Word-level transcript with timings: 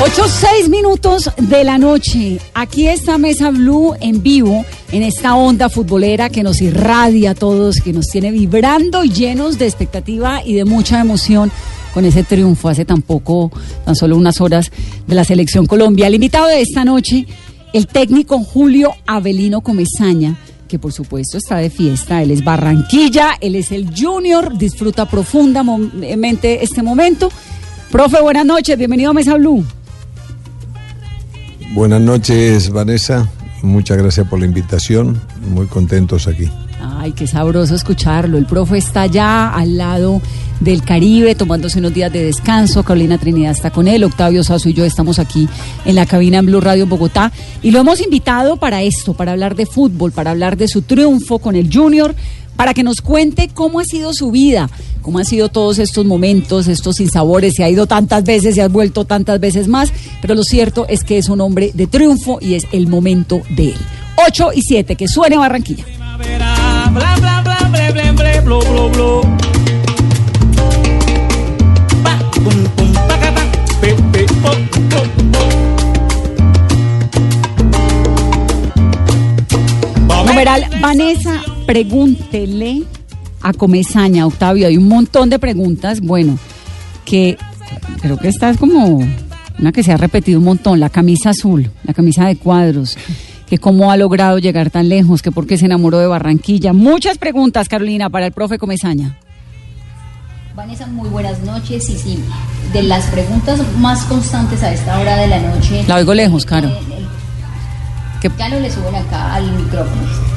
8, 0.00 0.22
6 0.28 0.68
minutos 0.68 1.30
de 1.36 1.64
la 1.64 1.76
noche. 1.76 2.38
Aquí 2.54 2.86
está 2.86 3.18
Mesa 3.18 3.50
Blue 3.50 3.94
en 4.00 4.22
vivo, 4.22 4.64
en 4.92 5.02
esta 5.02 5.34
onda 5.34 5.68
futbolera 5.68 6.30
que 6.30 6.42
nos 6.42 6.60
irradia 6.60 7.32
a 7.32 7.34
todos, 7.34 7.80
que 7.80 7.92
nos 7.92 8.06
tiene 8.06 8.30
vibrando 8.30 9.02
llenos 9.02 9.58
de 9.58 9.66
expectativa 9.66 10.42
y 10.44 10.54
de 10.54 10.64
mucha 10.64 11.00
emoción 11.00 11.50
con 11.92 12.04
ese 12.04 12.22
triunfo 12.22 12.68
hace 12.68 12.84
tan 12.84 13.02
poco, 13.02 13.50
tan 13.84 13.96
solo 13.96 14.16
unas 14.16 14.40
horas 14.40 14.70
de 15.06 15.14
la 15.14 15.24
selección 15.24 15.66
Colombia. 15.66 16.06
El 16.06 16.14
invitado 16.14 16.46
de 16.46 16.60
esta 16.60 16.84
noche, 16.84 17.26
el 17.72 17.86
técnico 17.86 18.38
Julio 18.38 18.92
Avelino 19.06 19.62
Comezaña, 19.62 20.36
que 20.68 20.78
por 20.78 20.92
supuesto 20.92 21.38
está 21.38 21.56
de 21.56 21.70
fiesta. 21.70 22.22
Él 22.22 22.30
es 22.30 22.44
Barranquilla, 22.44 23.36
él 23.40 23.56
es 23.56 23.72
el 23.72 23.90
Junior, 23.94 24.56
disfruta 24.56 25.06
profundamente 25.06 26.62
este 26.62 26.82
momento. 26.82 27.30
Profe, 27.90 28.20
buenas 28.20 28.44
noches, 28.44 28.76
bienvenido 28.76 29.10
a 29.10 29.14
Mesa 29.14 29.34
Blue. 29.34 29.64
Buenas 31.72 32.00
noches, 32.02 32.70
Vanessa. 32.70 33.28
Muchas 33.62 33.96
gracias 33.96 34.28
por 34.28 34.38
la 34.38 34.44
invitación. 34.44 35.20
Muy 35.50 35.66
contentos 35.66 36.26
aquí. 36.28 36.48
Ay, 36.80 37.12
qué 37.12 37.26
sabroso 37.26 37.74
escucharlo. 37.74 38.36
El 38.36 38.44
profe 38.44 38.76
está 38.76 39.06
ya 39.06 39.48
al 39.48 39.78
lado 39.78 40.20
del 40.60 40.82
Caribe, 40.82 41.34
tomándose 41.34 41.78
unos 41.78 41.94
días 41.94 42.12
de 42.12 42.24
descanso. 42.24 42.82
Carolina 42.82 43.16
Trinidad 43.16 43.52
está 43.52 43.70
con 43.70 43.88
él. 43.88 44.04
Octavio 44.04 44.44
Sazo 44.44 44.68
y 44.68 44.74
yo 44.74 44.84
estamos 44.84 45.18
aquí 45.18 45.48
en 45.84 45.94
la 45.94 46.06
cabina 46.06 46.38
en 46.38 46.46
Blue 46.46 46.60
Radio 46.60 46.84
en 46.84 46.88
Bogotá. 46.88 47.32
Y 47.62 47.70
lo 47.70 47.80
hemos 47.80 48.00
invitado 48.00 48.58
para 48.58 48.82
esto, 48.82 49.14
para 49.14 49.32
hablar 49.32 49.54
de 49.54 49.66
fútbol, 49.66 50.12
para 50.12 50.32
hablar 50.32 50.56
de 50.56 50.68
su 50.68 50.82
triunfo 50.82 51.38
con 51.38 51.56
el 51.56 51.72
Junior, 51.72 52.14
para 52.58 52.74
que 52.74 52.82
nos 52.82 53.00
cuente 53.00 53.48
cómo 53.54 53.78
ha 53.78 53.84
sido 53.84 54.12
su 54.12 54.32
vida, 54.32 54.68
cómo 55.00 55.20
han 55.20 55.24
sido 55.24 55.48
todos 55.48 55.78
estos 55.78 56.04
momentos, 56.04 56.66
estos 56.66 56.96
sinsabores. 56.96 57.54
Se 57.54 57.62
ha 57.62 57.70
ido 57.70 57.86
tantas 57.86 58.24
veces, 58.24 58.56
se 58.56 58.62
ha 58.62 58.66
vuelto 58.66 59.04
tantas 59.04 59.38
veces 59.38 59.68
más. 59.68 59.92
Pero 60.20 60.34
lo 60.34 60.42
cierto 60.42 60.84
es 60.88 61.04
que 61.04 61.18
es 61.18 61.28
un 61.28 61.40
hombre 61.40 61.70
de 61.72 61.86
triunfo 61.86 62.40
y 62.40 62.54
es 62.54 62.66
el 62.72 62.88
momento 62.88 63.42
de 63.50 63.68
él. 63.68 63.76
8 64.26 64.50
y 64.56 64.62
7, 64.62 64.96
que 64.96 65.06
suene 65.06 65.38
Barranquilla. 65.38 65.84
Vanessa, 80.80 81.42
pregúntele 81.68 82.82
a 83.42 83.52
Comezaña, 83.52 84.26
Octavio. 84.26 84.66
Hay 84.68 84.78
un 84.78 84.88
montón 84.88 85.28
de 85.28 85.38
preguntas, 85.38 86.00
bueno, 86.00 86.38
que 87.04 87.36
creo 88.00 88.16
que 88.16 88.28
esta 88.28 88.48
es 88.48 88.56
como 88.56 89.06
una 89.58 89.72
que 89.72 89.82
se 89.82 89.92
ha 89.92 89.98
repetido 89.98 90.38
un 90.38 90.46
montón, 90.46 90.80
la 90.80 90.88
camisa 90.88 91.28
azul, 91.30 91.70
la 91.84 91.92
camisa 91.92 92.24
de 92.26 92.36
cuadros, 92.36 92.96
que 93.46 93.58
cómo 93.58 93.92
ha 93.92 93.98
logrado 93.98 94.38
llegar 94.38 94.70
tan 94.70 94.88
lejos, 94.88 95.20
que 95.20 95.30
por 95.30 95.46
qué 95.46 95.58
se 95.58 95.66
enamoró 95.66 95.98
de 95.98 96.06
Barranquilla. 96.06 96.72
Muchas 96.72 97.18
preguntas, 97.18 97.68
Carolina, 97.68 98.08
para 98.08 98.24
el 98.24 98.32
profe 98.32 98.56
Comezaña. 98.56 99.18
Vanessa, 100.56 100.86
muy 100.86 101.10
buenas 101.10 101.42
noches. 101.42 101.86
Y 101.90 101.96
sí, 101.98 102.18
de 102.72 102.82
las 102.82 103.04
preguntas 103.08 103.60
más 103.78 104.04
constantes 104.04 104.62
a 104.62 104.72
esta 104.72 104.98
hora 104.98 105.16
de 105.18 105.28
la 105.28 105.38
noche. 105.38 105.84
La 105.86 105.96
oigo 105.96 106.14
lejos, 106.14 106.46
Caro. 106.46 106.68
Eh, 106.68 106.72
eh, 106.72 107.06
¿Qué- 108.22 108.30
Ya 108.38 108.48
no 108.48 108.58
le 108.58 108.70
suben 108.70 108.94
acá 108.94 109.34
al 109.34 109.52
micrófono. 109.52 110.27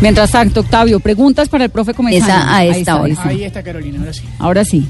Mientras 0.00 0.30
tanto, 0.30 0.60
Octavio, 0.60 1.00
preguntas 1.00 1.48
para 1.48 1.64
el 1.64 1.70
profe 1.70 1.94
Comezaña. 1.94 2.24
Esa 2.24 2.42
a 2.42 2.56
Ahí 2.56 2.68
esta 2.68 2.80
está, 2.80 3.00
hora. 3.00 3.14
Ahí 3.24 3.44
está 3.44 3.62
Carolina, 3.62 3.98
ahora 3.98 4.12
sí. 4.12 4.22
Ahora 4.38 4.64
sí. 4.64 4.88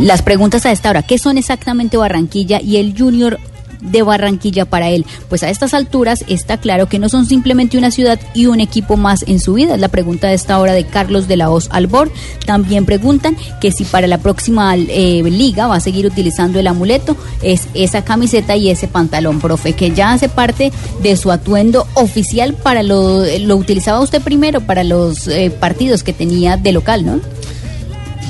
Las 0.00 0.22
preguntas 0.22 0.66
a 0.66 0.72
esta 0.72 0.90
hora. 0.90 1.02
¿Qué 1.02 1.18
son 1.18 1.38
exactamente 1.38 1.96
Barranquilla 1.96 2.60
y 2.60 2.76
el 2.76 2.94
Junior 2.96 3.40
de 3.80 4.02
Barranquilla 4.02 4.64
para 4.64 4.90
él? 4.90 5.06
Pues 5.28 5.42
a 5.42 5.50
estas 5.50 5.74
alturas 5.74 6.24
está 6.28 6.58
claro 6.58 6.88
que 6.88 6.98
no 6.98 7.08
son 7.08 7.26
simplemente 7.26 7.78
una 7.78 7.90
ciudad 7.90 8.18
y 8.34 8.46
un 8.46 8.60
equipo 8.60 8.96
más 8.96 9.24
en 9.26 9.40
su 9.40 9.54
vida. 9.54 9.74
Es 9.74 9.80
la 9.80 9.88
pregunta 9.88 10.28
de 10.28 10.34
esta 10.34 10.58
hora 10.58 10.72
de 10.72 10.84
Carlos 10.84 11.28
de 11.28 11.36
la 11.36 11.50
Hoz 11.50 11.68
Albor. 11.70 12.10
También 12.46 12.84
preguntan 12.84 13.36
que 13.60 13.72
si 13.72 13.84
para 13.84 14.06
la 14.06 14.18
próxima 14.18 14.76
eh, 14.76 15.22
liga 15.24 15.66
va 15.66 15.76
a 15.76 15.80
seguir 15.80 16.06
utilizando 16.06 16.58
el 16.58 16.66
amuleto, 16.66 17.16
es 17.42 17.68
esa 17.74 18.04
camiseta 18.04 18.56
y 18.56 18.70
ese 18.70 18.88
pantalón, 18.88 19.40
profe, 19.40 19.72
que 19.72 19.90
ya 19.90 20.12
hace 20.12 20.28
parte 20.28 20.72
de 21.02 21.16
su 21.16 21.30
atuendo 21.30 21.86
oficial 21.94 22.54
para 22.54 22.82
lo, 22.82 23.24
lo 23.40 23.56
utilizaba 23.56 24.00
usted 24.00 24.22
primero 24.22 24.60
para 24.60 24.84
los 24.84 25.28
eh, 25.28 25.50
partidos 25.50 26.02
que 26.02 26.12
tenía 26.12 26.56
de 26.56 26.72
local, 26.72 27.04
¿no? 27.04 27.20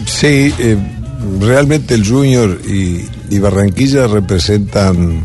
Sí, 0.06 0.52
eh, 0.58 0.76
realmente 1.40 1.94
el 1.94 2.06
Junior 2.06 2.60
y, 2.66 3.06
Barranquilla 3.38 4.06
representan 4.06 5.24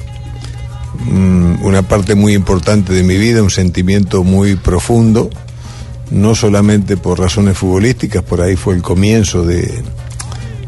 una 1.62 1.81
parte 1.81 2.16
muy 2.16 2.34
importante 2.34 2.94
de 2.94 3.04
mi 3.04 3.18
vida, 3.18 3.42
un 3.42 3.50
sentimiento 3.50 4.24
muy 4.24 4.56
profundo, 4.56 5.30
no 6.12 6.36
solamente 6.36 6.98
por 6.98 7.20
razones 7.20 7.58
futbolísticas, 7.58 8.24
por 8.24 8.42
ahí 8.42 8.56
fue 8.56 8.76
el 8.76 8.81
comienzo 8.81 9.44
de, 9.44 9.81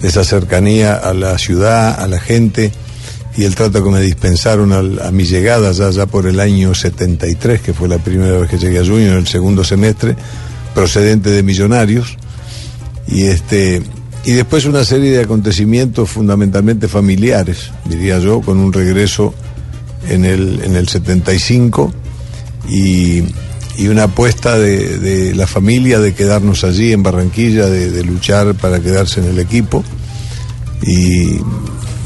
esa 0.01 0.23
cercanía 0.23 0.95
a 0.95 1.13
la 1.13 1.37
ciudad, 1.37 1.99
a 1.99 2.07
la 2.07 2.19
gente 2.19 2.71
y 3.37 3.43
el 3.43 3.55
trato 3.55 3.83
que 3.83 3.89
me 3.89 4.01
dispensaron 4.01 4.71
al- 4.71 5.01
a, 5.01 5.11
mi 5.11 5.25
llegada 5.25 5.71
ya, 5.71 5.89
ya 5.89 6.05
por 6.05 6.25
el 6.27 6.39
año 6.39 6.73
73, 6.73 7.61
que 7.61 7.73
fue 7.73 7.87
la 7.87 7.97
primera 7.97 8.37
vez 8.39 8.49
que 8.49 8.57
llegué 8.57 8.79
a 8.79 8.85
Junior, 8.85 9.17
el 9.17 9.27
segundo 9.27 9.63
semestre, 9.63 10.15
procedente 10.73 11.29
de 11.31 11.43
Millonarios. 11.43 12.17
Y 13.07 13.23
este 13.25 13.81
y 14.25 14.31
después 14.31 14.65
una 14.65 14.83
serie 14.83 15.11
de 15.11 15.23
acontecimientos 15.23 16.09
fundamentalmente 16.09 16.87
familiares, 16.87 17.71
diría 17.85 18.17
yo, 18.19 18.41
con 18.41 18.57
un 18.57 18.73
regreso 18.73 19.35
en 20.09 20.25
el, 20.25 20.61
en 20.63 20.75
el 20.75 20.87
75 20.87 21.93
y, 22.69 23.23
y 23.77 23.87
una 23.87 24.03
apuesta 24.03 24.57
de, 24.57 24.97
de 24.99 25.35
la 25.35 25.47
familia 25.47 25.99
de 25.99 26.13
quedarnos 26.13 26.63
allí 26.63 26.93
en 26.93 27.03
Barranquilla, 27.03 27.67
de, 27.67 28.03
luchar 28.03 28.55
para 28.55 28.79
quedarse 28.79 29.19
en 29.19 29.27
el 29.27 29.39
equipo 29.39 29.83
y, 30.81 31.39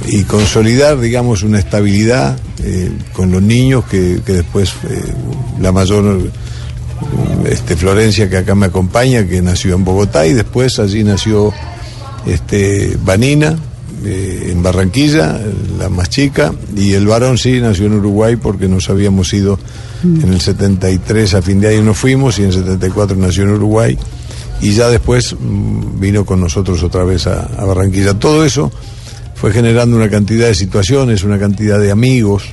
y 0.08 0.24
consolidar, 0.24 1.00
digamos, 1.00 1.44
una 1.44 1.60
estabilidad 1.60 2.38
eh, 2.64 2.92
con 3.14 3.32
los 3.32 3.42
niños 3.42 3.86
que, 3.86 4.22
que 4.26 4.34
después 4.34 4.72
eh, 4.90 5.02
la 5.60 5.72
mayor 5.72 6.32
este, 7.46 7.76
Florencia, 7.76 8.30
que 8.30 8.38
acá 8.38 8.56
me 8.56 8.68
acompaña, 8.68 9.28
que 9.28 9.42
nació 9.42 9.76
en 9.76 9.84
Bogotá, 9.84 10.28
y 10.28 10.34
después 10.34 10.80
allí 10.80 11.04
nació 11.04 11.54
este, 12.26 12.98
Vanina, 13.04 13.58
eh, 14.06 14.50
en 14.52 14.64
Barranquilla, 14.64 15.40
la 15.78 15.90
más 15.90 16.10
chica, 16.10 16.54
y 16.76 16.94
el 16.94 17.08
varón 17.08 17.38
sí 17.38 17.60
nació 17.60 17.88
en 17.88 17.94
Uruguay 17.94 18.36
porque 18.36 18.68
nos 18.68 18.90
habíamos 18.90 19.34
ido 19.34 19.60
en 20.04 20.32
el 20.32 20.40
73, 20.40 21.34
a 21.34 21.42
fin 21.42 21.60
de 21.60 21.70
año 21.70 21.84
nos 21.84 21.98
fuimos, 21.98 22.40
y 22.40 22.44
en 22.44 22.48
el 22.48 22.54
74 22.54 23.18
nació 23.18 23.44
en 23.44 23.52
Uruguay, 23.52 23.98
y 24.62 24.72
ya 24.72 24.90
después 24.90 25.36
mm, 25.38 26.00
vino 26.00 26.26
con 26.26 26.40
nosotros 26.40 26.82
otra 26.84 27.04
vez 27.04 27.28
a, 27.28 27.46
a 27.58 27.66
Barranquilla. 27.66 28.14
Todo 28.14 28.46
eso 28.46 28.72
fue 29.36 29.52
generando 29.52 29.96
una 29.96 30.10
cantidad 30.10 30.48
de 30.48 30.56
situaciones, 30.56 31.24
una 31.24 31.40
cantidad 31.40 31.80
de 31.80 31.92
amigos, 31.92 32.44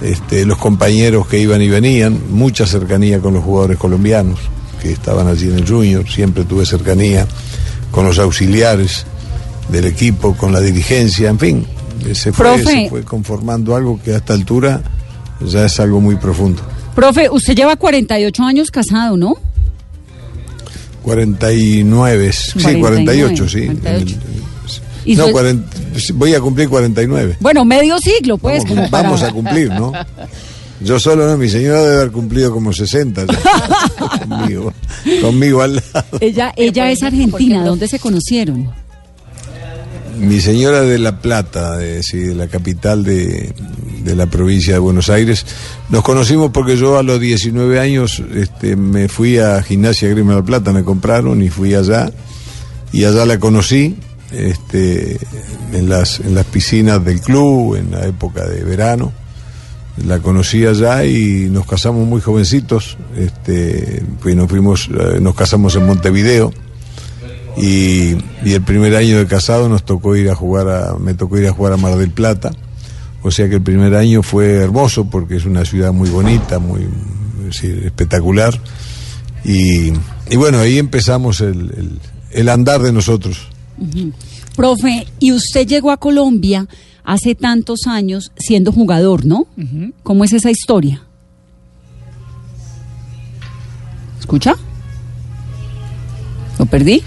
este, 0.00 0.44
los 0.44 0.58
compañeros 0.58 1.26
que 1.26 1.38
iban 1.38 1.62
y 1.62 1.68
venían, 1.68 2.20
mucha 2.30 2.66
cercanía 2.66 3.20
con 3.20 3.34
los 3.34 3.44
jugadores 3.44 3.78
colombianos 3.78 4.38
que 4.80 4.92
estaban 4.92 5.26
allí 5.26 5.48
en 5.48 5.56
el 5.56 5.66
Junior, 5.66 6.06
siempre 6.08 6.44
tuve 6.44 6.66
cercanía 6.66 7.26
con 7.90 8.04
los 8.04 8.18
auxiliares 8.18 9.06
del 9.68 9.84
equipo, 9.86 10.34
con 10.36 10.52
la 10.52 10.60
dirigencia, 10.60 11.28
en 11.28 11.38
fin, 11.38 11.66
se 12.14 12.32
fue, 12.32 12.62
se 12.64 12.88
fue 12.88 13.02
conformando 13.04 13.74
algo 13.74 14.00
que 14.02 14.12
a 14.12 14.16
esta 14.18 14.34
altura 14.34 14.80
ya 15.44 15.64
es 15.66 15.80
algo 15.80 16.00
muy 16.00 16.16
profundo. 16.16 16.62
Profe, 16.94 17.28
usted 17.28 17.54
lleva 17.54 17.76
48 17.76 18.42
años 18.42 18.70
casado, 18.70 19.16
¿no? 19.16 19.36
49, 21.02 22.32
sí, 22.32 22.52
48, 22.80 23.48
sí. 23.48 23.66
48. 23.66 24.16
Y 25.04 25.14
No, 25.14 25.26
su- 25.26 25.32
40 25.32 25.76
voy 26.14 26.34
a 26.34 26.40
cumplir 26.40 26.68
49. 26.68 27.36
Bueno, 27.40 27.64
medio 27.64 27.96
siglo, 28.00 28.38
pues. 28.38 28.62
Vamos, 28.64 28.68
como 28.76 28.90
para- 28.90 29.02
vamos 29.04 29.22
a 29.22 29.30
cumplir, 29.32 29.70
¿no? 29.70 29.92
Yo 30.80 30.98
solo 30.98 31.26
no, 31.26 31.36
mi 31.38 31.48
señora 31.48 31.80
debe 31.82 31.96
haber 31.96 32.10
cumplido 32.10 32.50
como 32.52 32.72
60 32.72 33.24
ya. 33.26 34.28
conmigo, 34.28 34.72
conmigo 35.22 35.62
al 35.62 35.76
lado. 35.76 36.18
Ella, 36.20 36.52
ella 36.56 36.90
es 36.90 37.02
argentina, 37.02 37.64
¿dónde 37.64 37.86
se 37.88 37.98
conocieron? 37.98 38.70
Mi 40.18 40.40
señora 40.40 40.82
de 40.82 40.98
La 40.98 41.20
Plata, 41.20 41.76
de, 41.76 42.02
sí, 42.02 42.18
de 42.18 42.34
la 42.34 42.48
capital 42.48 43.04
de, 43.04 43.52
de 44.06 44.16
la 44.16 44.26
provincia 44.26 44.72
de 44.72 44.78
Buenos 44.78 45.10
Aires. 45.10 45.44
Nos 45.90 46.02
conocimos 46.02 46.50
porque 46.52 46.76
yo 46.76 46.98
a 46.98 47.02
los 47.02 47.20
19 47.20 47.80
años 47.80 48.22
este, 48.34 48.76
me 48.76 49.08
fui 49.08 49.38
a 49.38 49.62
Gimnasia 49.62 50.08
Grima 50.08 50.32
de 50.32 50.40
La 50.40 50.46
Plata, 50.46 50.72
me 50.72 50.84
compraron 50.84 51.42
y 51.42 51.50
fui 51.50 51.74
allá. 51.74 52.10
Y 52.92 53.04
allá 53.04 53.26
la 53.26 53.38
conocí 53.38 53.96
este, 54.32 55.18
en, 55.72 55.88
las, 55.88 56.20
en 56.20 56.34
las 56.34 56.46
piscinas 56.46 57.04
del 57.04 57.20
club, 57.20 57.74
en 57.76 57.90
la 57.90 58.06
época 58.06 58.46
de 58.46 58.64
verano. 58.64 59.12
La 60.06 60.20
conocí 60.20 60.64
allá 60.64 61.04
y 61.04 61.48
nos 61.50 61.66
casamos 61.66 62.06
muy 62.06 62.20
jovencitos. 62.20 62.96
Este, 63.16 64.02
pues 64.22 64.36
nos, 64.36 64.48
fuimos, 64.48 64.88
eh, 64.88 65.18
nos 65.20 65.34
casamos 65.34 65.74
en 65.74 65.86
Montevideo. 65.86 66.52
Y, 67.56 68.16
y 68.44 68.52
el 68.52 68.62
primer 68.62 68.94
año 68.96 69.18
de 69.18 69.26
casado 69.26 69.68
nos 69.68 69.84
tocó 69.84 70.14
ir 70.16 70.28
a 70.30 70.34
jugar 70.34 70.68
a, 70.68 70.94
me 70.98 71.14
tocó 71.14 71.38
ir 71.38 71.46
a 71.46 71.52
jugar 71.52 71.72
a 71.72 71.76
Mar 71.76 71.96
del 71.96 72.10
Plata. 72.10 72.50
O 73.22 73.30
sea 73.30 73.48
que 73.48 73.56
el 73.56 73.62
primer 73.62 73.94
año 73.94 74.22
fue 74.22 74.52
hermoso 74.56 75.06
porque 75.08 75.36
es 75.36 75.46
una 75.46 75.64
ciudad 75.64 75.92
muy 75.92 76.10
bonita, 76.10 76.58
muy 76.58 76.82
es 77.40 77.46
decir, 77.46 77.82
espectacular. 77.84 78.60
Y, 79.44 79.92
y 80.30 80.36
bueno, 80.36 80.58
ahí 80.58 80.78
empezamos 80.78 81.40
el, 81.40 81.70
el- 81.76 82.00
el 82.32 82.48
andar 82.50 82.82
de 82.82 82.92
nosotros. 82.92 83.48
Profe, 84.56 85.06
y 85.18 85.32
usted 85.32 85.66
llegó 85.66 85.90
a 85.90 85.96
Colombia 85.96 86.66
hace 87.04 87.34
tantos 87.34 87.86
años 87.86 88.32
siendo 88.36 88.72
jugador, 88.72 89.24
¿no? 89.24 89.46
¿Cómo 90.02 90.24
es 90.24 90.32
esa 90.34 90.50
historia? 90.50 91.02
¿Escucha? 94.20 94.54
¿Lo 96.58 96.66
perdí? 96.66 97.02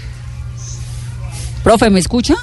Profe, 1.62 1.90
¿me 1.90 2.00
escucha? 2.00 2.36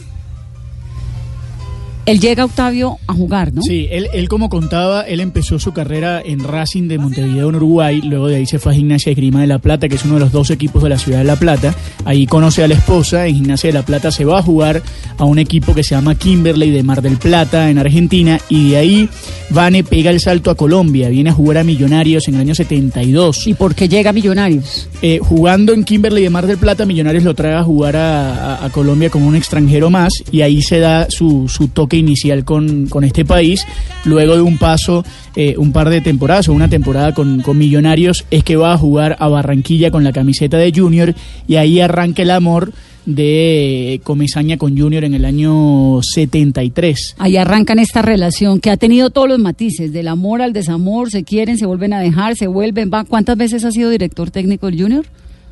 Él 2.07 2.19
llega, 2.19 2.45
Octavio, 2.45 2.97
a 3.05 3.13
jugar, 3.13 3.53
¿no? 3.53 3.61
Sí, 3.61 3.87
él, 3.91 4.07
él 4.13 4.29
como 4.29 4.49
contaba, 4.49 5.01
él 5.01 5.19
empezó 5.19 5.59
su 5.59 5.73
carrera 5.73 6.21
en 6.23 6.39
Racing 6.39 6.87
de 6.87 6.97
Montevideo, 6.97 7.49
en 7.49 7.55
Uruguay, 7.55 8.01
luego 8.01 8.27
de 8.27 8.37
ahí 8.37 8.45
se 8.45 8.59
fue 8.59 8.71
a 8.71 8.75
Gimnasia 8.75 9.09
de 9.11 9.15
Grima 9.15 9.41
de 9.41 9.47
La 9.47 9.59
Plata, 9.59 9.89
que 9.89 9.95
es 9.95 10.05
uno 10.05 10.13
de 10.15 10.21
los 10.21 10.31
dos 10.31 10.49
equipos 10.49 10.81
de 10.83 10.89
la 10.89 10.97
ciudad 10.97 11.19
de 11.19 11.25
La 11.25 11.35
Plata, 11.35 11.75
ahí 12.05 12.25
conoce 12.25 12.63
a 12.63 12.67
la 12.69 12.75
esposa, 12.75 13.27
en 13.27 13.35
Gimnasia 13.35 13.67
de 13.69 13.73
La 13.73 13.83
Plata 13.85 14.09
se 14.11 14.23
va 14.25 14.39
a 14.39 14.41
jugar 14.41 14.81
a 15.17 15.25
un 15.25 15.37
equipo 15.37 15.75
que 15.75 15.83
se 15.83 15.95
llama 15.95 16.15
Kimberley 16.15 16.71
de 16.71 16.81
Mar 16.83 17.01
del 17.01 17.17
Plata, 17.17 17.69
en 17.69 17.77
Argentina, 17.77 18.39
y 18.49 18.69
de 18.71 18.77
ahí 18.77 19.09
Vane 19.49 19.83
pega 19.83 20.09
el 20.09 20.19
salto 20.21 20.49
a 20.49 20.55
Colombia, 20.55 21.09
viene 21.09 21.29
a 21.29 21.33
jugar 21.33 21.57
a 21.57 21.63
Millonarios 21.63 22.27
en 22.29 22.35
el 22.35 22.41
año 22.41 22.55
72. 22.55 23.47
¿Y 23.47 23.53
por 23.53 23.75
qué 23.75 23.89
llega 23.89 24.09
a 24.11 24.13
Millonarios? 24.13 24.87
Eh, 25.01 25.19
jugando 25.21 25.73
en 25.73 25.83
Kimberley 25.83 26.23
de 26.23 26.29
Mar 26.29 26.47
del 26.47 26.57
Plata, 26.57 26.85
Millonarios 26.85 27.23
lo 27.23 27.33
trae 27.35 27.53
a 27.55 27.63
jugar 27.63 27.95
a, 27.97 28.55
a- 28.61 28.65
a 28.65 28.69
Colombia 28.69 29.09
como 29.09 29.27
un 29.27 29.35
extranjero 29.35 29.89
más 29.89 30.13
y 30.31 30.41
ahí 30.41 30.61
se 30.61 30.79
da 30.79 31.07
su, 31.09 31.47
su 31.49 31.67
toque 31.67 31.96
inicial 31.97 32.45
con, 32.45 32.87
con 32.87 33.03
este 33.03 33.25
país. 33.25 33.65
Luego 34.05 34.35
de 34.35 34.41
un 34.41 34.57
paso, 34.57 35.03
eh, 35.35 35.55
un 35.57 35.71
par 35.71 35.89
de 35.89 36.01
temporadas 36.01 36.47
o 36.49 36.53
una 36.53 36.69
temporada 36.69 37.13
con, 37.13 37.41
con 37.41 37.57
Millonarios, 37.57 38.25
es 38.31 38.43
que 38.43 38.55
va 38.55 38.73
a 38.73 38.77
jugar 38.77 39.15
a 39.19 39.27
Barranquilla 39.27 39.91
con 39.91 40.03
la 40.03 40.13
camiseta 40.13 40.57
de 40.57 40.71
Junior 40.73 41.13
y 41.47 41.55
ahí 41.55 41.79
arranca 41.79 42.21
el 42.21 42.31
amor 42.31 42.71
de 43.07 44.01
Comesaña 44.03 44.57
con 44.57 44.77
Junior 44.77 45.05
en 45.05 45.13
el 45.13 45.23
año 45.23 46.01
73. 46.01 47.15
Ahí 47.17 47.37
arrancan 47.37 47.79
esta 47.79 48.01
relación 48.01 48.59
que 48.59 48.69
ha 48.69 48.77
tenido 48.77 49.09
todos 49.09 49.29
los 49.29 49.39
matices, 49.39 49.93
del 49.93 50.09
amor 50.09 50.41
al 50.41 50.51
desamor, 50.51 51.09
se 51.09 51.23
quieren, 51.23 51.57
se 51.57 51.65
vuelven 51.65 51.93
a 51.93 52.01
dejar, 52.01 52.35
se 52.35 52.47
vuelven, 52.47 52.91
va. 52.93 53.05
¿Cuántas 53.05 53.37
veces 53.37 53.63
ha 53.63 53.71
sido 53.71 53.89
director 53.89 54.29
técnico 54.29 54.67
del 54.67 54.81
Junior? 54.81 55.05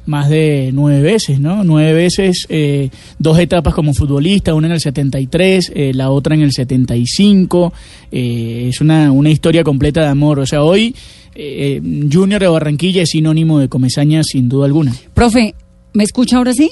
Más 0.05 0.29
de 0.29 0.71
nueve 0.73 1.01
veces, 1.01 1.39
¿no? 1.39 1.63
Nueve 1.63 1.93
veces, 1.93 2.45
eh, 2.49 2.89
dos 3.19 3.39
etapas 3.39 3.73
como 3.73 3.93
futbolista, 3.93 4.53
una 4.53 4.67
en 4.67 4.73
el 4.73 4.79
73, 4.79 5.71
eh, 5.75 5.91
la 5.93 6.09
otra 6.09 6.35
en 6.35 6.41
el 6.41 6.51
75. 6.51 7.73
eh, 8.11 8.67
es 8.69 8.81
una, 8.81 9.11
una 9.11 9.29
historia 9.29 9.63
completa 9.63 10.01
de 10.01 10.07
amor. 10.07 10.39
O 10.39 10.45
sea, 10.45 10.63
hoy 10.63 10.95
eh, 11.35 11.81
Junior 12.11 12.41
de 12.41 12.47
Barranquilla 12.47 13.03
es 13.03 13.09
sinónimo 13.09 13.59
de 13.59 13.67
Comesaña 13.67 14.23
sin 14.23 14.47
duda 14.47 14.65
alguna. 14.65 14.93
Profe, 15.13 15.53
¿me 15.93 16.03
escucha 16.03 16.37
ahora 16.37 16.53
sí? 16.53 16.71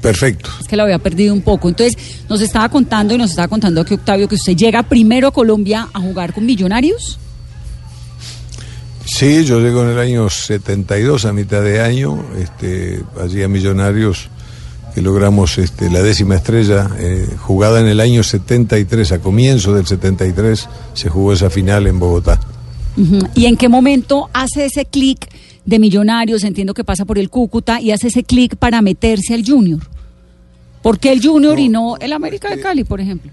Perfecto. 0.00 0.50
Es 0.60 0.66
que 0.66 0.76
lo 0.76 0.82
había 0.82 0.98
perdido 0.98 1.32
un 1.32 1.42
poco. 1.42 1.68
Entonces, 1.68 1.96
nos 2.28 2.40
estaba 2.40 2.68
contando 2.68 3.14
y 3.14 3.18
nos 3.18 3.30
estaba 3.30 3.48
contando 3.48 3.80
aquí 3.80 3.94
Octavio 3.94 4.28
que 4.28 4.34
usted 4.34 4.56
llega 4.56 4.82
primero 4.82 5.28
a 5.28 5.32
Colombia 5.32 5.88
a 5.92 6.00
jugar 6.00 6.32
con 6.32 6.44
Millonarios. 6.44 7.18
Sí, 9.14 9.44
yo 9.44 9.60
llego 9.60 9.82
en 9.82 9.90
el 9.90 9.98
año 9.98 10.30
72, 10.30 11.26
a 11.26 11.34
mitad 11.34 11.62
de 11.62 11.82
año, 11.82 12.18
este, 12.38 13.02
allí 13.20 13.42
a 13.42 13.48
Millonarios, 13.48 14.30
que 14.94 15.02
logramos 15.02 15.58
este, 15.58 15.90
la 15.90 16.00
décima 16.00 16.36
estrella, 16.36 16.88
eh, 16.98 17.28
jugada 17.38 17.80
en 17.80 17.88
el 17.88 18.00
año 18.00 18.22
73, 18.22 19.12
a 19.12 19.18
comienzo 19.18 19.74
del 19.74 19.86
73, 19.86 20.66
se 20.94 21.10
jugó 21.10 21.34
esa 21.34 21.50
final 21.50 21.86
en 21.86 21.98
Bogotá. 21.98 22.40
¿Y 23.34 23.44
en 23.44 23.58
qué 23.58 23.68
momento 23.68 24.30
hace 24.32 24.64
ese 24.64 24.86
clic 24.86 25.28
de 25.66 25.78
Millonarios? 25.78 26.42
Entiendo 26.42 26.72
que 26.72 26.82
pasa 26.82 27.04
por 27.04 27.18
el 27.18 27.28
Cúcuta 27.28 27.82
y 27.82 27.90
hace 27.90 28.08
ese 28.08 28.24
clic 28.24 28.56
para 28.56 28.80
meterse 28.80 29.34
al 29.34 29.44
Junior. 29.44 29.80
¿Por 30.82 30.98
qué 30.98 31.12
el 31.12 31.22
Junior 31.22 31.58
y 31.58 31.68
no 31.68 31.98
el 31.98 32.14
América 32.14 32.48
de 32.48 32.62
Cali, 32.62 32.84
por 32.84 32.98
ejemplo? 32.98 33.30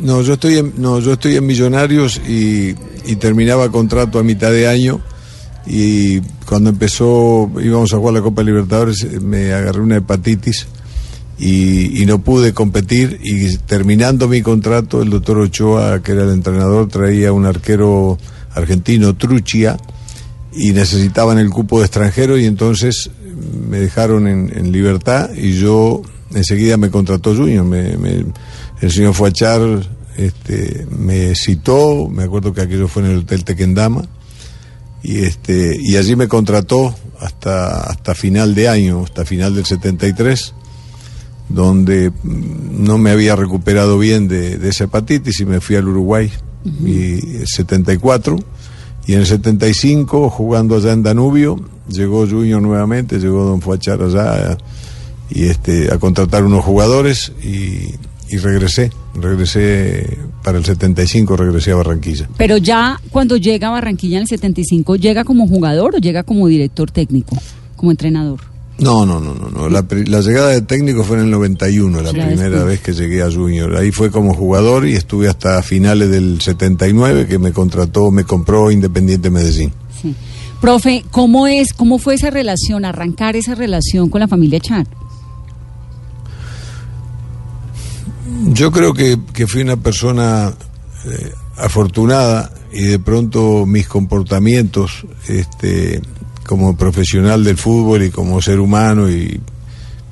No, 0.00 0.22
yo 0.22 0.34
estoy 0.34 0.58
en, 0.58 0.74
no, 0.78 1.00
yo 1.00 1.14
estoy 1.14 1.36
en 1.36 1.46
Millonarios 1.46 2.20
y, 2.28 2.74
terminaba 3.16 3.70
contrato 3.70 4.18
a 4.18 4.22
mitad 4.22 4.50
de 4.52 4.68
año 4.68 5.00
y 5.66 6.20
cuando 6.46 6.70
empezó, 6.70 7.50
íbamos 7.62 7.92
a 7.92 7.96
jugar 7.96 8.14
la 8.14 8.20
Copa 8.22 8.42
Libertadores, 8.42 9.02
eh, 9.02 9.18
me 9.20 9.52
agarré 9.52 9.80
una 9.80 9.96
hepatitis 9.96 10.66
y, 11.38 12.02
y 12.02 12.06
no 12.06 12.18
pude 12.20 12.52
competir 12.52 13.18
y 13.22 13.56
terminando 13.58 14.28
mi 14.28 14.42
contrato, 14.42 15.02
el 15.02 15.10
doctor 15.10 15.38
Ochoa, 15.38 16.02
que 16.02 16.12
era 16.12 16.24
el 16.24 16.30
entrenador, 16.32 16.88
traía 16.88 17.32
un 17.32 17.46
arquero 17.46 18.18
argentino, 18.54 19.16
Truchia, 19.16 19.76
y 20.52 20.72
necesitaban 20.72 21.38
el 21.38 21.50
cupo 21.50 21.78
de 21.80 21.86
extranjero 21.86 22.36
y 22.38 22.44
entonces 22.44 23.10
me 23.68 23.78
dejaron 23.78 24.26
en, 24.28 24.52
en 24.54 24.70
libertad 24.72 25.30
y 25.34 25.52
yo 25.54 26.02
enseguida 26.34 26.76
me 26.76 26.90
contrató 26.90 27.34
Junior. 27.34 27.64
Me, 27.64 27.96
me- 27.96 28.24
el 28.80 28.90
señor 28.90 29.14
Fuachar 29.14 29.60
este, 30.16 30.86
me 30.90 31.34
citó, 31.34 32.08
me 32.08 32.24
acuerdo 32.24 32.52
que 32.52 32.60
aquello 32.60 32.88
fue 32.88 33.04
en 33.04 33.10
el 33.10 33.18
Hotel 33.18 33.44
Tequendama, 33.44 34.04
y, 35.02 35.20
este, 35.20 35.78
y 35.80 35.96
allí 35.96 36.16
me 36.16 36.26
contrató 36.26 36.94
hasta, 37.20 37.82
hasta 37.82 38.14
final 38.14 38.54
de 38.54 38.68
año, 38.68 39.04
hasta 39.04 39.24
final 39.24 39.54
del 39.54 39.64
73, 39.64 40.54
donde 41.48 42.10
mm, 42.10 42.84
no 42.84 42.98
me 42.98 43.10
había 43.10 43.36
recuperado 43.36 43.98
bien 43.98 44.26
de, 44.26 44.58
de 44.58 44.68
esa 44.68 44.84
hepatitis 44.84 45.40
y 45.40 45.44
me 45.44 45.60
fui 45.60 45.76
al 45.76 45.88
Uruguay, 45.88 46.30
y 46.84 47.36
el 47.36 47.46
74, 47.46 48.38
y 49.06 49.14
en 49.14 49.20
el 49.20 49.26
75, 49.26 50.28
jugando 50.28 50.76
allá 50.76 50.92
en 50.92 51.02
Danubio, 51.02 51.60
llegó 51.88 52.26
Junior 52.26 52.60
nuevamente, 52.60 53.18
llegó 53.18 53.44
Don 53.44 53.62
Fuachar 53.62 54.02
allá 54.02 54.58
y 55.30 55.44
este, 55.44 55.92
a 55.92 55.98
contratar 55.98 56.44
unos 56.44 56.64
jugadores 56.64 57.32
y, 57.42 57.94
y 58.30 58.36
regresé, 58.38 58.90
regresé 59.14 60.18
para 60.42 60.58
el 60.58 60.64
75, 60.64 61.36
regresé 61.36 61.72
a 61.72 61.76
Barranquilla. 61.76 62.28
Pero 62.36 62.56
ya 62.56 63.00
cuando 63.10 63.36
llega 63.36 63.68
a 63.68 63.70
Barranquilla 63.72 64.16
en 64.16 64.22
el 64.22 64.28
75, 64.28 64.96
¿llega 64.96 65.24
como 65.24 65.46
jugador 65.46 65.96
o 65.96 65.98
llega 65.98 66.22
como 66.22 66.46
director 66.48 66.90
técnico, 66.90 67.36
como 67.76 67.90
entrenador? 67.90 68.40
No, 68.78 69.04
no, 69.04 69.18
no, 69.18 69.34
no, 69.34 69.50
no. 69.50 69.68
La, 69.68 69.82
llegada 70.20 70.50
de 70.50 70.62
técnico 70.62 71.02
fue 71.02 71.16
en 71.16 71.24
el 71.24 71.30
91, 71.30 72.00
la 72.00 72.12
primera 72.12 72.62
vez 72.62 72.80
que 72.80 72.92
llegué 72.92 73.22
a 73.22 73.30
Junior. 73.30 73.74
Ahí 73.76 73.90
fue 73.90 74.10
como 74.10 74.34
jugador 74.34 74.86
y 74.86 74.94
estuve 74.94 75.28
hasta 75.28 75.60
finales 75.62 76.10
del 76.10 76.40
79 76.40 77.26
que 77.26 77.38
me 77.38 77.52
contrató, 77.52 78.12
me 78.12 78.22
compró 78.22 78.70
Independiente 78.70 79.30
Medellín. 79.30 79.72
Sí. 80.00 80.14
Profe, 80.60 81.04
¿cómo 81.10 81.48
es, 81.48 81.72
cómo 81.72 81.98
fue 81.98 82.14
esa 82.14 82.30
relación, 82.30 82.84
arrancar 82.84 83.34
esa 83.34 83.56
relación 83.56 84.10
con 84.10 84.20
la 84.20 84.28
familia 84.28 84.60
Chan? 84.60 84.86
Yo 88.52 88.70
creo 88.70 88.92
que, 88.94 89.18
que 89.32 89.46
fui 89.46 89.62
una 89.62 89.76
persona 89.76 90.52
eh, 91.06 91.32
afortunada 91.56 92.52
y 92.72 92.82
de 92.82 92.98
pronto 92.98 93.64
mis 93.66 93.88
comportamientos 93.88 95.06
este, 95.26 96.00
como 96.46 96.76
profesional 96.76 97.44
del 97.44 97.56
fútbol 97.56 98.02
y 98.04 98.10
como 98.10 98.40
ser 98.42 98.60
humano 98.60 99.10
y, 99.10 99.40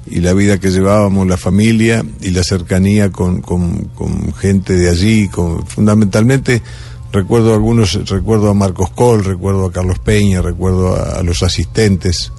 la 0.08 0.32
vida 0.34 0.60
que 0.60 0.70
llevábamos, 0.70 1.26
la 1.26 1.36
familia 1.36 2.04
y 2.20 2.30
la 2.30 2.44
cercanía 2.44 3.10
con, 3.10 3.40
con- 3.40 3.90
gente 4.34 4.74
de 4.74 4.88
allí, 4.88 5.26
con, 5.28 5.66
fundamentalmente 5.66 6.62
recuerdo 7.10 7.50
a 7.50 7.54
algunos, 7.54 7.94
recuerdo 8.08 8.48
a 8.50 8.54
Marcos 8.54 8.90
Col, 8.90 9.24
recuerdo 9.24 9.66
a 9.66 9.72
Carlos 9.72 9.98
Peña, 9.98 10.42
recuerdo 10.42 10.94
a, 10.94 11.22
los 11.24 11.42
asistentes, 11.42 12.32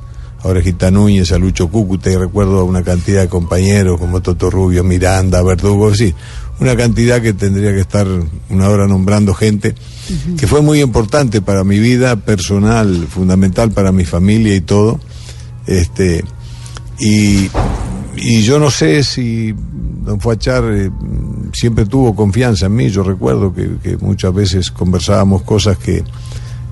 Orejita 0.43 0.91
Núñez, 0.91 1.31
a 1.31 1.37
Lucho 1.37 1.67
Cúcuta 1.69 2.09
y 2.11 2.15
recuerdo 2.15 2.59
a 2.59 2.63
una 2.63 2.83
cantidad 2.83 3.21
de 3.21 3.27
compañeros 3.29 3.99
como 3.99 4.21
Toto 4.21 4.49
Rubio, 4.49 4.83
Miranda, 4.83 5.41
Verdugo, 5.43 5.93
sí, 5.95 6.13
una 6.59 6.75
cantidad 6.75 7.21
que 7.21 7.33
tendría 7.33 7.71
que 7.73 7.81
estar 7.81 8.07
una 8.49 8.69
hora 8.69 8.87
nombrando 8.87 9.33
gente, 9.33 9.75
que 10.37 10.47
fue 10.47 10.61
muy 10.61 10.81
importante 10.81 11.41
para 11.41 11.63
mi 11.63 11.79
vida 11.79 12.15
personal, 12.15 13.07
fundamental 13.09 13.71
para 13.71 13.91
mi 13.91 14.05
familia 14.05 14.55
y 14.55 14.61
todo. 14.61 14.99
Este, 15.65 16.23
y 16.99 17.49
y 18.19 18.41
yo 18.41 18.57
no 18.57 18.71
sé 18.71 19.03
si 19.03 19.53
don 20.03 20.19
Fuachar 20.19 20.63
eh, 20.71 20.89
siempre 21.53 21.85
tuvo 21.85 22.15
confianza 22.15 22.65
en 22.65 22.75
mí. 22.75 22.89
Yo 22.89 23.03
recuerdo 23.03 23.53
que, 23.53 23.69
que 23.83 23.95
muchas 23.97 24.33
veces 24.33 24.71
conversábamos 24.71 25.43
cosas 25.43 25.77
que, 25.77 26.03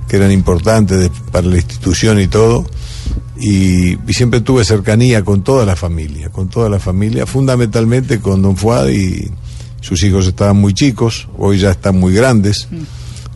que 0.07 0.15
eran 0.15 0.31
importantes 0.31 0.97
de- 0.99 1.11
para 1.31 1.45
la 1.45 1.57
institución 1.57 2.19
y 2.19 2.27
todo. 2.27 2.65
Y, 3.37 3.97
y 4.09 4.13
siempre 4.13 4.41
tuve 4.41 4.63
cercanía 4.63 5.23
con 5.23 5.43
toda 5.43 5.65
la 5.65 5.75
familia, 5.75 6.29
con 6.29 6.49
toda 6.49 6.69
la 6.69 6.79
familia, 6.79 7.25
fundamentalmente 7.25 8.19
con 8.19 8.41
don 8.41 8.55
Fuad 8.55 8.87
y 8.89 9.29
sus 9.81 10.01
hijos 10.03 10.25
estaban 10.25 10.57
muy 10.57 10.73
chicos, 10.73 11.27
hoy 11.37 11.59
ya 11.59 11.71
están 11.71 11.99
muy 11.99 12.13
grandes. 12.13 12.67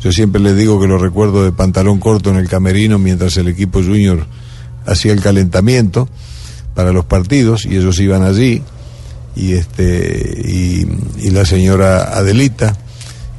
Yo 0.02 0.12
siempre 0.12 0.42
les 0.42 0.56
digo 0.56 0.80
que 0.80 0.88
lo 0.88 0.98
recuerdo 0.98 1.44
de 1.44 1.52
pantalón 1.52 2.00
corto 2.00 2.30
en 2.32 2.38
el 2.38 2.48
camerino 2.48 2.98
mientras 2.98 3.38
el 3.38 3.50
equipo 3.50 3.84
junior 3.84 4.26
hacía 4.86 5.12
el 5.12 5.22
calentamiento 5.22 6.10
para 6.74 6.92
los 6.92 7.06
partidos 7.06 7.66
y 7.66 7.76
ellos 7.76 8.00
iban 8.00 8.24
allí 8.24 8.64
y 9.36 9.54
este 9.54 10.42
y, 10.44 10.88
y 11.20 11.30
la 11.30 11.46
señora 11.46 12.18
Adelita 12.18 12.76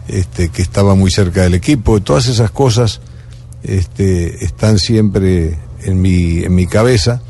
este 0.07 0.51
que 0.51 0.63
estaba 0.63 0.95
muy 0.95 1.11
cerca 1.11 1.43
del 1.43 1.55
equipo 1.55 2.01
todas 2.01 2.29
esas 2.29 2.51
cosas 2.51 3.01
este 3.63 4.45
están 4.45 4.79
siempre 4.79 5.59
en 5.85 6.01
mi 6.01 6.39
en 6.41 6.55
mi 6.55 6.67
cabeza 6.67 7.23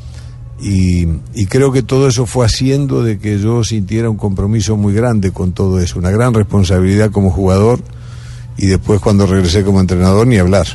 y, 0.61 1.07
y 1.33 1.45
creo 1.47 1.71
que 1.71 1.81
todo 1.81 2.07
eso 2.07 2.25
fue 2.25 2.45
haciendo 2.45 3.03
de 3.03 3.17
que 3.17 3.39
yo 3.39 3.63
sintiera 3.63 4.09
un 4.09 4.17
compromiso 4.17 4.77
muy 4.77 4.93
grande 4.93 5.31
con 5.31 5.53
todo 5.53 5.79
eso 5.79 5.97
una 5.97 6.11
gran 6.11 6.33
responsabilidad 6.33 7.11
como 7.11 7.31
jugador 7.31 7.79
y 8.57 8.67
después 8.67 8.99
cuando 8.99 9.25
regresé 9.25 9.63
como 9.63 9.79
entrenador 9.79 10.27
ni 10.27 10.37
hablar 10.37 10.67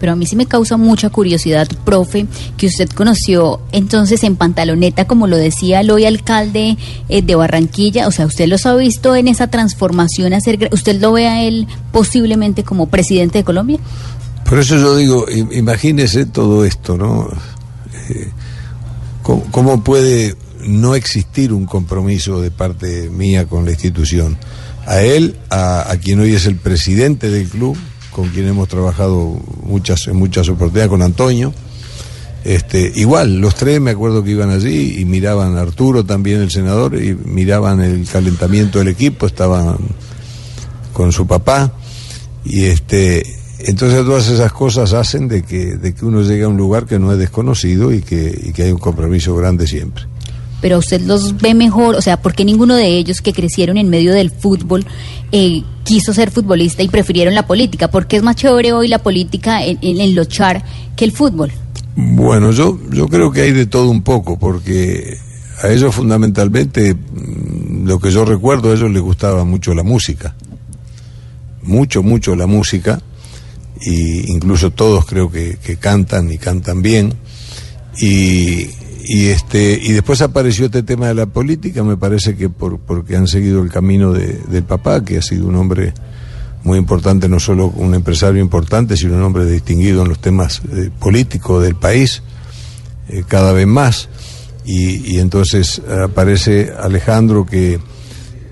Pero 0.00 0.12
a 0.12 0.16
mí 0.16 0.26
sí 0.26 0.34
me 0.34 0.46
causa 0.46 0.78
mucha 0.78 1.10
curiosidad, 1.10 1.68
profe, 1.84 2.26
que 2.56 2.66
usted 2.66 2.88
conoció 2.88 3.60
entonces 3.70 4.24
en 4.24 4.34
pantaloneta, 4.34 5.06
como 5.06 5.26
lo 5.26 5.36
decía 5.36 5.80
el 5.80 5.90
hoy 5.90 6.06
alcalde 6.06 6.78
eh, 7.08 7.22
de 7.22 7.34
Barranquilla. 7.34 8.08
O 8.08 8.10
sea, 8.10 8.24
usted 8.24 8.48
los 8.48 8.64
ha 8.64 8.74
visto 8.74 9.14
en 9.14 9.28
esa 9.28 9.48
transformación, 9.48 10.32
hacer, 10.32 10.70
¿usted 10.72 11.00
lo 11.00 11.12
ve 11.12 11.28
a 11.28 11.44
él 11.44 11.66
posiblemente 11.92 12.64
como 12.64 12.86
presidente 12.86 13.38
de 13.38 13.44
Colombia? 13.44 13.78
Por 14.50 14.58
eso 14.58 14.76
yo 14.76 14.96
digo, 14.96 15.26
im- 15.28 15.56
imagínese 15.56 16.26
todo 16.26 16.64
esto, 16.64 16.98
¿no? 16.98 17.28
Eh, 18.08 18.28
¿cómo, 19.22 19.84
puede 19.84 20.34
no 20.66 20.96
existir 20.96 21.52
un 21.52 21.66
compromiso 21.66 22.40
de 22.40 22.50
parte 22.50 23.08
mía 23.10 23.46
con 23.46 23.64
la 23.64 23.70
institución? 23.70 24.36
A 24.86 25.02
él, 25.02 25.36
a, 25.50 25.88
a 25.88 25.96
quien 25.98 26.18
hoy 26.18 26.34
es 26.34 26.46
el 26.46 26.56
presidente 26.56 27.30
del 27.30 27.48
club, 27.48 27.76
con 28.10 28.28
quien 28.30 28.48
hemos 28.48 28.68
trabajado 28.68 29.40
muchas, 29.62 30.08
en 30.08 30.16
muchas 30.16 30.48
oportunidades, 30.48 30.90
con 30.90 31.02
Antonio. 31.02 31.54
Este, 32.42 32.90
igual, 32.96 33.38
los 33.38 33.54
tres 33.54 33.80
me 33.80 33.92
acuerdo 33.92 34.24
que 34.24 34.32
iban 34.32 34.50
allí 34.50 34.98
y 34.98 35.04
miraban 35.04 35.56
a 35.56 35.60
Arturo 35.60 36.04
también, 36.04 36.40
el 36.40 36.50
senador, 36.50 37.00
y 37.00 37.14
miraban 37.14 37.80
el 37.82 38.04
calentamiento 38.08 38.80
del 38.80 38.88
equipo, 38.88 39.26
estaban 39.26 39.76
con 40.92 41.12
su 41.12 41.24
papá 41.24 41.72
y 42.44 42.64
este 42.64 43.38
entonces 43.64 44.04
todas 44.04 44.28
esas 44.28 44.52
cosas 44.52 44.92
hacen 44.92 45.28
de 45.28 45.42
que, 45.42 45.76
de 45.76 45.94
que 45.94 46.04
uno 46.04 46.22
llegue 46.22 46.44
a 46.44 46.48
un 46.48 46.56
lugar 46.56 46.86
que 46.86 46.98
no 46.98 47.12
es 47.12 47.18
desconocido 47.18 47.92
y 47.92 48.02
que, 48.02 48.38
y 48.46 48.52
que 48.52 48.64
hay 48.64 48.72
un 48.72 48.78
compromiso 48.78 49.34
grande 49.34 49.66
siempre. 49.66 50.04
Pero 50.60 50.78
usted 50.78 51.00
los 51.02 51.38
ve 51.38 51.54
mejor, 51.54 51.96
o 51.96 52.02
sea, 52.02 52.20
¿por 52.20 52.34
qué 52.34 52.44
ninguno 52.44 52.74
de 52.76 52.98
ellos 52.98 53.22
que 53.22 53.32
crecieron 53.32 53.78
en 53.78 53.88
medio 53.88 54.12
del 54.12 54.30
fútbol 54.30 54.84
eh, 55.32 55.62
quiso 55.84 56.12
ser 56.12 56.30
futbolista 56.30 56.82
y 56.82 56.88
prefirieron 56.88 57.34
la 57.34 57.46
política? 57.46 57.88
¿Por 57.88 58.06
qué 58.06 58.16
es 58.16 58.22
más 58.22 58.36
chévere 58.36 58.72
hoy 58.72 58.88
la 58.88 58.98
política 58.98 59.64
en, 59.64 60.14
luchar 60.14 60.62
que 60.96 61.04
el 61.04 61.12
fútbol? 61.12 61.50
Bueno, 61.96 62.50
yo, 62.50 62.78
yo 62.90 63.08
creo 63.08 63.32
que 63.32 63.42
hay 63.42 63.52
de 63.52 63.66
todo 63.66 63.90
un 63.90 64.02
poco, 64.02 64.38
porque 64.38 65.16
a 65.62 65.68
ellos 65.68 65.94
fundamentalmente, 65.94 66.94
mm, 66.94 67.86
lo 67.86 67.98
que 67.98 68.10
yo 68.10 68.24
recuerdo, 68.24 68.70
a 68.70 68.74
ellos 68.74 68.90
les 68.90 69.02
gustaba 69.02 69.44
mucho 69.44 69.74
la 69.74 69.82
música, 69.82 70.34
mucho, 71.62 72.02
mucho 72.02 72.36
la 72.36 72.46
música, 72.46 73.00
y 73.82 74.30
incluso 74.32 74.70
todos 74.70 75.06
creo 75.06 75.30
que, 75.30 75.56
que 75.62 75.76
cantan 75.76 76.30
y 76.32 76.38
cantan 76.38 76.82
bien, 76.82 77.14
y, 77.98 78.68
y 79.04 79.26
este 79.28 79.78
y 79.82 79.92
después 79.92 80.20
apareció 80.22 80.66
este 80.66 80.82
tema 80.82 81.08
de 81.08 81.14
la 81.14 81.26
política, 81.26 81.82
me 81.82 81.96
parece 81.96 82.36
que 82.36 82.48
por, 82.48 82.78
porque 82.78 83.16
han 83.16 83.26
seguido 83.26 83.62
el 83.62 83.70
camino 83.70 84.12
de- 84.12 84.38
del 84.48 84.64
papá, 84.64 85.04
que 85.04 85.18
ha 85.18 85.22
sido 85.22 85.46
un 85.46 85.56
hombre 85.56 85.92
muy 86.62 86.78
importante, 86.78 87.26
no 87.28 87.40
solo 87.40 87.68
un 87.68 87.94
empresario 87.94 88.40
importante, 88.42 88.96
sino 88.96 89.14
un 89.14 89.22
hombre 89.22 89.46
distinguido 89.46 90.02
en 90.02 90.08
los 90.10 90.18
temas 90.20 90.60
eh, 90.72 90.90
políticos 90.98 91.62
del 91.62 91.74
país, 91.74 92.22
eh, 93.08 93.24
cada 93.26 93.52
vez 93.52 93.66
más. 93.66 94.08
Y, 94.66 95.14
y 95.14 95.18
entonces 95.20 95.80
aparece 96.04 96.70
Alejandro 96.78 97.46
que, 97.46 97.80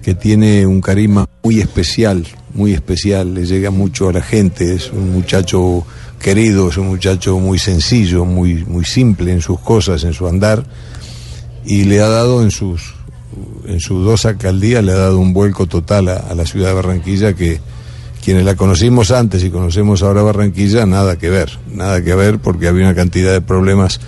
que 0.02 0.14
tiene 0.14 0.67
un 0.67 0.81
carisma 0.81 1.28
muy 1.43 1.61
especial, 1.61 2.26
muy 2.55 2.73
especial, 2.73 3.35
le 3.35 3.47
llega 3.47 3.71
mucho 3.71 4.09
a 4.09 4.12
la 4.12 4.23
gente, 4.23 4.75
es 4.75 4.90
un 4.93 5.12
muchacho 5.12 5.85
querido, 6.19 6.69
es 6.69 6.76
un 6.76 6.88
muchacho 6.88 7.38
muy 7.38 7.59
sencillo, 7.59 8.25
muy, 8.25 8.64
muy 8.64 8.85
simple 8.85 9.33
en 9.33 9.40
sus 9.40 9.61
cosas, 9.61 10.05
en 10.05 10.12
su 10.12 10.26
andar, 10.26 10.64
y 11.64 11.85
le 11.85 12.00
ha 12.00 12.09
dado 12.09 12.43
en 12.43 12.50
sus, 12.50 12.95
en 13.67 13.81
sus 13.81 14.05
dos 14.05 14.25
alcaldías, 14.25 14.83
le 14.85 14.93
ha 14.93 14.99
dado 14.99 15.19
un 15.19 15.33
vuelco 15.33 15.67
total 15.67 16.09
a, 16.09 16.17
a 16.17 16.35
la 16.35 16.47
ciudad 16.47 16.69
de 16.69 16.75
Barranquilla 16.75 17.35
que 17.35 17.61
quienes 18.25 18.45
la 18.45 18.57
conocimos 18.57 19.11
antes 19.11 19.43
y 19.43 19.50
conocemos 19.50 20.02
ahora 20.02 20.23
Barranquilla, 20.23 20.87
nada 20.87 21.17
que 21.17 21.31
ver, 21.31 21.50
nada 21.73 22.02
que 22.02 22.14
ver 22.14 22.38
porque 22.38 22.69
había 22.69 22.85
una 22.85 22.95
cantidad 22.95 23.33
de 23.33 23.40
problemas 23.40 24.00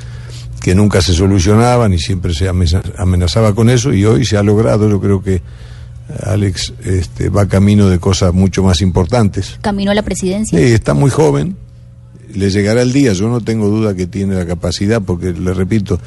que 0.60 0.74
nunca 0.74 1.00
se 1.00 1.14
solucionaban 1.14 1.92
y 1.94 1.98
siempre 1.98 2.34
se 2.34 2.48
amenazaba 2.48 3.54
con 3.54 3.70
eso 3.70 3.92
y 3.94 4.04
hoy 4.04 4.26
se 4.26 4.36
ha 4.36 4.42
logrado, 4.42 4.88
yo 4.88 5.00
creo 5.00 5.22
que 5.22 5.40
Alex 6.24 6.72
este, 6.84 7.28
va 7.28 7.46
camino 7.48 7.88
de 7.88 7.98
cosas 7.98 8.32
mucho 8.32 8.62
más 8.62 8.80
importantes. 8.80 9.58
Camino 9.60 9.90
a 9.90 9.94
la 9.94 10.02
presidencia. 10.02 10.58
Sí, 10.58 10.64
está 10.64 10.94
muy 10.94 11.10
joven, 11.10 11.56
le 12.34 12.50
llegará 12.50 12.82
el 12.82 12.92
día, 12.92 13.12
yo 13.12 13.28
no 13.28 13.40
tengo 13.40 13.68
duda 13.68 13.94
que 13.94 14.06
tiene 14.06 14.34
la 14.34 14.46
capacidad, 14.46 15.00
porque 15.02 15.32
le 15.32 15.54
repito, 15.54 16.00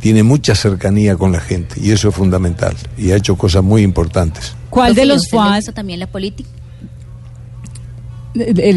tiene 0.00 0.22
mucha 0.22 0.54
cercanía 0.54 1.16
con 1.16 1.32
la 1.32 1.40
gente 1.40 1.80
y 1.80 1.90
eso 1.90 2.08
es 2.08 2.14
fundamental 2.14 2.76
y 2.96 3.10
ha 3.10 3.16
hecho 3.16 3.36
cosas 3.36 3.62
muy 3.62 3.82
importantes. 3.82 4.54
¿Cuál 4.70 4.94
de 4.94 5.02
¿y 5.02 5.04
a 5.04 5.06
los 5.06 5.22
usted 5.22 5.36
le 5.36 5.42
FUAS? 5.42 5.56
gusta 5.56 5.72
también 5.72 6.00
la 6.00 6.06
política? 6.06 6.48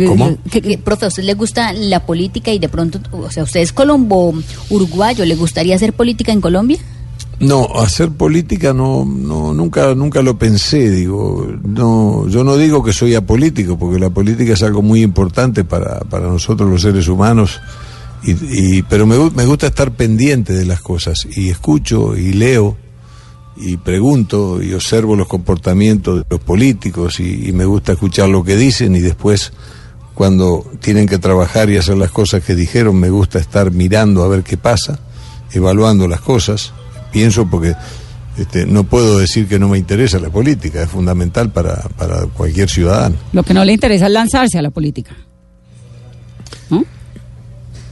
¿Cómo? 0.08 0.38
Que, 0.50 0.62
que, 0.62 0.78
profe, 0.78 1.06
¿a 1.06 1.08
usted 1.10 1.24
le 1.24 1.34
gusta 1.34 1.74
la 1.74 2.06
política 2.06 2.52
y 2.54 2.60
de 2.60 2.70
pronto, 2.70 3.02
o 3.12 3.30
sea, 3.30 3.44
usted 3.44 3.60
es 3.60 3.74
colombo 3.74 4.34
uruguayo, 4.70 5.26
¿le 5.26 5.36
gustaría 5.36 5.76
hacer 5.76 5.94
política 5.94 6.32
en 6.32 6.40
Colombia? 6.40 6.80
No, 7.40 7.70
hacer 7.80 8.10
política 8.12 8.74
no, 8.74 9.06
no, 9.06 9.54
nunca, 9.54 9.96
nunca 9.96 10.22
lo 10.22 10.38
pensé, 10.38 10.90
digo, 10.92 11.48
no, 11.64 12.28
yo 12.28 12.44
no 12.44 12.58
digo 12.58 12.84
que 12.84 12.92
soy 12.92 13.16
apolítico, 13.16 13.80
porque 13.80 13.98
la 13.98 14.10
política 14.10 14.54
es 14.54 14.64
algo 14.64 14.82
muy 14.82 15.02
importante 15.02 15.64
para, 15.64 16.00
para 16.02 16.28
nosotros 16.28 16.70
los 16.70 16.82
seres 16.82 17.08
humanos, 17.08 17.62
y, 18.24 18.32
y- 18.80 18.82
pero 18.84 19.06
me, 19.08 19.18
me 19.32 19.46
gusta 19.46 19.68
estar 19.68 19.92
pendiente 19.92 20.52
de 20.52 20.66
las 20.66 20.82
cosas, 20.82 21.26
y 21.34 21.48
escucho, 21.50 22.18
y 22.18 22.34
leo, 22.34 22.76
y 23.56 23.78
pregunto, 23.78 24.62
y 24.62 24.74
observo 24.74 25.16
los 25.16 25.28
comportamientos 25.30 26.18
de 26.20 26.26
los 26.30 26.42
políticos, 26.42 27.22
y 27.22 27.52
me 27.54 27.64
gusta 27.64 27.94
escuchar 27.94 28.28
lo 28.28 28.44
que 28.44 28.58
dicen, 28.58 28.98
y 28.98 29.00
después, 29.00 29.54
cuando 30.14 30.66
tienen 30.82 31.08
que 31.08 31.20
trabajar 31.20 31.70
y 31.70 31.78
hacer 31.78 31.96
las 31.96 32.12
cosas 32.12 32.44
que 32.44 32.54
dijeron, 32.54 32.98
me 33.00 33.10
gusta 33.10 33.40
estar 33.40 33.72
mirando 33.72 34.24
a 34.24 34.28
ver 34.28 34.44
qué 34.44 34.58
pasa, 34.58 35.00
evaluando 35.54 36.06
las 36.06 36.20
cosas, 36.20 36.74
pienso 37.12 37.48
porque 37.50 37.76
este, 38.38 38.66
no 38.66 38.84
puedo 38.84 39.20
decir 39.20 39.48
que 39.48 39.60
no 39.60 39.68
me 39.68 39.78
interesa 39.78 40.20
la 40.20 40.30
política, 40.30 40.84
es 40.84 40.90
fundamental 40.90 41.52
para, 41.52 41.76
para 41.98 42.26
cualquier 42.28 42.70
ciudadano. 42.70 43.16
Lo 43.34 43.44
que 43.44 43.54
no 43.54 43.66
le 43.66 43.74
interesa 43.74 44.06
es 44.06 44.12
lanzarse 44.12 44.58
a 44.58 44.62
la 44.62 44.70
política. 44.70 45.16
¿No? 46.70 46.86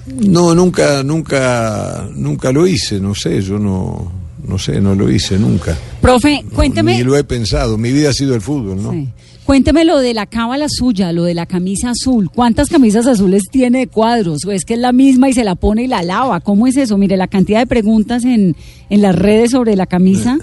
No, 0.05 0.55
nunca, 0.55 1.03
nunca, 1.03 2.07
nunca 2.13 2.51
lo 2.51 2.65
hice, 2.65 3.00
no 3.00 3.13
sé, 3.13 3.41
yo 3.41 3.59
no, 3.59 4.09
no 4.47 4.57
sé, 4.57 4.79
no 4.79 4.95
lo 4.95 5.12
hice 5.12 5.38
nunca. 5.38 5.77
Profe, 6.01 6.43
No, 6.43 6.50
cuénteme. 6.51 6.97
Ni 6.97 7.03
lo 7.03 7.17
he 7.17 7.24
pensado, 7.25 7.77
mi 7.77 7.91
vida 7.91 8.09
ha 8.09 8.13
sido 8.13 8.33
el 8.33 8.41
fútbol, 8.41 8.81
¿no? 8.81 8.91
Sí. 8.91 9.09
Cuénteme 9.48 9.86
lo 9.86 10.00
de 10.00 10.13
la 10.13 10.25
cábala 10.25 10.68
suya, 10.68 11.13
lo 11.13 11.24
de 11.24 11.34
la 11.34 11.46
camisa 11.46 11.92
azul. 11.92 12.30
¿Cuántas 12.30 12.68
camisas 12.68 13.08
azules 13.08 13.44
tiene 13.50 13.80
de 13.80 13.88
cuadros? 13.88 14.44
¿O 14.44 14.51
es 14.51 14.66
que 14.66 14.74
es 14.74 14.80
la 14.82 14.92
misma 14.92 15.30
y 15.30 15.34
se 15.34 15.46
la 15.46 15.56
pone 15.56 15.84
y 15.84 15.88
la 15.88 16.04
lava? 16.04 16.42
¿Cómo 16.42 16.68
es 16.68 16.75
eso? 16.75 16.98
Mire, 16.98 17.16
la 17.16 17.27
cantidad 17.27 17.60
de 17.60 17.66
preguntas 17.66 18.25
en, 18.25 18.58
en 18.89 19.01
las 19.01 19.16
redes 19.16 19.51
sobre 19.51 19.77
la 19.77 19.86
camisa. 19.86 20.38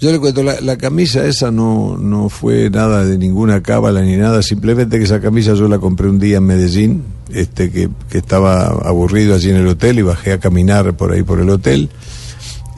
Yo 0.00 0.10
le 0.10 0.18
cuento, 0.18 0.42
la, 0.42 0.60
la 0.60 0.76
camisa 0.76 1.24
esa 1.24 1.52
no, 1.52 1.96
no 1.96 2.30
fue 2.30 2.68
nada 2.68 3.04
de 3.04 3.16
ninguna 3.16 3.62
cábala 3.62 4.02
ni 4.02 4.16
nada, 4.16 4.42
simplemente 4.42 4.98
que 4.98 5.04
esa 5.04 5.20
camisa 5.20 5.54
yo 5.54 5.68
la 5.68 5.78
compré 5.78 6.08
un 6.08 6.18
día 6.18 6.38
en 6.38 6.46
Medellín, 6.46 7.04
este 7.32 7.70
que, 7.70 7.88
que 8.10 8.18
estaba 8.18 8.66
aburrido 8.66 9.36
allí 9.36 9.50
en 9.50 9.56
el 9.58 9.68
hotel 9.68 10.00
y 10.00 10.02
bajé 10.02 10.32
a 10.32 10.40
caminar 10.40 10.94
por 10.94 11.12
ahí 11.12 11.22
por 11.22 11.38
el 11.38 11.48
hotel 11.48 11.90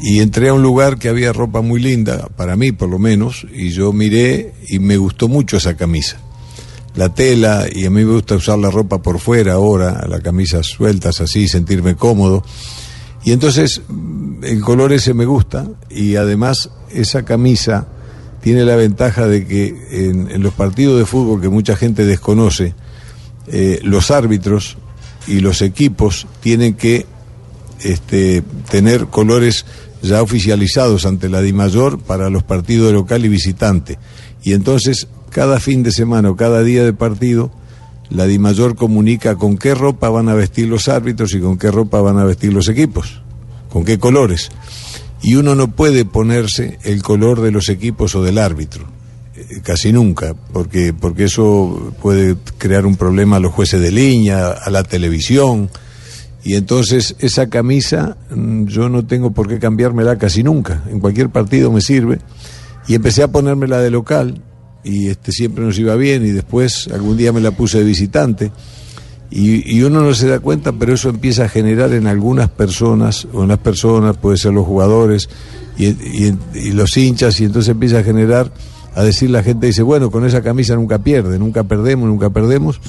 y 0.00 0.20
entré 0.20 0.48
a 0.48 0.54
un 0.54 0.62
lugar 0.62 0.98
que 0.98 1.08
había 1.08 1.32
ropa 1.32 1.60
muy 1.60 1.80
linda, 1.80 2.28
para 2.36 2.56
mí 2.56 2.72
por 2.72 2.88
lo 2.88 2.98
menos, 2.98 3.46
y 3.52 3.70
yo 3.70 3.92
miré 3.92 4.54
y 4.68 4.78
me 4.78 4.96
gustó 4.96 5.28
mucho 5.28 5.56
esa 5.56 5.76
camisa. 5.76 6.18
La 6.94 7.14
tela, 7.14 7.66
y 7.70 7.84
a 7.84 7.90
mí 7.90 8.04
me 8.04 8.12
gusta 8.12 8.36
usar 8.36 8.58
la 8.58 8.70
ropa 8.70 9.00
por 9.02 9.18
fuera 9.18 9.54
ahora, 9.54 10.06
la 10.08 10.20
camisa 10.20 10.62
sueltas 10.62 11.20
así, 11.20 11.48
sentirme 11.48 11.96
cómodo. 11.96 12.44
Y 13.24 13.32
entonces 13.32 13.82
mm, 13.88 14.44
el 14.44 14.60
color 14.60 14.92
ese 14.92 15.14
me 15.14 15.24
gusta 15.24 15.68
y 15.90 16.16
además 16.16 16.70
esa 16.90 17.24
camisa 17.24 17.88
tiene 18.40 18.64
la 18.64 18.76
ventaja 18.76 19.26
de 19.26 19.46
que 19.46 19.74
en, 19.90 20.30
en 20.30 20.42
los 20.42 20.54
partidos 20.54 20.98
de 20.98 21.06
fútbol 21.06 21.40
que 21.40 21.48
mucha 21.48 21.76
gente 21.76 22.04
desconoce, 22.04 22.74
eh, 23.48 23.80
los 23.82 24.10
árbitros 24.10 24.76
y 25.26 25.40
los 25.40 25.62
equipos 25.62 26.26
tienen 26.40 26.74
que 26.74 27.06
este, 27.80 28.42
tener 28.70 29.06
colores 29.06 29.64
ya 30.02 30.22
oficializados 30.22 31.06
ante 31.06 31.28
la 31.28 31.40
DIMAYOR 31.40 32.00
para 32.00 32.30
los 32.30 32.42
partidos 32.42 32.92
local 32.92 33.24
y 33.24 33.28
visitante. 33.28 33.98
Y 34.42 34.52
entonces, 34.52 35.08
cada 35.30 35.60
fin 35.60 35.82
de 35.82 35.92
semana 35.92 36.30
o 36.30 36.36
cada 36.36 36.62
día 36.62 36.84
de 36.84 36.92
partido, 36.92 37.50
la 38.10 38.26
DIMAYOR 38.26 38.74
comunica 38.76 39.36
con 39.36 39.58
qué 39.58 39.74
ropa 39.74 40.08
van 40.08 40.28
a 40.28 40.34
vestir 40.34 40.68
los 40.68 40.88
árbitros 40.88 41.34
y 41.34 41.40
con 41.40 41.58
qué 41.58 41.70
ropa 41.70 42.00
van 42.00 42.18
a 42.18 42.24
vestir 42.24 42.52
los 42.52 42.68
equipos, 42.68 43.20
con 43.70 43.84
qué 43.84 43.98
colores. 43.98 44.50
Y 45.22 45.34
uno 45.34 45.54
no 45.54 45.68
puede 45.68 46.04
ponerse 46.04 46.78
el 46.84 47.02
color 47.02 47.40
de 47.40 47.50
los 47.50 47.68
equipos 47.68 48.14
o 48.14 48.22
del 48.22 48.38
árbitro, 48.38 48.86
eh, 49.34 49.60
casi 49.62 49.92
nunca, 49.92 50.34
porque, 50.52 50.92
porque 50.92 51.24
eso 51.24 51.92
puede 52.00 52.36
crear 52.56 52.86
un 52.86 52.96
problema 52.96 53.36
a 53.36 53.40
los 53.40 53.52
jueces 53.52 53.80
de 53.80 53.90
línea, 53.90 54.50
a 54.50 54.70
la 54.70 54.84
televisión. 54.84 55.70
Y 56.48 56.54
entonces 56.54 57.14
esa 57.18 57.50
camisa 57.50 58.16
mm, 58.34 58.64
yo 58.64 58.88
no 58.88 59.04
tengo 59.04 59.32
por 59.32 59.48
qué 59.48 59.58
cambiármela 59.58 60.16
casi 60.16 60.42
nunca. 60.42 60.82
En 60.90 60.98
cualquier 60.98 61.28
partido 61.28 61.70
me 61.70 61.82
sirve. 61.82 62.20
Y 62.86 62.94
empecé 62.94 63.22
a 63.22 63.28
ponérmela 63.28 63.80
de 63.80 63.90
local 63.90 64.40
y 64.82 65.08
este 65.08 65.30
siempre 65.30 65.62
nos 65.62 65.78
iba 65.78 65.94
bien 65.96 66.24
y 66.24 66.30
después 66.30 66.88
algún 66.90 67.18
día 67.18 67.34
me 67.34 67.42
la 67.42 67.50
puse 67.50 67.76
de 67.80 67.84
visitante. 67.84 68.50
Y, 69.30 69.82
uno 69.82 70.00
no 70.00 70.14
se 70.14 70.26
da 70.26 70.38
cuenta, 70.38 70.72
pero 70.72 70.94
eso 70.94 71.10
empieza 71.10 71.44
a 71.44 71.48
generar 71.50 71.92
en 71.92 72.06
algunas 72.06 72.48
personas, 72.48 73.28
o 73.34 73.42
en 73.42 73.48
las 73.50 73.58
personas, 73.58 74.16
puede 74.16 74.38
ser 74.38 74.54
los 74.54 74.64
jugadores 74.66 75.28
y- 75.76 75.88
y 76.54 76.72
los 76.72 76.96
hinchas, 76.96 77.38
y 77.42 77.44
entonces 77.44 77.72
empieza 77.72 77.98
a 77.98 78.02
generar, 78.02 78.50
a 78.94 79.02
decir 79.02 79.28
la 79.28 79.42
gente, 79.42 79.66
dice, 79.66 79.82
bueno, 79.82 80.10
con 80.10 80.24
esa 80.24 80.40
camisa 80.40 80.76
nunca 80.76 81.00
pierde, 81.00 81.38
nunca 81.38 81.64
perdemos, 81.64 82.08
nunca 82.08 82.30
perdemos, 82.30 82.80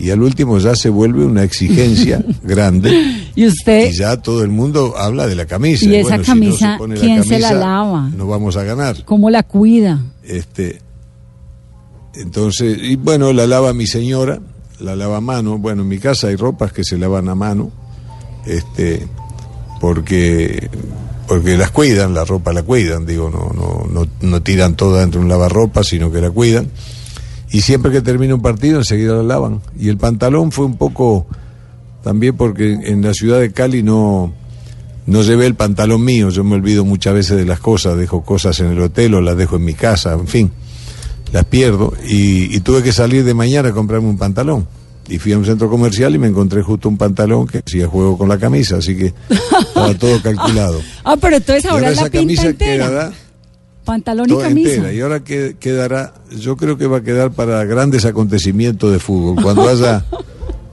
y 0.00 0.10
al 0.10 0.22
último 0.22 0.58
ya 0.58 0.74
se 0.74 0.88
vuelve 0.88 1.24
una 1.24 1.44
exigencia 1.44 2.24
grande. 2.42 2.90
Y 3.34 3.46
usted, 3.46 3.90
Y 3.90 3.92
ya 3.92 4.16
todo 4.16 4.42
el 4.42 4.48
mundo 4.48 4.94
habla 4.96 5.26
de 5.26 5.34
la 5.34 5.46
camisa. 5.46 5.84
¿Y 5.84 5.96
esa 5.96 6.08
bueno, 6.08 6.24
si 6.24 6.30
no 6.30 6.34
camisa, 6.34 6.72
se 6.72 6.78
pone 6.78 6.94
quién 6.96 7.24
se 7.24 7.38
la 7.38 7.52
lava? 7.52 8.10
No 8.16 8.26
vamos 8.26 8.56
a 8.56 8.64
ganar. 8.64 9.04
¿cómo 9.04 9.28
la 9.28 9.42
cuida? 9.42 10.02
Este, 10.24 10.80
entonces, 12.14 12.78
y 12.80 12.96
bueno, 12.96 13.32
la 13.32 13.46
lava 13.46 13.72
mi 13.74 13.86
señora, 13.86 14.40
la 14.78 14.96
lava 14.96 15.18
a 15.18 15.20
mano. 15.20 15.58
Bueno, 15.58 15.82
en 15.82 15.88
mi 15.88 15.98
casa 15.98 16.28
hay 16.28 16.36
ropas 16.36 16.72
que 16.72 16.82
se 16.82 16.96
lavan 16.96 17.28
a 17.28 17.34
mano, 17.34 17.70
este, 18.46 19.06
porque, 19.80 20.70
porque 21.28 21.56
las 21.56 21.70
cuidan, 21.70 22.14
la 22.14 22.24
ropa 22.24 22.52
la 22.52 22.62
cuidan, 22.62 23.04
digo, 23.04 23.30
no, 23.30 23.52
no, 23.54 23.86
no, 23.90 24.08
no 24.20 24.42
tiran 24.42 24.76
toda 24.76 25.00
dentro 25.00 25.20
de 25.20 25.24
un 25.24 25.28
lavarropa, 25.28 25.84
sino 25.84 26.10
que 26.10 26.20
la 26.20 26.30
cuidan. 26.30 26.68
Y 27.52 27.62
siempre 27.62 27.90
que 27.90 28.00
termina 28.00 28.34
un 28.34 28.42
partido, 28.42 28.78
enseguida 28.78 29.14
la 29.16 29.22
lavan. 29.22 29.60
Y 29.78 29.88
el 29.88 29.96
pantalón 29.96 30.52
fue 30.52 30.66
un 30.66 30.76
poco, 30.76 31.26
también 32.02 32.36
porque 32.36 32.72
en 32.72 33.02
la 33.02 33.12
ciudad 33.12 33.40
de 33.40 33.52
Cali 33.52 33.82
no, 33.82 34.32
no 35.06 35.22
llevé 35.22 35.46
el 35.46 35.56
pantalón 35.56 36.04
mío, 36.04 36.30
yo 36.30 36.44
me 36.44 36.54
olvido 36.54 36.84
muchas 36.84 37.14
veces 37.14 37.36
de 37.36 37.44
las 37.44 37.58
cosas, 37.58 37.96
dejo 37.96 38.22
cosas 38.24 38.60
en 38.60 38.66
el 38.68 38.80
hotel 38.80 39.14
o 39.14 39.20
las 39.20 39.36
dejo 39.36 39.56
en 39.56 39.64
mi 39.64 39.74
casa, 39.74 40.12
en 40.12 40.28
fin, 40.28 40.52
las 41.32 41.44
pierdo 41.44 41.92
y, 42.06 42.54
y 42.54 42.60
tuve 42.60 42.82
que 42.84 42.92
salir 42.92 43.24
de 43.24 43.34
mañana 43.34 43.70
a 43.70 43.72
comprarme 43.72 44.08
un 44.08 44.18
pantalón. 44.18 44.68
Y 45.08 45.18
fui 45.18 45.32
a 45.32 45.38
un 45.38 45.44
centro 45.44 45.68
comercial 45.68 46.14
y 46.14 46.18
me 46.18 46.28
encontré 46.28 46.62
justo 46.62 46.88
un 46.88 46.96
pantalón 46.96 47.48
que 47.48 47.58
hacía 47.66 47.88
juego 47.88 48.16
con 48.16 48.28
la 48.28 48.38
camisa, 48.38 48.76
así 48.76 48.96
que 48.96 49.12
estaba 49.28 49.92
todo 49.94 50.22
calculado. 50.22 50.80
Ah, 51.02 51.16
pero 51.20 51.36
entonces 51.38 51.64
Y 51.64 51.68
ahora, 51.68 51.86
la 51.88 51.92
esa 51.94 52.02
pinta 52.04 52.18
camisa 52.18 52.46
entera. 52.46 52.86
quedará 52.86 53.12
Pantalón 53.90 54.26
y 54.26 54.32
toda 54.32 54.48
camisa. 54.48 54.74
entera. 54.74 54.92
Y 54.92 55.00
ahora 55.00 55.24
que, 55.24 55.56
quedará, 55.58 56.14
yo 56.38 56.56
creo 56.56 56.78
que 56.78 56.86
va 56.86 56.98
a 56.98 57.02
quedar 57.02 57.32
para 57.32 57.64
grandes 57.64 58.04
acontecimientos 58.04 58.92
de 58.92 59.00
fútbol. 59.00 59.42
Cuando 59.42 59.68
haya 59.68 60.04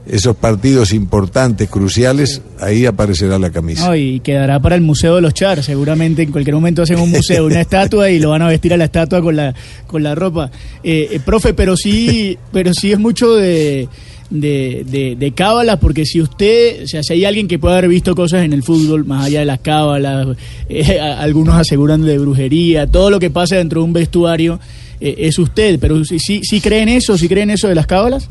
esos 0.06 0.36
partidos 0.36 0.92
importantes, 0.92 1.68
cruciales, 1.68 2.42
ahí 2.60 2.86
aparecerá 2.86 3.36
la 3.40 3.50
camisa. 3.50 3.88
No, 3.88 3.96
y 3.96 4.20
quedará 4.20 4.60
para 4.60 4.76
el 4.76 4.82
Museo 4.82 5.16
de 5.16 5.20
los 5.20 5.34
Char. 5.34 5.64
Seguramente 5.64 6.22
en 6.22 6.30
cualquier 6.30 6.54
momento 6.54 6.82
hacen 6.82 7.00
un 7.00 7.10
museo, 7.10 7.46
una 7.46 7.60
estatua 7.62 8.08
y 8.08 8.20
lo 8.20 8.30
van 8.30 8.42
a 8.42 8.46
vestir 8.46 8.72
a 8.72 8.76
la 8.76 8.84
estatua 8.84 9.20
con 9.20 9.34
la, 9.34 9.52
con 9.88 10.04
la 10.04 10.14
ropa. 10.14 10.48
Eh, 10.84 11.08
eh, 11.10 11.20
profe, 11.24 11.54
pero 11.54 11.76
sí, 11.76 12.38
pero 12.52 12.72
sí 12.72 12.92
es 12.92 13.00
mucho 13.00 13.34
de, 13.34 13.88
de, 14.30 14.84
de, 14.86 15.16
de 15.16 15.32
cábalas, 15.32 15.78
porque 15.78 16.04
si 16.04 16.20
usted, 16.20 16.84
o 16.84 16.86
sea, 16.86 17.02
si 17.02 17.14
hay 17.14 17.24
alguien 17.24 17.48
que 17.48 17.58
puede 17.58 17.76
haber 17.78 17.88
visto 17.88 18.14
cosas 18.14 18.44
en 18.44 18.52
el 18.52 18.62
fútbol, 18.62 19.04
más 19.06 19.24
allá 19.26 19.40
de 19.40 19.46
las 19.46 19.60
cábalas, 19.60 20.36
eh, 20.68 21.00
algunos 21.00 21.54
aseguran 21.54 22.02
de 22.02 22.18
brujería, 22.18 22.86
todo 22.86 23.10
lo 23.10 23.18
que 23.18 23.30
pasa 23.30 23.56
dentro 23.56 23.80
de 23.80 23.84
un 23.86 23.92
vestuario 23.92 24.60
eh, 25.00 25.14
es 25.18 25.38
usted. 25.38 25.78
Pero 25.80 26.04
sí, 26.04 26.18
sí, 26.18 26.40
sí 26.42 26.60
creen 26.60 26.88
eso, 26.90 27.16
sí 27.16 27.28
creen 27.28 27.50
eso 27.50 27.68
de 27.68 27.74
las 27.74 27.86
cábalas. 27.86 28.28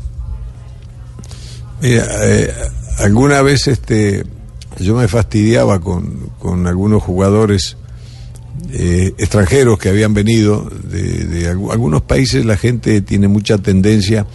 Mira, 1.82 2.06
eh, 2.24 2.50
alguna 2.98 3.42
vez 3.42 3.66
este, 3.68 4.24
yo 4.80 4.94
me 4.96 5.08
fastidiaba 5.08 5.80
con, 5.80 6.30
con 6.38 6.66
algunos 6.66 7.02
jugadores 7.02 7.76
extranjeros 8.70 9.78
que 9.78 9.88
habían 9.88 10.12
venido 10.14 10.68
de, 10.90 11.24
de 11.24 11.52
algu- 11.54 11.72
algunos 11.72 12.02
países. 12.02 12.44
La 12.44 12.56
gente 12.56 13.00
tiene 13.00 13.28
mucha 13.28 13.58
tendencia 13.58 14.26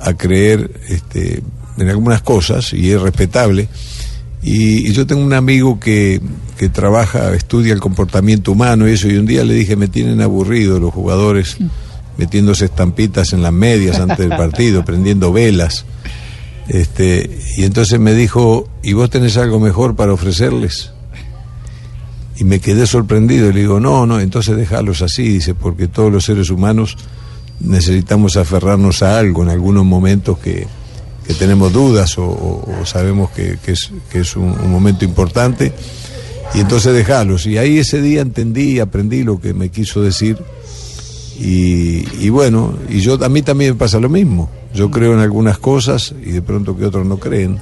a 0.00 0.14
creer 0.14 0.70
este, 0.88 1.42
en 1.76 1.88
algunas 1.88 2.22
cosas 2.22 2.72
y 2.72 2.90
es 2.92 3.00
respetable. 3.00 3.68
Y, 4.42 4.92
yo 4.92 5.06
tengo 5.06 5.22
un 5.22 5.32
amigo 5.32 5.80
que, 5.80 6.20
que 6.56 6.68
trabaja, 6.68 7.34
estudia 7.34 7.72
el 7.72 7.80
comportamiento 7.80 8.52
humano 8.52 8.88
y 8.88 8.92
eso, 8.92 9.08
y 9.08 9.16
un 9.16 9.26
día 9.26 9.44
le 9.44 9.54
dije, 9.54 9.76
me 9.76 9.88
tienen 9.88 10.20
aburrido 10.20 10.78
los 10.78 10.92
jugadores 10.94 11.58
metiéndose 12.16 12.66
estampitas 12.66 13.32
en 13.32 13.42
las 13.42 13.52
medias 13.52 13.98
antes 14.00 14.18
del 14.18 14.30
partido, 14.30 14.84
prendiendo 14.84 15.32
velas. 15.32 15.84
Este, 16.68 17.38
y 17.56 17.64
entonces 17.64 17.98
me 17.98 18.12
dijo, 18.12 18.68
¿y 18.82 18.92
vos 18.92 19.08
tenés 19.08 19.36
algo 19.36 19.58
mejor 19.60 19.96
para 19.96 20.12
ofrecerles? 20.12 20.92
Y 22.36 22.44
me 22.44 22.60
quedé 22.60 22.86
sorprendido 22.86 23.48
y 23.48 23.52
le 23.52 23.60
digo, 23.60 23.80
no, 23.80 24.06
no, 24.06 24.20
entonces 24.20 24.56
déjalos 24.56 25.00
así, 25.00 25.28
dice, 25.28 25.54
porque 25.54 25.88
todos 25.88 26.12
los 26.12 26.24
seres 26.24 26.50
humanos 26.50 26.96
necesitamos 27.60 28.36
aferrarnos 28.36 29.02
a 29.02 29.18
algo 29.18 29.42
en 29.42 29.50
algunos 29.50 29.84
momentos 29.84 30.38
que, 30.38 30.66
que 31.26 31.34
tenemos 31.34 31.72
dudas 31.72 32.16
o, 32.18 32.64
sabemos 32.84 33.30
que, 33.30 33.58
que 33.62 33.72
es, 33.72 33.90
que 34.10 34.20
es 34.20 34.36
un, 34.36 34.70
momento 34.70 35.04
importante. 35.04 35.72
Y 36.54 36.60
entonces 36.60 36.94
dejalos. 36.94 37.44
Y 37.46 37.58
ahí 37.58 37.78
ese 37.78 38.00
día 38.00 38.22
entendí 38.22 38.72
y 38.72 38.80
aprendí 38.80 39.22
lo 39.22 39.38
que 39.38 39.52
me 39.52 39.68
quiso 39.68 40.02
decir. 40.02 40.38
Y, 41.38 42.04
y 42.24 42.30
bueno, 42.30 42.74
y 42.88 43.00
yo 43.00 43.22
a 43.22 43.28
mí 43.28 43.42
también 43.42 43.72
me 43.72 43.78
pasa 43.78 44.00
lo 44.00 44.08
mismo. 44.08 44.50
Yo 44.74 44.90
creo 44.90 45.12
en 45.12 45.20
algunas 45.20 45.58
cosas 45.58 46.14
y 46.24 46.30
de 46.30 46.40
pronto 46.40 46.76
que 46.76 46.86
otros 46.86 47.06
no 47.06 47.18
creen. 47.18 47.58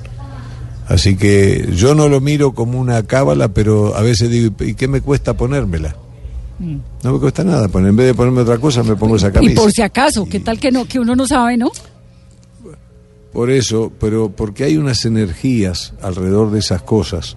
Así 0.87 1.17
que 1.17 1.69
yo 1.75 1.97
no 1.97 2.09
lo 2.09 2.21
miro 2.21 2.53
como 2.53 2.79
una 2.79 3.03
cábala, 3.03 3.49
pero 3.49 3.97
a 3.97 4.03
veces 4.03 4.31
digo, 4.31 4.55
¿y 4.61 4.75
qué 4.75 4.87
me 4.87 5.01
cuesta 5.01 5.37
ponérmela? 5.37 5.97
No 6.59 7.12
me 7.12 7.19
cuesta 7.21 7.45
nada, 7.45 7.69
poner, 7.69 7.90
en 7.90 7.97
vez 7.97 8.07
de 8.07 8.14
ponerme 8.14 8.40
otra 8.40 8.59
cosa 8.59 8.83
me 8.83 8.97
pongo 8.97 9.16
esa 9.16 9.29
Y 9.29 9.33
camisa. 9.33 9.61
por 9.61 9.71
si 9.73 9.83
acaso, 9.83 10.27
¿qué 10.27 10.40
tal 10.40 10.59
que 10.59 10.71
no, 10.71 10.87
que 10.87 10.99
uno 10.99 11.14
no 11.14 11.27
sabe, 11.27 11.57
no? 11.57 11.71
Por 13.33 13.51
eso, 13.51 13.92
pero 14.01 14.31
porque 14.31 14.64
hay 14.64 14.79
unas 14.79 15.05
energías 15.05 15.92
alrededor 16.01 16.51
de 16.51 16.61
esas 16.61 16.83
cosas 16.83 17.37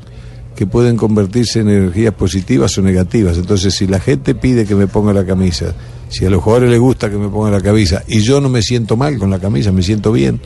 que 0.56 0.66
pueden 0.66 0.96
convertirse 0.96 1.60
en 1.60 1.70
energías 1.70 2.14
positivas 2.14 2.78
o 2.78 2.82
negativas. 2.82 3.38
Entonces, 3.38 3.74
si 3.74 3.88
la 3.88 4.00
gente 4.00 4.36
pide 4.36 4.66
que 4.66 4.76
me 4.76 4.88
ponga 4.88 5.12
la 5.14 5.26
camisa, 5.26 5.74
si 6.08 6.26
a 6.26 6.30
los 6.30 6.42
jugadores 6.42 6.70
les 6.70 6.80
gusta 6.80 7.10
que 7.10 7.18
me 7.18 7.28
ponga 7.30 7.52
la 7.52 7.62
camisa 7.62 8.04
y 8.08 8.22
yo 8.22 8.40
no 8.40 8.48
me 8.50 8.62
siento 8.62 8.96
mal 8.96 9.18
con 9.18 9.30
la 9.30 9.40
camisa, 9.40 9.72
me 9.74 9.84
siento 9.84 10.12
bien, 10.14 10.40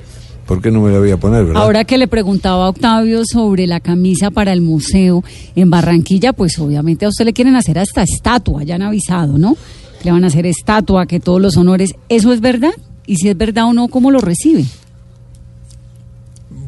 ¿por 0.45 0.61
qué 0.61 0.71
no 0.71 0.81
me 0.81 0.91
la 0.91 0.99
voy 0.99 1.11
a 1.11 1.17
poner, 1.17 1.45
verdad? 1.45 1.61
Ahora 1.61 1.85
que 1.85 1.97
le 1.97 2.07
preguntaba 2.07 2.65
a 2.65 2.69
Octavio 2.69 3.23
sobre 3.25 3.67
la 3.67 3.79
camisa 3.79 4.31
para 4.31 4.53
el 4.53 4.61
museo 4.61 5.23
en 5.55 5.69
Barranquilla, 5.69 6.33
pues 6.33 6.59
obviamente 6.59 7.05
a 7.05 7.09
usted 7.09 7.25
le 7.25 7.33
quieren 7.33 7.55
hacer 7.55 7.79
hasta 7.79 8.03
estatua, 8.03 8.63
ya 8.63 8.75
han 8.75 8.81
avisado, 8.81 9.37
¿no? 9.37 9.57
Le 10.03 10.11
van 10.11 10.23
a 10.23 10.27
hacer 10.27 10.45
estatua, 10.45 11.05
que 11.05 11.19
todos 11.19 11.41
los 11.41 11.57
honores. 11.57 11.93
¿Eso 12.09 12.33
es 12.33 12.41
verdad? 12.41 12.73
Y 13.05 13.17
si 13.17 13.29
es 13.29 13.37
verdad 13.37 13.65
o 13.65 13.73
no, 13.73 13.87
¿cómo 13.87 14.11
lo 14.11 14.19
recibe? 14.19 14.65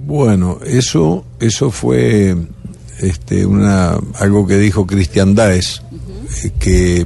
Bueno, 0.06 0.60
eso, 0.66 1.26
eso 1.40 1.72
fue 1.72 2.36
este, 3.00 3.46
una, 3.46 3.98
algo 4.20 4.46
que 4.46 4.58
dijo 4.58 4.86
Cristian 4.86 5.34
Daes, 5.36 5.82
eh, 6.44 6.52
que 6.60 7.06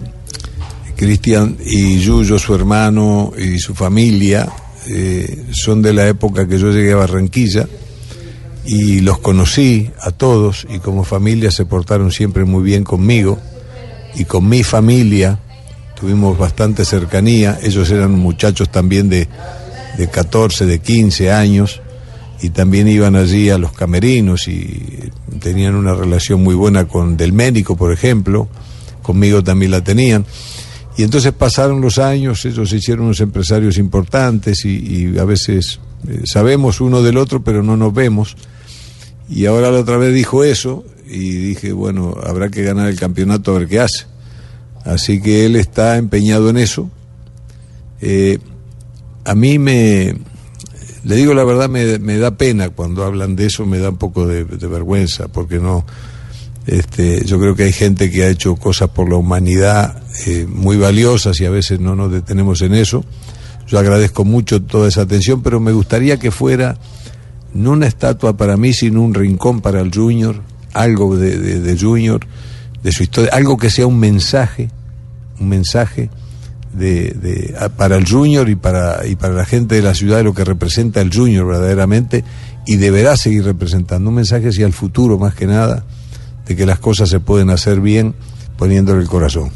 Cristian 0.95 1.55
y 1.65 1.99
Yuyo, 1.99 2.37
su 2.37 2.53
hermano 2.53 3.31
y 3.37 3.57
su 3.59 3.73
familia, 3.73 4.51
eh, 4.87 5.45
son 5.51 5.81
de 5.81 5.93
la 5.93 6.07
época 6.07 6.47
que 6.47 6.57
yo 6.57 6.71
llegué 6.71 6.93
a 6.93 6.97
Barranquilla 6.97 7.67
y 8.65 9.01
los 9.01 9.19
conocí 9.19 9.89
a 10.01 10.11
todos 10.11 10.67
y 10.69 10.79
como 10.79 11.03
familia 11.03 11.51
se 11.51 11.65
portaron 11.65 12.11
siempre 12.11 12.45
muy 12.45 12.63
bien 12.63 12.83
conmigo 12.83 13.39
y 14.15 14.25
con 14.25 14.47
mi 14.47 14.63
familia 14.63 15.39
tuvimos 15.99 16.37
bastante 16.37 16.85
cercanía, 16.85 17.59
ellos 17.61 17.89
eran 17.91 18.11
muchachos 18.11 18.69
también 18.69 19.09
de, 19.09 19.27
de 19.97 20.07
14, 20.07 20.65
de 20.65 20.79
15 20.79 21.31
años 21.31 21.81
y 22.41 22.49
también 22.49 22.87
iban 22.87 23.15
allí 23.15 23.49
a 23.49 23.57
los 23.57 23.73
camerinos 23.73 24.47
y 24.47 25.11
tenían 25.39 25.75
una 25.75 25.93
relación 25.93 26.41
muy 26.41 26.55
buena 26.55 26.85
con 26.85 27.17
Del 27.17 27.33
Médico, 27.33 27.75
por 27.75 27.91
ejemplo, 27.91 28.47
conmigo 29.01 29.43
también 29.43 29.71
la 29.71 29.83
tenían. 29.83 30.25
Y 30.99 31.03
entonces 31.03 31.31
pasaron 31.31 31.79
los 31.79 31.97
años, 31.97 32.43
ellos 32.43 32.69
se 32.69 32.75
hicieron 32.75 33.05
unos 33.05 33.21
empresarios 33.21 33.77
importantes 33.77 34.65
y, 34.65 35.17
a 35.17 35.23
veces 35.23 35.79
eh, 36.05 36.23
sabemos 36.25 36.81
uno 36.81 37.01
del 37.01 37.15
otro, 37.15 37.41
pero 37.41 37.63
no 37.63 37.77
nos 37.77 37.93
vemos. 37.93 38.35
Y 39.29 39.45
ahora 39.45 39.71
la 39.71 39.79
otra 39.79 39.95
vez 39.95 40.13
dijo 40.13 40.43
eso 40.43 40.83
y 41.07 41.29
dije, 41.29 41.71
bueno, 41.71 42.17
habrá 42.21 42.49
que 42.49 42.63
ganar 42.63 42.89
el 42.89 42.99
campeonato 42.99 43.55
a 43.55 43.59
ver 43.59 43.69
qué 43.69 43.79
hace. 43.79 44.07
Así 44.83 45.21
que 45.21 45.45
él 45.45 45.55
está 45.55 45.95
empeñado 45.95 46.49
en 46.49 46.57
eso. 46.57 46.89
Eh, 48.01 48.39
a 49.23 49.35
mí 49.35 49.57
me, 49.57 50.17
le 51.05 51.15
digo 51.15 51.33
la 51.33 51.45
verdad, 51.45 51.69
me, 51.69 51.97
me, 51.99 52.17
da 52.17 52.31
pena 52.31 52.71
cuando 52.71 53.05
hablan 53.05 53.37
de 53.37 53.45
eso, 53.45 53.65
me 53.65 53.79
da 53.79 53.91
un 53.91 53.97
poco 53.97 54.27
de, 54.27 54.43
vergüenza, 54.43 55.29
porque 55.29 55.59
no, 55.59 55.85
este, 56.67 57.25
yo 57.25 57.39
creo 57.39 57.55
que 57.55 57.63
hay 57.63 57.73
gente 57.73 58.11
que 58.11 58.23
ha 58.23 58.27
hecho 58.27 58.55
cosas 58.55 58.89
por 58.89 59.09
la 59.09 59.15
humanidad 59.15 60.03
eh, 60.27 60.45
muy 60.47 60.77
valiosas 60.77 61.39
y 61.41 61.45
a 61.45 61.49
veces 61.49 61.79
no 61.79 61.95
nos 61.95 62.11
detenemos 62.11 62.61
en 62.61 62.73
eso. 62.73 63.03
Yo 63.67 63.79
agradezco 63.79 64.25
mucho 64.25 64.61
toda 64.61 64.87
esa 64.87 65.01
atención, 65.01 65.41
pero 65.41 65.59
me 65.59 65.71
gustaría 65.71 66.17
que 66.17 66.31
fuera 66.31 66.77
no 67.53 67.71
una 67.71 67.87
estatua 67.87 68.37
para 68.37 68.57
mí, 68.57 68.73
sino 68.73 69.01
un 69.01 69.13
rincón 69.13 69.61
para 69.61 69.81
el 69.81 69.93
Junior, 69.93 70.41
algo 70.73 71.17
de, 71.17 71.37
de, 71.37 71.79
Junior, 71.79 72.21
de 72.83 72.91
su 72.91 73.03
historia, 73.03 73.31
algo 73.33 73.57
que 73.57 73.69
sea 73.69 73.87
un 73.87 73.99
mensaje, 73.99 74.69
un 75.39 75.49
mensaje 75.49 76.09
de, 76.73 77.11
de, 77.11 77.69
para 77.77 77.95
el 77.95 78.07
Junior 78.07 78.47
y 78.49 78.55
para, 78.55 79.05
y 79.07 79.15
para 79.15 79.33
la 79.33 79.45
gente 79.45 79.75
de 79.75 79.81
la 79.81 79.93
ciudad 79.93 80.17
de 80.17 80.23
lo 80.23 80.33
que 80.33 80.43
representa 80.43 81.01
el 81.01 81.13
Junior 81.13 81.47
verdaderamente 81.47 82.23
y 82.67 82.75
deberá 82.75 83.17
seguir 83.17 83.45
representando 83.45 84.09
un 84.09 84.15
mensaje 84.15 84.49
hacia 84.49 84.67
el 84.67 84.73
futuro 84.73 85.17
más 85.17 85.33
que 85.33 85.47
nada 85.47 85.85
de 86.49 86.55
que 86.55 86.65
las 86.65 86.79
cosas 86.79 87.09
se 87.09 87.19
pueden 87.19 87.51
hacer 87.51 87.79
bien 87.79 88.15
poniéndole 88.57 89.01
el 89.01 89.07
corazón. 89.07 89.51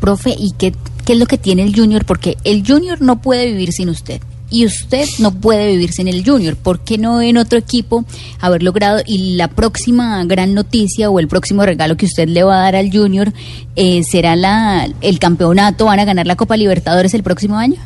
Profe, 0.00 0.34
¿y 0.36 0.52
qué, 0.58 0.74
qué 1.04 1.12
es 1.12 1.18
lo 1.18 1.26
que 1.26 1.38
tiene 1.38 1.62
el 1.62 1.76
Junior? 1.76 2.04
Porque 2.06 2.38
el 2.42 2.66
Junior 2.66 3.00
no 3.02 3.20
puede 3.20 3.46
vivir 3.46 3.72
sin 3.72 3.90
usted 3.90 4.20
y 4.50 4.66
usted 4.66 5.06
no 5.18 5.32
puede 5.32 5.68
vivir 5.68 5.92
sin 5.92 6.08
el 6.08 6.24
Junior. 6.24 6.56
¿Por 6.56 6.80
qué 6.80 6.96
no 6.96 7.20
en 7.20 7.36
otro 7.36 7.58
equipo 7.58 8.04
haber 8.40 8.62
logrado? 8.62 9.02
Y 9.06 9.36
la 9.36 9.48
próxima 9.48 10.24
gran 10.24 10.54
noticia 10.54 11.10
o 11.10 11.20
el 11.20 11.28
próximo 11.28 11.64
regalo 11.66 11.96
que 11.96 12.06
usted 12.06 12.28
le 12.28 12.42
va 12.42 12.56
a 12.56 12.62
dar 12.62 12.76
al 12.76 12.90
Junior 12.90 13.32
eh, 13.76 14.02
será 14.02 14.34
la, 14.34 14.88
el 15.02 15.18
campeonato. 15.18 15.84
¿Van 15.84 16.00
a 16.00 16.04
ganar 16.06 16.26
la 16.26 16.36
Copa 16.36 16.56
Libertadores 16.56 17.12
el 17.14 17.22
próximo 17.22 17.58
año? 17.58 17.76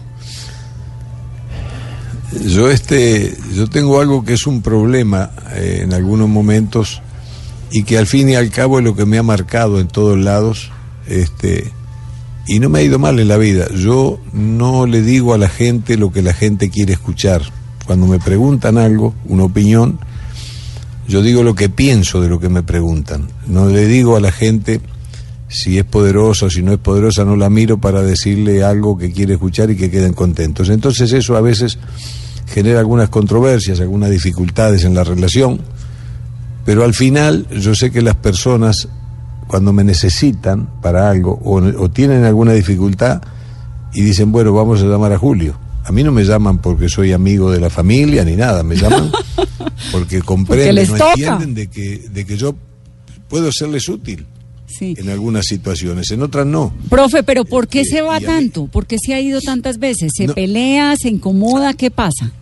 Yo 2.46 2.70
este, 2.70 3.36
yo 3.54 3.66
tengo 3.68 4.00
algo 4.00 4.24
que 4.24 4.34
es 4.34 4.46
un 4.46 4.62
problema 4.62 5.30
eh, 5.54 5.80
en 5.82 5.92
algunos 5.92 6.28
momentos 6.28 7.00
y 7.70 7.82
que 7.82 7.98
al 7.98 8.06
fin 8.06 8.28
y 8.28 8.34
al 8.34 8.50
cabo 8.50 8.78
es 8.78 8.84
lo 8.84 8.94
que 8.94 9.06
me 9.06 9.18
ha 9.18 9.22
marcado 9.22 9.80
en 9.80 9.88
todos 9.88 10.18
lados. 10.18 10.70
Este, 11.08 11.72
y 12.46 12.60
no 12.60 12.68
me 12.68 12.78
ha 12.78 12.82
ido 12.82 12.98
mal 12.98 13.18
en 13.18 13.28
la 13.28 13.36
vida. 13.36 13.66
Yo 13.74 14.18
no 14.32 14.86
le 14.86 15.02
digo 15.02 15.34
a 15.34 15.38
la 15.38 15.48
gente 15.48 15.96
lo 15.96 16.12
que 16.12 16.22
la 16.22 16.32
gente 16.32 16.70
quiere 16.70 16.92
escuchar. 16.92 17.42
Cuando 17.86 18.06
me 18.06 18.18
preguntan 18.18 18.78
algo, 18.78 19.14
una 19.26 19.44
opinión, 19.44 19.98
yo 21.08 21.22
digo 21.22 21.42
lo 21.42 21.54
que 21.54 21.68
pienso 21.68 22.20
de 22.20 22.28
lo 22.28 22.40
que 22.40 22.48
me 22.48 22.62
preguntan. 22.62 23.28
No 23.46 23.68
le 23.68 23.86
digo 23.86 24.16
a 24.16 24.20
la 24.20 24.32
gente 24.32 24.80
si 25.48 25.78
es 25.78 25.84
poderosa 25.84 26.46
o 26.46 26.50
si 26.50 26.62
no 26.62 26.72
es 26.72 26.78
poderosa, 26.78 27.24
no 27.24 27.36
la 27.36 27.48
miro 27.48 27.78
para 27.78 28.02
decirle 28.02 28.64
algo 28.64 28.98
que 28.98 29.12
quiere 29.12 29.34
escuchar 29.34 29.70
y 29.70 29.76
que 29.76 29.90
queden 29.90 30.12
contentos. 30.12 30.68
Entonces 30.68 31.12
eso 31.12 31.36
a 31.36 31.40
veces 31.40 31.78
genera 32.46 32.80
algunas 32.80 33.08
controversias, 33.08 33.80
algunas 33.80 34.10
dificultades 34.10 34.84
en 34.84 34.94
la 34.94 35.04
relación, 35.04 35.60
pero 36.66 36.84
al 36.84 36.92
final 36.92 37.46
yo 37.48 37.74
sé 37.74 37.90
que 37.90 38.02
las 38.02 38.16
personas 38.16 38.88
cuando 39.46 39.72
me 39.72 39.84
necesitan 39.84 40.68
para 40.82 41.08
algo 41.08 41.40
o, 41.44 41.58
o, 41.58 41.88
tienen 41.88 42.24
alguna 42.24 42.52
dificultad 42.52 43.22
y 43.94 44.02
dicen, 44.02 44.32
bueno, 44.32 44.52
vamos 44.52 44.82
a 44.82 44.86
llamar 44.86 45.12
a 45.12 45.18
Julio. 45.18 45.56
A 45.84 45.92
mí 45.92 46.02
no 46.02 46.10
me 46.10 46.24
llaman 46.24 46.58
porque 46.58 46.88
soy 46.88 47.12
amigo 47.12 47.52
de 47.52 47.60
la 47.60 47.70
familia 47.70 48.24
ni 48.24 48.34
nada, 48.34 48.64
me 48.64 48.74
llaman 48.74 49.12
porque 49.92 50.20
comprenden, 50.20 50.86
porque 50.88 50.98
no 50.98 51.10
entienden 51.10 51.54
de 51.54 51.68
que, 51.68 51.98
de 52.10 52.26
que 52.26 52.36
yo 52.36 52.56
puedo 53.28 53.52
serles 53.52 53.88
útil. 53.88 54.26
Sí. 54.66 54.96
En 54.98 55.08
algunas 55.08 55.46
situaciones, 55.46 56.10
en 56.10 56.22
otras 56.22 56.44
no. 56.44 56.74
Profe, 56.90 57.22
pero 57.22 57.44
¿por 57.44 57.68
qué 57.68 57.82
este, 57.82 57.98
se 57.98 58.02
va 58.02 58.18
tanto? 58.18 58.66
¿Por 58.66 58.86
qué 58.86 58.96
se 58.98 59.14
ha 59.14 59.20
ido 59.20 59.40
tantas 59.40 59.78
veces? 59.78 60.10
¿Se 60.14 60.26
no, 60.26 60.34
pelea, 60.34 60.96
se 61.00 61.08
incomoda? 61.08 61.72
¿Qué 61.72 61.92
pasa? 61.92 62.32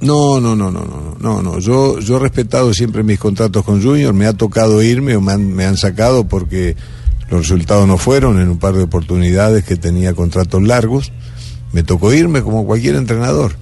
No, 0.00 0.40
no, 0.40 0.54
no, 0.54 0.70
no, 0.70 0.84
no, 0.84 1.16
no, 1.18 1.42
no. 1.42 1.58
Yo, 1.58 1.98
yo 1.98 2.16
he 2.16 2.20
respetado 2.20 2.72
siempre 2.72 3.02
mis 3.02 3.18
contratos 3.18 3.64
con 3.64 3.82
Junior, 3.82 4.14
me 4.14 4.26
ha 4.26 4.32
tocado 4.32 4.82
irme 4.82 5.16
o 5.16 5.20
me 5.20 5.32
han, 5.32 5.52
me 5.52 5.64
han 5.64 5.76
sacado 5.76 6.28
porque 6.28 6.76
los 7.30 7.40
resultados 7.40 7.86
no 7.88 7.98
fueron 7.98 8.40
en 8.40 8.48
un 8.48 8.58
par 8.58 8.74
de 8.74 8.84
oportunidades 8.84 9.64
que 9.64 9.76
tenía 9.76 10.14
contratos 10.14 10.62
largos. 10.62 11.12
Me 11.72 11.82
tocó 11.82 12.12
irme 12.12 12.42
como 12.42 12.64
cualquier 12.64 12.94
entrenador. 12.94 13.56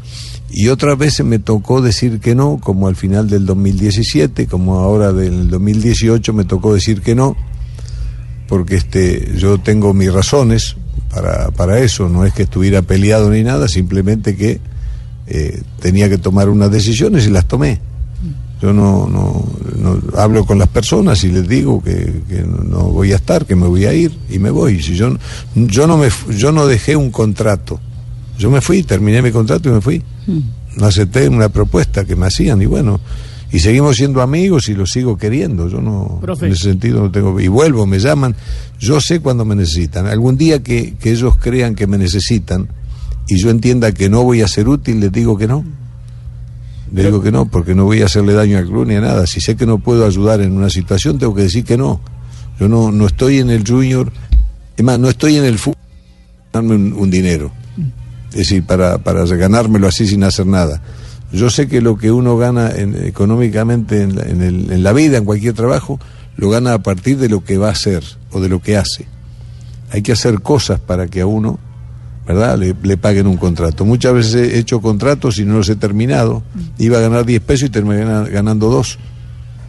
Y 0.50 0.68
otras 0.68 0.96
veces 0.96 1.26
me 1.26 1.38
tocó 1.38 1.80
decir 1.80 2.20
que 2.20 2.34
no, 2.34 2.60
como 2.62 2.86
al 2.86 2.96
final 2.96 3.28
del 3.28 3.46
2017, 3.46 4.46
como 4.46 4.78
ahora 4.78 5.12
del 5.12 5.50
2018 5.50 6.32
me 6.32 6.44
tocó 6.44 6.72
decir 6.74 7.02
que 7.02 7.14
no, 7.14 7.36
porque 8.46 8.76
este, 8.76 9.32
yo 9.36 9.58
tengo 9.58 9.92
mis 9.92 10.12
razones 10.12 10.76
para, 11.10 11.50
para 11.50 11.80
eso, 11.80 12.08
no 12.08 12.24
es 12.24 12.32
que 12.32 12.44
estuviera 12.44 12.82
peleado 12.82 13.30
ni 13.30 13.42
nada, 13.42 13.66
simplemente 13.66 14.36
que 14.36 14.60
eh, 15.26 15.62
tenía 15.80 16.08
que 16.08 16.18
tomar 16.18 16.48
unas 16.48 16.70
decisiones 16.70 17.26
y 17.26 17.30
las 17.30 17.46
tomé. 17.46 17.80
Yo 18.60 18.72
no, 18.72 19.06
no, 19.06 19.44
no, 19.76 20.00
hablo 20.18 20.46
con 20.46 20.58
las 20.58 20.68
personas 20.68 21.22
y 21.24 21.28
les 21.28 21.46
digo 21.46 21.82
que, 21.82 22.22
que, 22.26 22.42
no 22.42 22.84
voy 22.84 23.12
a 23.12 23.16
estar, 23.16 23.44
que 23.44 23.54
me 23.54 23.66
voy 23.66 23.84
a 23.84 23.92
ir 23.92 24.16
y 24.30 24.38
me 24.38 24.50
voy. 24.50 24.82
Si 24.82 24.94
yo, 24.94 25.14
yo, 25.54 25.86
no 25.86 25.98
me, 25.98 26.08
yo 26.30 26.52
no 26.52 26.66
dejé 26.66 26.96
un 26.96 27.10
contrato, 27.10 27.78
yo 28.38 28.50
me 28.50 28.62
fui, 28.62 28.82
terminé 28.82 29.20
mi 29.20 29.30
contrato 29.30 29.68
y 29.68 29.72
me 29.72 29.80
fui. 29.82 30.02
No 30.76 30.86
acepté 30.86 31.28
una 31.28 31.50
propuesta 31.50 32.04
que 32.06 32.16
me 32.16 32.26
hacían 32.26 32.62
y 32.62 32.66
bueno, 32.66 32.98
y 33.52 33.58
seguimos 33.58 33.96
siendo 33.96 34.22
amigos 34.22 34.68
y 34.68 34.74
los 34.74 34.90
sigo 34.90 35.18
queriendo. 35.18 35.68
Yo 35.68 35.80
no, 35.80 36.18
Profe. 36.20 36.46
en 36.46 36.52
ese 36.52 36.64
sentido 36.64 37.02
no 37.02 37.10
tengo. 37.10 37.38
Y 37.38 37.48
vuelvo, 37.48 37.86
me 37.86 37.98
llaman. 37.98 38.34
Yo 38.78 39.00
sé 39.00 39.20
cuando 39.20 39.44
me 39.44 39.54
necesitan. 39.54 40.06
Algún 40.06 40.36
día 40.36 40.62
que, 40.62 40.94
que 40.94 41.12
ellos 41.12 41.36
crean 41.36 41.74
que 41.74 41.86
me 41.86 41.98
necesitan, 41.98 42.68
y 43.28 43.36
yo 43.38 43.50
entienda 43.50 43.92
que 43.92 44.08
no 44.08 44.22
voy 44.22 44.42
a 44.42 44.48
ser 44.48 44.68
útil, 44.68 45.00
les 45.00 45.12
digo 45.12 45.36
que 45.36 45.46
no. 45.46 45.64
Le 46.92 47.04
digo 47.04 47.20
que 47.20 47.32
no, 47.32 47.46
porque 47.46 47.74
no 47.74 47.84
voy 47.84 48.02
a 48.02 48.06
hacerle 48.06 48.32
daño 48.32 48.58
al 48.58 48.66
club 48.66 48.86
ni 48.86 48.94
a 48.94 49.00
nada. 49.00 49.26
Si 49.26 49.40
sé 49.40 49.56
que 49.56 49.66
no 49.66 49.78
puedo 49.78 50.06
ayudar 50.06 50.40
en 50.40 50.52
una 50.52 50.70
situación, 50.70 51.18
tengo 51.18 51.34
que 51.34 51.42
decir 51.42 51.64
que 51.64 51.76
no. 51.76 52.00
Yo 52.60 52.68
no, 52.68 52.92
no 52.92 53.06
estoy 53.06 53.38
en 53.38 53.50
el 53.50 53.66
junior, 53.66 54.12
es 54.76 54.84
más, 54.84 54.98
no 54.98 55.08
estoy 55.08 55.36
en 55.36 55.44
el 55.44 55.58
fútbol 55.58 55.76
darme 56.52 56.74
un, 56.74 56.92
un, 56.92 57.10
dinero. 57.10 57.50
Es 58.30 58.36
decir, 58.36 58.64
para, 58.64 58.98
para 58.98 59.24
ganármelo 59.24 59.88
así 59.88 60.06
sin 60.06 60.22
hacer 60.22 60.46
nada. 60.46 60.80
Yo 61.32 61.50
sé 61.50 61.66
que 61.66 61.80
lo 61.80 61.96
que 61.96 62.12
uno 62.12 62.36
gana 62.36 62.70
en, 62.70 62.94
económicamente 63.04 64.02
en 64.02 64.18
en, 64.20 64.72
en 64.72 64.82
la 64.82 64.92
vida, 64.92 65.18
en 65.18 65.24
cualquier 65.24 65.54
trabajo, 65.54 65.98
lo 66.36 66.50
gana 66.50 66.74
a 66.74 66.78
partir 66.78 67.18
de 67.18 67.28
lo 67.28 67.44
que 67.44 67.58
va 67.58 67.68
a 67.68 67.72
hacer 67.72 68.04
o 68.30 68.40
de 68.40 68.48
lo 68.48 68.62
que 68.62 68.76
hace. 68.76 69.06
Hay 69.90 70.02
que 70.02 70.12
hacer 70.12 70.40
cosas 70.40 70.80
para 70.80 71.08
que 71.08 71.20
a 71.20 71.26
uno 71.26 71.58
¿verdad? 72.26 72.58
Le, 72.58 72.74
le, 72.82 72.96
paguen 72.96 73.26
un 73.26 73.36
contrato. 73.36 73.84
Muchas 73.84 74.12
veces 74.14 74.34
he 74.34 74.58
hecho 74.58 74.80
contratos 74.80 75.38
y 75.38 75.44
no 75.44 75.58
los 75.58 75.68
he 75.68 75.76
terminado. 75.76 76.42
Iba 76.78 76.98
a 76.98 77.00
ganar 77.00 77.24
10 77.24 77.40
pesos 77.42 77.68
y 77.68 77.70
terminé 77.70 78.04
ganando 78.30 78.68
2. 78.68 78.98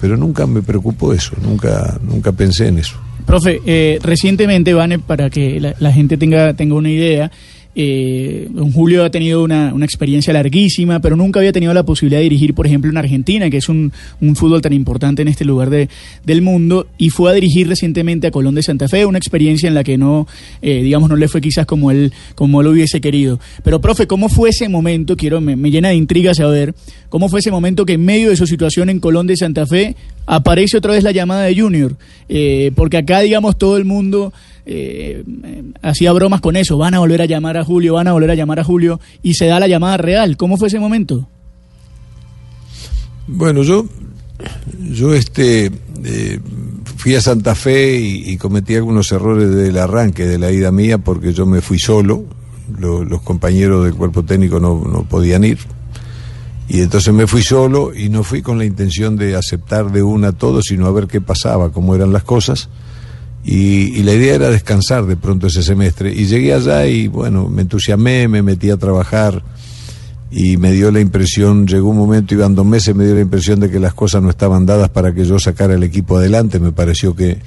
Pero 0.01 0.17
nunca 0.17 0.45
me 0.45 0.61
preocupó 0.61 1.13
eso, 1.13 1.33
nunca, 1.41 1.99
nunca 2.03 2.31
pensé 2.31 2.67
en 2.67 2.79
eso. 2.79 2.95
Profe, 3.25 3.61
eh, 3.65 3.99
recientemente, 4.01 4.73
Vane, 4.73 4.99
para 4.99 5.29
que 5.29 5.59
la, 5.59 5.75
la, 5.79 5.91
gente 5.91 6.17
tenga, 6.17 6.53
tenga 6.53 6.75
una 6.75 6.89
idea, 6.89 7.31
eh, 7.79 8.47
don 8.49 8.71
Julio 8.71 9.05
ha 9.05 9.11
tenido 9.11 9.43
una, 9.43 9.71
una, 9.71 9.85
experiencia 9.85 10.33
larguísima, 10.33 10.99
pero 10.99 11.15
nunca 11.15 11.39
había 11.39 11.51
tenido 11.51 11.75
la 11.75 11.83
posibilidad 11.83 12.17
de 12.17 12.23
dirigir, 12.23 12.55
por 12.55 12.65
ejemplo, 12.65 12.89
en 12.89 12.97
Argentina, 12.97 13.51
que 13.51 13.57
es 13.57 13.69
un, 13.69 13.93
un 14.19 14.35
fútbol 14.35 14.63
tan 14.63 14.73
importante 14.73 15.21
en 15.21 15.27
este 15.27 15.45
lugar 15.45 15.69
de, 15.69 15.87
del 16.25 16.41
mundo, 16.41 16.87
y 16.97 17.11
fue 17.11 17.29
a 17.29 17.33
dirigir 17.35 17.67
recientemente 17.67 18.25
a 18.25 18.31
Colón 18.31 18.55
de 18.55 18.63
Santa 18.63 18.87
Fe, 18.87 19.05
una 19.05 19.19
experiencia 19.19 19.67
en 19.67 19.75
la 19.75 19.83
que 19.83 19.95
no, 19.95 20.25
eh, 20.63 20.81
digamos, 20.81 21.07
no 21.07 21.15
le 21.15 21.27
fue 21.27 21.39
quizás 21.39 21.67
como 21.67 21.91
él, 21.91 22.11
como 22.33 22.61
él 22.61 22.67
hubiese 22.67 22.99
querido. 22.99 23.39
Pero, 23.63 23.79
profe, 23.79 24.07
¿cómo 24.07 24.27
fue 24.27 24.49
ese 24.49 24.67
momento? 24.69 25.15
Quiero, 25.15 25.39
me, 25.39 25.55
me 25.55 25.69
llena 25.69 25.89
de 25.89 25.95
intriga 25.95 26.33
saber, 26.33 26.73
¿cómo 27.09 27.29
fue 27.29 27.41
ese 27.41 27.51
momento 27.51 27.85
que 27.85 27.93
en 27.93 28.03
medio 28.03 28.31
de 28.31 28.37
su 28.37 28.47
situación 28.47 28.89
en 28.89 28.99
Colón 28.99 29.27
de 29.27 29.37
Santa 29.37 29.67
Fe 29.67 29.95
aparece 30.25 30.77
otra 30.77 30.93
vez 30.93 31.03
la 31.03 31.11
llamada 31.11 31.43
de 31.43 31.55
Junior? 31.55 31.95
Eh, 32.27 32.71
porque 32.75 32.97
acá, 32.97 33.19
digamos, 33.19 33.55
todo 33.59 33.77
el 33.77 33.85
mundo 33.85 34.33
eh, 34.69 35.23
hacía 35.81 36.11
bromas 36.11 36.41
con 36.41 36.57
eso, 36.57 36.77
van 36.77 36.93
a 36.93 36.99
volver 36.99 37.21
a 37.21 37.25
llamar 37.25 37.55
a 37.55 37.63
Julio, 37.63 37.93
van 37.93 38.07
a 38.07 38.11
volver 38.11 38.31
a 38.31 38.35
llamar 38.35 38.59
a 38.59 38.65
Julio, 38.65 38.99
y 39.23 39.35
se 39.35 39.45
da 39.45 39.61
la 39.61 39.67
llamada 39.67 39.95
real. 39.95 40.35
¿Cómo 40.35 40.57
fue 40.57 40.67
ese 40.67 40.77
momento? 40.77 41.29
Bueno, 43.27 43.63
yo, 43.63 43.85
yo 44.91 45.13
este, 45.13 45.71
eh, 46.03 46.39
fui 46.97 47.15
a 47.15 47.21
Santa 47.21 47.55
Fe 47.55 47.97
y, 47.97 48.35
cometí 48.35 48.75
algunos 48.75 49.09
errores 49.13 49.55
del 49.55 49.77
arranque 49.77 50.25
de 50.25 50.37
la 50.37 50.51
ida 50.51 50.69
mía 50.73 50.97
porque 50.97 51.31
yo 51.31 51.45
me 51.45 51.61
fui 51.61 51.79
solo, 51.79 52.25
lo, 52.77 53.05
los 53.05 53.21
compañeros 53.21 53.85
del 53.85 53.95
cuerpo 53.95 54.23
técnico 54.23 54.59
no, 54.59 54.83
no 54.83 55.03
podían 55.03 55.45
ir. 55.45 55.59
Y 56.67 56.81
entonces 56.81 57.13
me 57.13 57.25
fui 57.25 57.41
solo 57.41 57.95
y 57.95 58.09
no 58.09 58.23
fui 58.23 58.41
con 58.41 58.57
la 58.57 58.65
intención 58.65 59.15
de 59.15 59.37
aceptar 59.37 59.93
de 59.93 60.03
una 60.03 60.33
todo, 60.33 60.61
sino 60.61 60.87
a 60.87 60.91
ver 60.91 61.07
qué 61.07 61.21
pasaba, 61.21 61.71
cómo 61.71 61.95
eran 61.95 62.11
las 62.11 62.23
cosas. 62.23 62.67
Y, 63.49 63.97
y 63.97 64.03
la 64.03 64.13
idea 64.13 64.35
era 64.35 64.49
descansar 64.49 65.05
de 65.05 65.15
pronto 65.15 65.47
ese 65.47 65.63
semestre. 65.63 66.13
Y 66.13 66.25
llegué 66.25 66.53
allá 66.53 66.85
y 66.85 67.07
bueno, 67.07 67.47
me 67.47 67.61
entusiasmé, 67.61 68.27
me 68.27 68.41
metí 68.41 68.69
a 68.69 68.75
trabajar 68.75 69.41
y 70.29 70.57
me 70.57 70.73
dio 70.73 70.91
la 70.91 70.99
impresión, 70.99 71.65
llegó 71.65 71.89
un 71.89 71.97
momento, 71.97 72.33
iban 72.33 72.55
dos 72.55 72.65
meses, 72.65 72.93
me 72.93 73.05
dio 73.05 73.15
la 73.15 73.21
impresión 73.21 73.61
de 73.61 73.71
que 73.71 73.79
las 73.79 73.93
cosas 73.93 74.21
no 74.21 74.29
estaban 74.29 74.65
dadas 74.65 74.89
para 74.89 75.13
que 75.13 75.23
yo 75.23 75.39
sacara 75.39 75.75
el 75.75 75.83
equipo 75.83 76.17
adelante. 76.17 76.59
Me 76.59 76.73
pareció 76.73 77.15
que, 77.15 77.39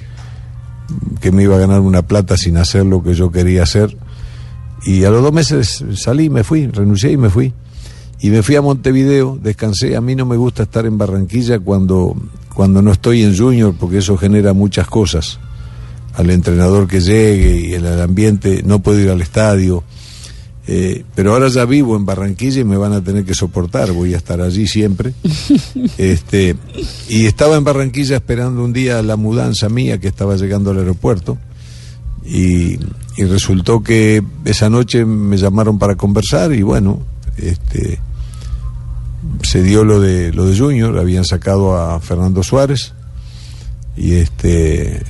que 1.19 1.31
me 1.31 1.43
iba 1.43 1.55
a 1.55 1.59
ganar 1.59 1.81
una 1.81 2.01
plata 2.01 2.35
sin 2.35 2.57
hacer 2.57 2.85
lo 2.85 3.03
que 3.03 3.13
yo 3.13 3.31
quería 3.31 3.63
hacer. 3.63 3.95
Y 4.83 5.03
a 5.03 5.11
los 5.11 5.21
dos 5.21 5.31
meses 5.31 5.85
salí, 5.93 6.31
me 6.31 6.43
fui, 6.43 6.65
renuncié 6.65 7.11
y 7.11 7.17
me 7.17 7.29
fui. 7.29 7.53
Y 8.19 8.31
me 8.31 8.41
fui 8.41 8.55
a 8.55 8.63
Montevideo, 8.63 9.37
descansé. 9.41 9.95
A 9.95 10.01
mí 10.01 10.15
no 10.15 10.25
me 10.25 10.37
gusta 10.37 10.63
estar 10.63 10.87
en 10.87 10.97
Barranquilla 10.97 11.59
cuando, 11.59 12.15
cuando 12.55 12.81
no 12.81 12.91
estoy 12.91 13.21
en 13.21 13.37
Junior, 13.37 13.75
porque 13.79 13.99
eso 13.99 14.17
genera 14.17 14.53
muchas 14.53 14.87
cosas. 14.87 15.39
Al 16.13 16.29
entrenador 16.29 16.87
que 16.87 16.99
llegue 16.99 17.59
y 17.59 17.73
el, 17.73 17.87
ambiente, 18.01 18.63
no 18.65 18.79
puedo 18.81 18.99
ir 18.99 19.09
al 19.09 19.21
estadio. 19.21 19.83
Eh, 20.67 21.03
pero 21.15 21.33
ahora 21.33 21.47
ya 21.47 21.65
vivo 21.65 21.95
en 21.95 22.05
Barranquilla 22.05 22.61
y 22.61 22.63
me 22.63 22.77
van 22.77 22.93
a 22.93 23.03
tener 23.03 23.25
que 23.25 23.33
soportar, 23.33 23.91
voy 23.91 24.13
a 24.13 24.17
estar 24.17 24.41
allí 24.41 24.67
siempre. 24.67 25.13
este, 25.97 26.55
y 27.09 27.25
estaba 27.25 27.55
en 27.57 27.63
Barranquilla 27.63 28.17
esperando 28.17 28.63
un 28.63 28.73
día 28.73 29.01
la 29.01 29.15
mudanza 29.15 29.69
mía 29.69 29.99
que 29.99 30.07
estaba 30.07 30.35
llegando 30.35 30.71
al 30.71 30.79
aeropuerto. 30.79 31.37
Y, 32.23 32.77
y 33.17 33.25
resultó 33.25 33.81
que 33.81 34.23
esa 34.45 34.69
noche 34.69 35.05
me 35.05 35.37
llamaron 35.37 35.79
para 35.79 35.95
conversar 35.95 36.53
y 36.53 36.61
bueno, 36.61 36.99
este, 37.37 37.99
se 39.43 39.63
dio 39.63 39.83
lo 39.83 39.99
de 39.99 40.31
lo 40.33 40.45
de 40.45 40.57
Junior, 40.57 40.97
habían 40.97 41.25
sacado 41.25 41.77
a 41.77 41.99
Fernando 41.99 42.43
Suárez 42.43 42.93
y 43.95 44.13
este 44.13 45.03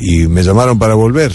y 0.00 0.28
me 0.28 0.42
llamaron 0.42 0.78
para 0.78 0.94
volver. 0.94 1.32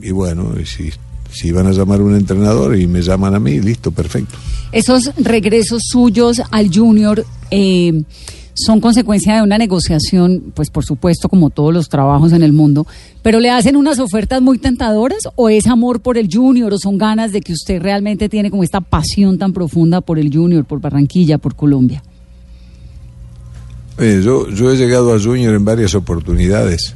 Y 0.00 0.10
bueno, 0.10 0.54
y 0.60 0.66
si, 0.66 0.90
si 1.30 1.48
iban 1.48 1.66
a 1.66 1.72
llamar 1.72 2.00
a 2.00 2.04
un 2.04 2.16
entrenador 2.16 2.76
y 2.76 2.86
me 2.86 3.02
llaman 3.02 3.34
a 3.34 3.40
mí, 3.40 3.60
listo, 3.60 3.90
perfecto. 3.92 4.36
Esos 4.72 5.12
regresos 5.16 5.82
suyos 5.86 6.42
al 6.50 6.74
Junior 6.74 7.24
eh, 7.50 8.02
son 8.54 8.80
consecuencia 8.80 9.36
de 9.36 9.42
una 9.42 9.58
negociación, 9.58 10.52
pues 10.54 10.70
por 10.70 10.84
supuesto, 10.84 11.28
como 11.28 11.50
todos 11.50 11.72
los 11.72 11.88
trabajos 11.88 12.32
en 12.32 12.42
el 12.42 12.52
mundo, 12.52 12.86
pero 13.22 13.38
le 13.38 13.50
hacen 13.50 13.76
unas 13.76 13.98
ofertas 13.98 14.42
muy 14.42 14.58
tentadoras 14.58 15.20
o 15.36 15.48
es 15.48 15.66
amor 15.66 16.00
por 16.00 16.18
el 16.18 16.28
Junior 16.32 16.72
o 16.72 16.78
son 16.78 16.98
ganas 16.98 17.32
de 17.32 17.40
que 17.40 17.52
usted 17.52 17.80
realmente 17.80 18.28
tiene 18.28 18.50
como 18.50 18.64
esta 18.64 18.80
pasión 18.80 19.38
tan 19.38 19.52
profunda 19.52 20.00
por 20.00 20.18
el 20.18 20.32
Junior, 20.32 20.64
por 20.64 20.80
Barranquilla, 20.80 21.38
por 21.38 21.54
Colombia. 21.54 22.02
Eh, 23.98 24.22
yo, 24.24 24.48
yo 24.48 24.72
he 24.72 24.76
llegado 24.76 25.14
a 25.14 25.20
Junior 25.20 25.54
en 25.54 25.64
varias 25.64 25.94
oportunidades 25.94 26.94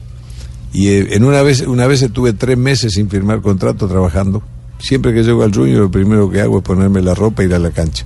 y 0.76 0.88
eh, 0.88 1.16
en 1.16 1.24
una 1.24 1.40
vez, 1.40 1.62
una 1.62 1.86
vez 1.86 2.02
estuve 2.02 2.34
tres 2.34 2.58
meses 2.58 2.92
sin 2.92 3.08
firmar 3.08 3.40
contrato 3.40 3.88
trabajando. 3.88 4.42
Siempre 4.78 5.14
que 5.14 5.22
llego 5.22 5.42
al 5.42 5.54
Junior 5.54 5.80
lo 5.80 5.90
primero 5.90 6.28
que 6.28 6.42
hago 6.42 6.58
es 6.58 6.62
ponerme 6.62 7.00
la 7.00 7.14
ropa 7.14 7.42
e 7.42 7.46
ir 7.46 7.54
a 7.54 7.58
la 7.58 7.70
cancha. 7.70 8.04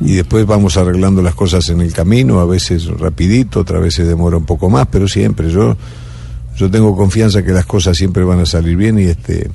Y 0.00 0.12
después 0.12 0.46
vamos 0.46 0.76
arreglando 0.76 1.22
las 1.22 1.34
cosas 1.34 1.68
en 1.70 1.80
el 1.80 1.92
camino, 1.92 2.38
a 2.38 2.46
veces 2.46 2.86
rapidito, 2.86 3.60
otras 3.60 3.82
veces 3.82 4.06
demora 4.06 4.36
un 4.36 4.44
poco 4.44 4.70
más, 4.70 4.86
pero 4.86 5.08
siempre. 5.08 5.50
Yo 5.50 5.76
yo 6.56 6.70
tengo 6.70 6.96
confianza 6.96 7.42
que 7.42 7.50
las 7.50 7.66
cosas 7.66 7.96
siempre 7.96 8.22
van 8.22 8.38
a 8.38 8.46
salir 8.46 8.76
bien 8.76 9.00
y 9.00 9.06
este 9.06 9.50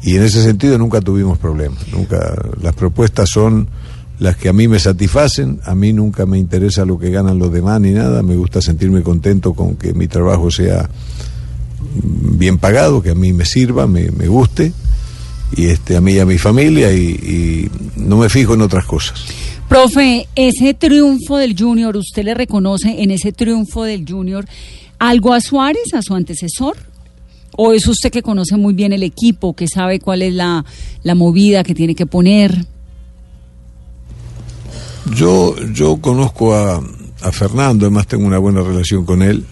y 0.00 0.14
en 0.16 0.22
ese 0.22 0.44
sentido 0.44 0.78
nunca 0.78 1.00
tuvimos 1.00 1.38
problemas, 1.38 1.88
nunca 1.92 2.36
las 2.62 2.74
propuestas 2.74 3.28
son 3.28 3.66
las 4.20 4.36
que 4.36 4.48
a 4.48 4.52
mí 4.52 4.68
me 4.68 4.78
satisfacen, 4.78 5.58
a 5.64 5.74
mí 5.74 5.92
nunca 5.92 6.24
me 6.24 6.38
interesa 6.38 6.84
lo 6.84 7.00
que 7.00 7.10
ganan 7.10 7.40
los 7.40 7.52
demás 7.52 7.80
ni 7.80 7.90
nada, 7.90 8.22
me 8.22 8.36
gusta 8.36 8.62
sentirme 8.62 9.02
contento 9.02 9.54
con 9.54 9.74
que 9.74 9.92
mi 9.92 10.06
trabajo 10.06 10.52
sea 10.52 10.88
bien 11.94 12.58
pagado, 12.58 13.02
que 13.02 13.10
a 13.10 13.14
mí 13.14 13.32
me 13.32 13.44
sirva, 13.44 13.86
me, 13.86 14.10
me 14.10 14.28
guste 14.28 14.72
y 15.56 15.66
este 15.66 15.96
a 15.96 16.00
mí 16.00 16.12
y 16.12 16.18
a 16.18 16.26
mi 16.26 16.38
familia 16.38 16.92
y, 16.92 17.08
y 17.08 17.70
no 17.96 18.16
me 18.16 18.28
fijo 18.28 18.54
en 18.54 18.62
otras 18.62 18.86
cosas. 18.86 19.24
Profe, 19.68 20.28
ese 20.34 20.74
triunfo 20.74 21.38
del 21.38 21.58
Junior, 21.58 21.96
¿usted 21.96 22.24
le 22.24 22.34
reconoce 22.34 23.02
en 23.02 23.10
ese 23.10 23.32
triunfo 23.32 23.84
del 23.84 24.04
Junior 24.06 24.44
algo 24.98 25.32
a 25.32 25.40
Suárez, 25.40 25.94
a 25.94 26.02
su 26.02 26.14
antecesor? 26.14 26.76
¿O 27.56 27.72
es 27.72 27.86
usted 27.86 28.10
que 28.10 28.22
conoce 28.22 28.56
muy 28.56 28.72
bien 28.72 28.92
el 28.92 29.02
equipo, 29.02 29.54
que 29.54 29.68
sabe 29.68 29.98
cuál 29.98 30.22
es 30.22 30.32
la, 30.32 30.64
la 31.02 31.14
movida 31.14 31.62
que 31.62 31.74
tiene 31.74 31.94
que 31.94 32.06
poner? 32.06 32.66
Yo, 35.14 35.54
yo 35.72 35.96
conozco 35.98 36.54
a, 36.54 36.82
a, 37.22 37.32
Fernando, 37.32 37.86
además 37.86 38.06
tengo 38.06 38.26
una 38.26 38.38
buena 38.38 38.62
relación 38.62 39.04
con 39.04 39.22
él, 39.22 39.44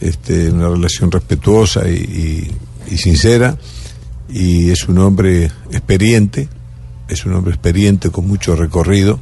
este, 0.00 0.50
una 0.50 0.68
relación 0.68 1.10
respetuosa 1.10 1.88
y, 1.88 2.50
sincera, 2.96 3.56
y 4.28 4.70
es 4.70 4.88
un 4.88 4.98
hombre 4.98 5.50
experiente, 5.70 6.48
es 7.08 7.24
un 7.26 7.34
hombre 7.34 7.52
experiente 7.52 8.10
con 8.10 8.26
mucho 8.26 8.56
recorrido. 8.56 9.18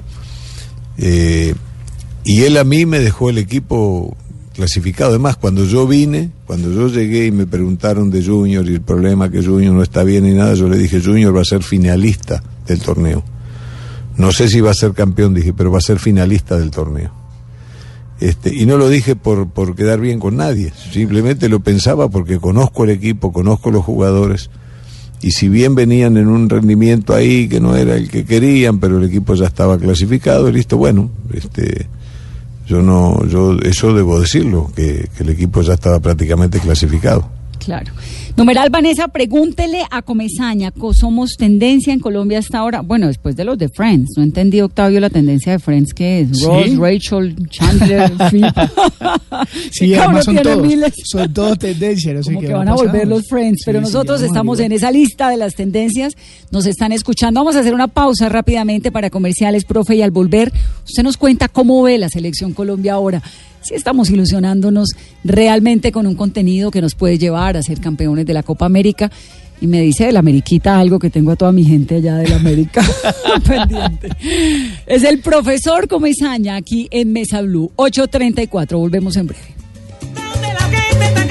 Eh, 0.97 1.55
y 2.25 2.43
él 2.43 2.57
a 2.57 2.65
mí 2.65 2.87
me 2.87 2.99
dejó 2.99 3.31
el 3.31 3.39
equipo 3.39 4.17
clasificado. 4.55 5.11
Además, 5.11 5.37
cuando 5.37 5.65
yo 5.65 5.87
vine, 5.87 6.31
cuando 6.47 6.73
yo 6.73 6.89
llegué 6.89 7.27
y 7.27 7.31
me 7.31 7.47
preguntaron 7.47 8.11
de 8.11 8.25
Junior 8.25 8.69
y 8.69 8.75
el 8.75 8.81
problema 8.81 9.31
que 9.31 9.43
Junior 9.43 9.73
no 9.73 9.83
está 9.83 10.03
bien 10.03 10.27
y 10.27 10.35
nada, 10.35 10.55
yo 10.55 10.69
le 10.69 10.77
dije, 10.77 11.01
Junior 11.01 11.35
va 11.35 11.43
a 11.43 11.45
ser 11.45 11.63
finalista 11.63 12.43
del 12.67 12.81
torneo. 12.81 13.23
No 14.17 14.33
sé 14.33 14.49
si 14.49 14.61
va 14.61 14.73
a 14.73 14.75
ser 14.75 14.93
campeón, 14.93 15.33
dije, 15.33 15.53
pero 15.53 15.71
va 15.71 15.79
a 15.79 15.81
ser 15.81 16.01
finalista 16.01 16.59
del 16.59 16.71
torneo. 16.71 17.18
Este, 18.21 18.53
y 18.55 18.67
no 18.67 18.77
lo 18.77 18.89
dije 18.89 19.15
por, 19.15 19.49
por 19.49 19.77
quedar 19.77 20.01
bien 20.01 20.19
con 20.19 20.37
nadie, 20.37 20.73
simplemente 20.93 21.49
lo 21.49 21.61
pensaba 21.61 22.09
porque 22.09 22.39
conozco 22.39 22.85
el 22.85 22.91
equipo, 22.91 23.33
conozco 23.33 23.71
los 23.71 23.85
jugadores 23.85 24.51
y 25.21 25.33
si 25.33 25.49
bien 25.49 25.75
venían 25.75 26.17
en 26.17 26.29
un 26.29 26.49
rendimiento 26.49 27.15
ahí 27.15 27.49
que 27.49 27.61
no 27.61 27.77
era 27.77 27.97
el 27.97 28.09
que 28.09 28.25
querían, 28.25 28.81
pero 28.81 28.99
el 28.99 29.05
equipo 29.05 29.35
ya 29.35 29.47
estaba 29.47 29.79
clasificado, 29.79 30.51
listo, 30.51 30.77
bueno, 30.77 31.11
este 31.33 31.87
yo 32.67 32.83
no, 32.83 33.25
yo 33.27 33.57
eso 33.63 33.95
debo 33.95 34.21
decirlo, 34.21 34.71
que, 34.75 35.09
que 35.17 35.23
el 35.23 35.31
equipo 35.31 35.63
ya 35.63 35.75
estaba 35.75 36.01
prácticamente 36.01 36.59
clasificado. 36.59 37.38
Claro. 37.59 37.93
Numeral 38.37 38.71
Vanessa, 38.71 39.09
pregúntele 39.09 39.83
a 39.91 40.03
Comezaña, 40.03 40.73
¿somos 40.99 41.33
tendencia 41.37 41.93
en 41.93 42.01
Colombia 42.01 42.39
hasta 42.39 42.59
ahora? 42.59 42.83
Bueno, 42.83 43.09
después 43.09 43.35
de 43.37 43.45
los 43.45 43.59
de 43.59 43.69
Friends, 43.69 44.13
no 44.17 44.23
entendí 44.23 44.61
Octavio 44.61 45.01
la 45.01 45.11
tendencia 45.11 45.53
de 45.53 45.59
Friends 45.59 45.93
que 45.93 46.21
es 46.21 46.43
Ross, 46.43 46.77
Rachel, 46.77 47.35
Chandler, 47.49 48.13
Phil. 48.31 48.47
sí, 49.73 49.95
además 49.95 50.25
son 50.25 50.37
todos, 50.37 50.93
son 51.05 51.33
todos 51.33 51.59
tendencias. 51.59 52.15
No 52.15 52.23
sé 52.23 52.35
Como 52.35 52.47
que 52.47 52.53
van 52.53 52.69
a 52.69 52.75
volver 52.75 53.09
los 53.09 53.27
Friends, 53.29 53.63
pero 53.65 53.81
Sí, 53.81 53.87
sí, 53.87 53.93
nosotros 53.93 54.23
estamos 54.23 54.61
en 54.61 54.73
esa 54.73 54.91
lista 54.91 55.29
de 55.31 55.37
las 55.37 55.55
tendencias, 55.55 56.15
nos 56.51 56.67
están 56.67 56.93
escuchando. 56.93 57.41
Vamos 57.41 57.57
a 57.57 57.61
hacer 57.61 57.75
una 57.75 57.89
pausa 57.89 58.29
rápidamente 58.29 58.93
para 58.93 59.11
comerciales, 59.11 59.65
profe, 59.65 59.97
y 59.97 60.03
al 60.03 60.11
volver, 60.11 60.53
usted 60.85 61.03
nos 61.03 61.17
cuenta 61.17 61.49
cómo 61.49 61.83
ve 61.83 61.99
la 61.99 62.09
selección 62.09 62.53
Colombia 62.53 62.95
ahora. 62.95 63.23
Si 63.63 63.75
estamos 63.75 64.11
ilusionándonos 64.11 64.91
realmente 65.25 65.93
con 65.93 66.07
un 66.07 66.15
contenido 66.15 66.71
que 66.71 66.81
nos 66.81 66.95
puede 66.95 67.19
llevar 67.19 67.57
a 67.57 67.63
ser 67.63 67.81
campeones 67.81 68.27
de 68.27 68.35
la 68.35 68.43
Copa 68.43 68.67
América. 68.67 69.11
Y 69.61 69.67
me 69.67 69.81
dice 69.81 70.07
de 70.07 70.13
la 70.13 70.21
Ameriquita 70.21 70.79
algo 70.79 71.01
que 71.01 71.11
tengo 71.11 71.33
a 71.33 71.37
toda 71.37 71.51
mi 71.51 71.65
gente 71.65 71.97
allá 71.97 72.17
de 72.19 72.29
la 72.29 72.37
América 72.37 72.81
pendiente. 73.47 74.09
Es 74.87 75.03
el 75.03 75.19
profesor 75.19 75.89
Comezaña 75.89 76.55
aquí 76.57 76.87
en 76.93 77.13
Mesa 77.13 77.43
Blue, 77.43 77.73
834. 77.77 78.79
Volvemos 78.79 79.17
en 79.17 79.27
breve. 79.27 79.59
La 80.15 80.71
gente 80.71 81.07
está 81.07 81.29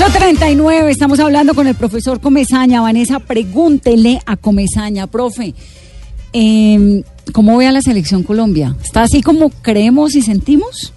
839, 0.00 0.90
estamos 0.90 1.20
hablando 1.20 1.52
con 1.52 1.66
el 1.66 1.74
profesor 1.74 2.22
Comezaña. 2.22 2.80
Vanessa, 2.80 3.18
pregúntele 3.18 4.18
a 4.24 4.38
Comezaña, 4.38 5.06
profe, 5.08 5.54
eh, 6.32 7.02
¿cómo 7.34 7.58
ve 7.58 7.66
a 7.66 7.72
la 7.72 7.82
selección 7.82 8.22
Colombia? 8.22 8.74
¿Está 8.82 9.02
así 9.02 9.20
como 9.20 9.50
creemos 9.50 10.14
y 10.14 10.22
sentimos? 10.22 10.94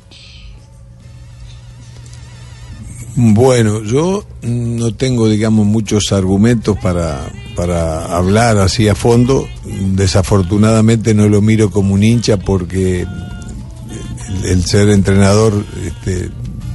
Bueno, 3.17 3.83
yo 3.83 4.23
no 4.41 4.95
tengo, 4.95 5.27
digamos, 5.27 5.65
muchos 5.65 6.13
argumentos 6.13 6.77
para, 6.77 7.29
para 7.57 8.05
hablar 8.05 8.57
así 8.57 8.87
a 8.87 8.95
fondo. 8.95 9.49
Desafortunadamente 9.65 11.13
no 11.13 11.27
lo 11.27 11.41
miro 11.41 11.71
como 11.71 11.93
un 11.93 12.05
hincha 12.05 12.37
porque 12.37 13.01
el, 13.01 14.45
el 14.45 14.63
ser 14.63 14.87
entrenador, 14.87 15.65
este, 15.85 16.29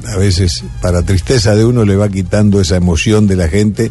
a 0.06 0.16
veces, 0.16 0.64
para 0.80 1.02
tristeza 1.02 1.54
de 1.54 1.64
uno, 1.64 1.84
le 1.84 1.96
va 1.96 2.08
quitando 2.08 2.60
esa 2.60 2.76
emoción 2.76 3.26
de 3.26 3.36
la 3.36 3.48
gente. 3.48 3.90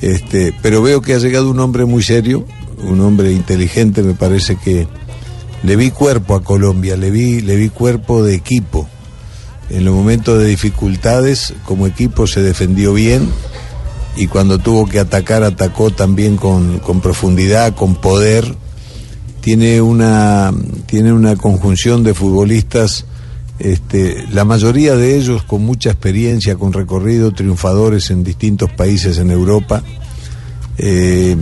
Este, 0.00 0.54
pero 0.62 0.82
veo 0.82 1.02
que 1.02 1.14
ha 1.14 1.18
llegado 1.18 1.50
un 1.50 1.60
hombre 1.60 1.84
muy 1.84 2.02
serio, 2.02 2.46
un 2.82 3.00
hombre 3.00 3.32
inteligente, 3.32 4.02
me 4.02 4.14
parece 4.14 4.56
que 4.56 4.88
le 5.62 5.76
vi 5.76 5.90
cuerpo 5.90 6.34
a 6.34 6.42
Colombia, 6.42 6.96
le 6.96 7.10
vi, 7.10 7.40
le 7.40 7.56
vi 7.56 7.68
cuerpo 7.68 8.22
de 8.22 8.34
equipo. 8.34 8.88
En 9.68 9.84
los 9.84 9.94
momentos 9.94 10.38
de 10.38 10.46
dificultades, 10.46 11.54
como 11.64 11.86
equipo 11.86 12.26
se 12.26 12.42
defendió 12.42 12.94
bien 12.94 13.28
y 14.16 14.26
cuando 14.26 14.58
tuvo 14.58 14.86
que 14.86 14.98
atacar, 14.98 15.44
atacó 15.44 15.90
también 15.90 16.36
con, 16.36 16.78
con 16.80 17.00
profundidad, 17.00 17.74
con 17.74 17.94
poder. 17.94 18.56
Tiene 19.40 19.80
una, 19.80 20.52
tiene 20.86 21.12
una 21.12 21.36
conjunción 21.36 22.02
de 22.02 22.14
futbolistas, 22.14 23.06
este, 23.60 24.26
la 24.32 24.44
mayoría 24.44 24.96
de 24.96 25.16
ellos 25.16 25.42
con 25.42 25.64
mucha 25.64 25.90
experiencia, 25.90 26.56
con 26.56 26.72
recorrido, 26.72 27.32
triunfadores 27.32 28.10
en 28.10 28.24
distintos 28.24 28.70
países 28.72 29.18
en 29.18 29.30
Europa. 29.30 29.82
Eh, 30.78 31.36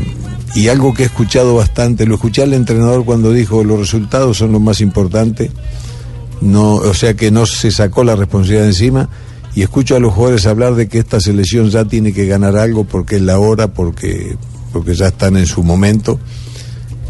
y 0.54 0.68
algo 0.68 0.94
que 0.94 1.04
he 1.04 1.06
escuchado 1.06 1.54
bastante, 1.54 2.06
lo 2.06 2.16
escuché 2.16 2.42
al 2.42 2.54
entrenador 2.54 3.04
cuando 3.04 3.32
dijo 3.32 3.62
los 3.62 3.78
resultados 3.78 4.38
son 4.38 4.50
lo 4.50 4.58
más 4.58 4.80
importante, 4.80 5.50
no, 6.40 6.74
o 6.74 6.94
sea 6.94 7.14
que 7.14 7.30
no 7.30 7.46
se 7.46 7.70
sacó 7.70 8.02
la 8.02 8.16
responsabilidad 8.16 8.66
encima 8.66 9.08
y 9.54 9.62
escucho 9.62 9.96
a 9.96 10.00
los 10.00 10.14
jugadores 10.14 10.46
hablar 10.46 10.74
de 10.74 10.88
que 10.88 10.98
esta 10.98 11.20
selección 11.20 11.70
ya 11.70 11.84
tiene 11.84 12.12
que 12.12 12.26
ganar 12.26 12.56
algo 12.56 12.84
porque 12.84 13.16
es 13.16 13.22
la 13.22 13.38
hora, 13.38 13.72
porque, 13.72 14.36
porque 14.72 14.94
ya 14.94 15.08
están 15.08 15.36
en 15.36 15.46
su 15.46 15.62
momento. 15.62 16.18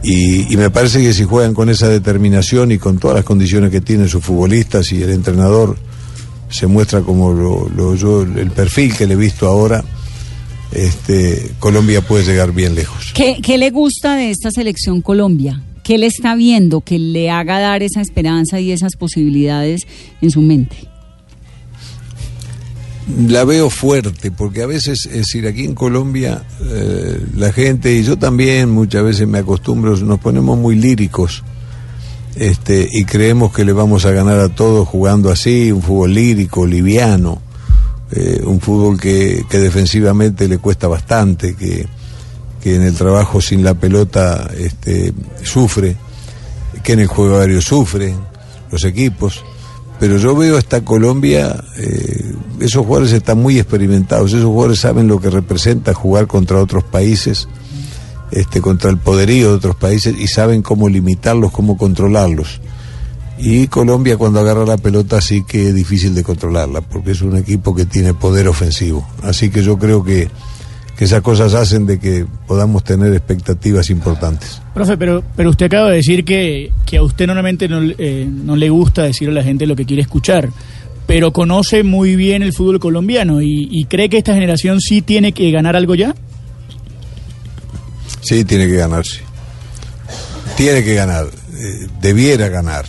Y, 0.03 0.53
y 0.53 0.57
me 0.57 0.71
parece 0.71 1.01
que 1.03 1.13
si 1.13 1.25
juegan 1.25 1.55
con 1.55 1.69
esa 1.69 1.89
determinación 1.89 2.71
y 2.73 2.79
con 2.79 2.99
todas 2.99 3.17
las 3.17 3.25
condiciones 3.25 3.71
que 3.71 3.81
tienen 3.81 4.09
sus 4.09 4.23
futbolistas 4.25 4.93
y 4.93 5.03
el 5.03 5.11
entrenador 5.11 5.77
se 6.51 6.67
muestra 6.67 7.01
como 7.03 7.33
lo, 7.33 7.69
lo- 7.69 7.95
yo, 7.95 8.23
el 8.23 8.51
perfil 8.53 8.95
que 8.97 9.07
le 9.07 9.15
he 9.15 9.17
visto 9.17 9.47
ahora, 9.47 9.85
este, 10.73 11.51
Colombia 11.59 12.01
puede 12.01 12.25
llegar 12.25 12.53
bien 12.53 12.75
lejos. 12.75 13.13
¿Qué, 13.15 13.39
qué 13.43 13.59
le 13.59 13.71
gusta 13.71 14.17
de 14.17 14.31
esta 14.31 14.51
selección 14.51 15.01
Colombia? 15.03 15.63
¿Qué 15.83 15.97
le 15.99 16.07
está 16.07 16.35
viendo 16.35 16.83
que 16.83 16.99
le 16.99 17.31
haga 17.31 17.59
dar 17.59 17.83
esa 17.83 18.01
esperanza 18.03 18.61
y 18.61 18.73
esas 18.73 18.95
posibilidades 18.97 19.87
en 20.21 20.31
su 20.31 20.43
mente? 20.43 20.77
La 23.17 23.45
veo 23.45 23.71
fuerte, 23.71 24.31
porque 24.31 24.63
a 24.63 24.67
veces, 24.67 25.07
es 25.07 25.19
decir, 25.19 25.47
aquí 25.47 25.65
en 25.65 25.75
Colombia, 25.75 26.43
eh, 26.63 27.25
la 27.37 27.53
gente, 27.53 27.95
y 27.95 28.03
yo 28.03 28.19
también 28.19 28.71
muchas 28.71 29.03
veces 29.03 29.27
me 29.27 29.39
acostumbro, 29.39 29.97
nos 29.97 30.19
ponemos 30.21 30.59
muy 30.59 30.77
líricos 30.77 31.43
este, 32.37 32.87
y 32.91 33.05
creemos 33.05 33.53
que 33.53 33.65
le 33.65 33.73
vamos 33.73 34.05
a 34.05 34.13
ganar 34.13 34.39
a 34.39 34.49
todos 34.49 34.87
jugando 34.87 35.31
así, 35.31 35.73
un 35.73 35.83
fútbol 35.83 36.15
lírico, 36.15 36.67
liviano, 36.67 37.41
eh, 38.13 38.43
un 38.45 38.61
fútbol 38.61 39.01
que, 39.01 39.45
que 39.49 39.59
defensivamente 39.59 40.47
le 40.47 40.59
cuesta 40.59 40.87
bastante, 40.87 41.57
que, 41.57 41.87
que 42.63 42.77
en 42.77 42.83
el 42.83 42.95
trabajo 42.95 43.41
sin 43.41 43.65
la 43.65 43.75
pelota 43.75 44.51
este, 44.57 45.13
sufre, 45.43 45.97
que 46.83 46.93
en 46.93 47.01
el 47.01 47.07
juego 47.07 47.39
aéreo 47.39 47.61
sufren 47.61 48.17
los 48.71 48.85
equipos. 48.85 49.43
Pero 50.01 50.17
yo 50.17 50.37
veo 50.37 50.57
a 50.57 50.59
esta 50.61 50.85
Colombia, 50.85 51.63
eh, 51.77 52.33
esos 52.61 52.87
jugadores 52.87 53.13
están 53.13 53.39
muy 53.39 53.59
experimentados, 53.59 54.33
esos 54.33 54.45
jugadores 54.45 54.79
saben 54.79 55.09
lo 55.09 55.21
que 55.21 55.29
representa 55.29 55.93
jugar 55.93 56.27
contra 56.29 56.59
otros 56.59 56.85
países, 56.85 57.49
este, 58.31 58.61
contra 58.61 58.91
el 58.91 58.99
poderío 58.99 59.49
de 59.49 59.55
otros 59.57 59.77
países 59.77 60.15
y 60.19 60.29
saben 60.29 60.63
cómo 60.63 60.89
limitarlos, 60.89 61.51
cómo 61.51 61.77
controlarlos. 61.77 62.61
Y 63.39 63.69
Colombia 63.69 64.17
cuando 64.17 64.41
agarra 64.41 64.67
la 64.67 64.77
pelota 64.77 65.21
sí 65.21 65.45
que 65.45 65.69
es 65.69 65.75
difícil 65.75 66.15
de 66.15 66.25
controlarla, 66.25 66.81
porque 66.81 67.13
es 67.13 67.23
un 67.23 67.37
equipo 67.37 67.75
que 67.75 67.87
tiene 67.87 68.13
poder 68.15 68.49
ofensivo. 68.49 69.07
Así 69.23 69.49
que 69.51 69.63
yo 69.63 69.79
creo 69.79 70.05
que, 70.05 70.29
que 70.99 71.05
esas 71.05 71.23
cosas 71.23 71.55
hacen 71.55 71.87
de 71.87 72.01
que 72.01 72.27
podamos 72.49 72.83
tener 72.83 73.13
expectativas 73.15 73.89
importantes. 73.89 74.61
Profe, 74.75 74.97
pero, 74.97 75.23
pero 75.37 75.51
usted 75.51 75.67
acaba 75.67 75.91
de 75.91 75.97
decir 75.99 76.25
que, 76.25 76.73
que 76.85 76.97
a 76.97 77.03
usted 77.05 77.29
normalmente 77.29 77.69
no, 77.69 77.81
eh, 77.97 78.27
no 78.29 78.57
le 78.57 78.69
gusta 78.69 79.05
decir 79.05 79.29
a 79.29 79.33
la 79.33 79.45
gente 79.45 79.65
lo 79.67 79.77
que 79.77 79.85
quiere 79.85 80.03
escuchar, 80.03 80.49
pero 81.07 81.33
conoce 81.33 81.85
muy 81.85 82.17
bien 82.17 82.43
el 82.43 82.53
fútbol 82.53 82.81
colombiano 82.81 83.41
y, 83.41 83.69
y 83.71 83.85
cree 83.85 84.09
que 84.09 84.19
esta 84.19 84.35
generación 84.35 84.81
sí 84.81 85.01
tiene 85.01 85.31
que 85.31 85.51
ganar 85.53 85.77
algo 85.77 85.95
ya. 85.95 86.17
Sí, 88.21 88.45
tiene 88.45 88.67
que 88.67 88.75
ganarse. 88.75 89.21
Tiene 90.57 90.83
que 90.83 90.95
ganar. 90.95 91.27
eh, 91.27 91.87
debiera 92.03 92.49
ganar. 92.49 92.85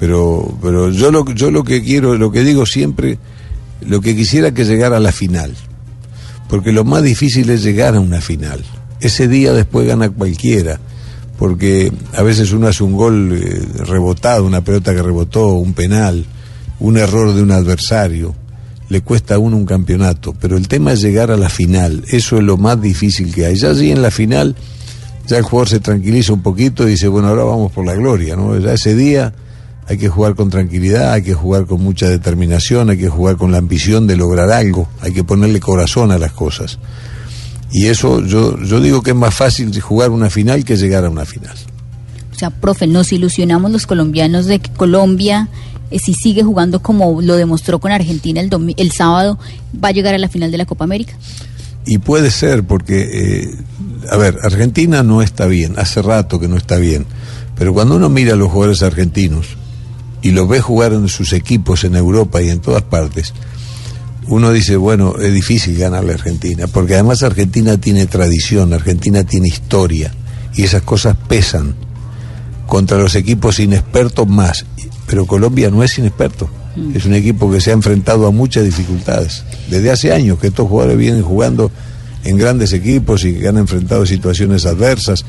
Pero, 0.00 0.58
pero 0.60 0.90
yo 0.90 1.10
lo, 1.12 1.24
yo 1.32 1.50
lo 1.52 1.62
que 1.62 1.82
quiero, 1.82 2.16
lo 2.16 2.32
que 2.32 2.42
digo 2.42 2.66
siempre, 2.66 3.18
lo 3.86 4.00
que 4.00 4.16
quisiera 4.16 4.52
que 4.52 4.64
llegara 4.64 4.96
a 4.96 5.00
la 5.00 5.12
final. 5.12 5.54
Porque 6.50 6.72
lo 6.72 6.84
más 6.84 7.02
difícil 7.02 7.48
es 7.50 7.62
llegar 7.62 7.94
a 7.94 8.00
una 8.00 8.20
final. 8.20 8.62
Ese 9.00 9.28
día 9.28 9.52
después 9.52 9.86
gana 9.86 10.10
cualquiera. 10.10 10.80
Porque 11.38 11.90
a 12.12 12.22
veces 12.22 12.52
uno 12.52 12.66
hace 12.66 12.82
un 12.82 12.96
gol 12.96 13.32
eh, 13.32 13.84
rebotado, 13.84 14.44
una 14.44 14.62
pelota 14.62 14.92
que 14.92 15.00
rebotó, 15.00 15.54
un 15.54 15.72
penal, 15.72 16.26
un 16.80 16.98
error 16.98 17.32
de 17.32 17.42
un 17.42 17.52
adversario. 17.52 18.34
Le 18.88 19.00
cuesta 19.00 19.36
a 19.36 19.38
uno 19.38 19.56
un 19.56 19.64
campeonato. 19.64 20.34
Pero 20.38 20.56
el 20.56 20.68
tema 20.68 20.92
es 20.92 21.00
llegar 21.00 21.30
a 21.30 21.36
la 21.36 21.48
final. 21.48 22.04
Eso 22.08 22.36
es 22.36 22.42
lo 22.42 22.56
más 22.56 22.82
difícil 22.82 23.32
que 23.32 23.46
hay. 23.46 23.54
Ya 23.54 23.70
allí 23.70 23.92
en 23.92 24.02
la 24.02 24.10
final 24.10 24.56
ya 25.30 25.38
el 25.38 25.44
jugador 25.44 25.68
se 25.68 25.78
tranquiliza 25.78 26.32
un 26.32 26.42
poquito 26.42 26.88
y 26.88 26.92
dice, 26.92 27.06
bueno, 27.06 27.28
ahora 27.28 27.44
vamos 27.44 27.70
por 27.70 27.86
la 27.86 27.94
gloria, 27.94 28.34
¿no? 28.34 28.58
Ya 28.58 28.72
ese 28.72 28.96
día 28.96 29.32
hay 29.86 29.98
que 29.98 30.08
jugar 30.08 30.34
con 30.34 30.50
tranquilidad, 30.50 31.12
hay 31.12 31.22
que 31.22 31.34
jugar 31.34 31.66
con 31.66 31.82
mucha 31.82 32.08
determinación, 32.08 32.90
hay 32.90 32.98
que 32.98 33.08
jugar 33.08 33.36
con 33.36 33.50
la 33.52 33.58
ambición 33.58 34.06
de 34.06 34.16
lograr 34.16 34.50
algo, 34.50 34.88
hay 35.00 35.12
que 35.12 35.24
ponerle 35.24 35.60
corazón 35.60 36.12
a 36.12 36.18
las 36.18 36.32
cosas. 36.32 36.78
Y 37.72 37.86
eso 37.86 38.24
yo, 38.24 38.60
yo 38.62 38.80
digo 38.80 39.02
que 39.02 39.10
es 39.10 39.16
más 39.16 39.34
fácil 39.34 39.78
jugar 39.80 40.10
una 40.10 40.30
final 40.30 40.64
que 40.64 40.76
llegar 40.76 41.04
a 41.04 41.10
una 41.10 41.24
final. 41.24 41.56
O 42.32 42.38
sea, 42.38 42.50
profe, 42.50 42.86
nos 42.86 43.12
ilusionamos 43.12 43.70
los 43.70 43.86
colombianos 43.86 44.46
de 44.46 44.60
que 44.60 44.70
Colombia, 44.70 45.48
eh, 45.90 45.98
si 45.98 46.14
sigue 46.14 46.42
jugando 46.42 46.80
como 46.80 47.20
lo 47.20 47.36
demostró 47.36 47.78
con 47.78 47.92
Argentina 47.92 48.40
el, 48.40 48.74
el 48.76 48.92
sábado, 48.92 49.38
va 49.72 49.88
a 49.88 49.92
llegar 49.92 50.14
a 50.14 50.18
la 50.18 50.28
final 50.28 50.50
de 50.50 50.58
la 50.58 50.66
Copa 50.66 50.84
América. 50.84 51.14
Y 51.86 51.98
puede 51.98 52.30
ser, 52.30 52.64
porque, 52.64 53.08
eh, 53.12 53.54
a 54.10 54.16
ver, 54.16 54.38
Argentina 54.42 55.02
no 55.02 55.22
está 55.22 55.46
bien, 55.46 55.74
hace 55.78 56.02
rato 56.02 56.38
que 56.38 56.46
no 56.46 56.56
está 56.56 56.76
bien, 56.76 57.06
pero 57.56 57.74
cuando 57.74 57.96
uno 57.96 58.08
mira 58.08 58.34
a 58.34 58.36
los 58.36 58.50
jugadores 58.50 58.82
argentinos 58.82 59.56
y 60.22 60.32
los 60.32 60.48
ve 60.48 60.60
jugar 60.60 60.92
en 60.92 61.08
sus 61.08 61.32
equipos 61.32 61.84
en 61.84 61.96
Europa 61.96 62.42
y 62.42 62.50
en 62.50 62.60
todas 62.60 62.82
partes, 62.82 63.32
uno 64.26 64.52
dice, 64.52 64.76
bueno, 64.76 65.16
es 65.18 65.32
difícil 65.32 65.76
ganarle 65.76 66.12
a 66.12 66.14
Argentina, 66.14 66.66
porque 66.66 66.94
además 66.94 67.22
Argentina 67.22 67.78
tiene 67.78 68.06
tradición, 68.06 68.72
Argentina 68.72 69.24
tiene 69.24 69.48
historia, 69.48 70.12
y 70.54 70.62
esas 70.62 70.82
cosas 70.82 71.16
pesan 71.28 71.74
contra 72.66 72.98
los 72.98 73.14
equipos 73.14 73.58
inexpertos 73.58 74.28
más. 74.28 74.64
Pero 75.06 75.26
Colombia 75.26 75.70
no 75.70 75.82
es 75.82 75.98
inexperto, 75.98 76.48
es 76.94 77.04
un 77.04 77.14
equipo 77.14 77.50
que 77.50 77.60
se 77.60 77.70
ha 77.70 77.74
enfrentado 77.74 78.26
a 78.26 78.30
muchas 78.30 78.64
dificultades. 78.64 79.42
Desde 79.68 79.90
hace 79.90 80.12
años 80.12 80.38
que 80.38 80.48
estos 80.48 80.68
jugadores 80.68 80.96
vienen 80.96 81.22
jugando 81.22 81.72
en 82.22 82.36
grandes 82.36 82.72
equipos 82.72 83.24
y 83.24 83.34
que 83.34 83.48
han 83.48 83.58
enfrentado 83.58 84.06
situaciones 84.06 84.66
adversas. 84.66 85.24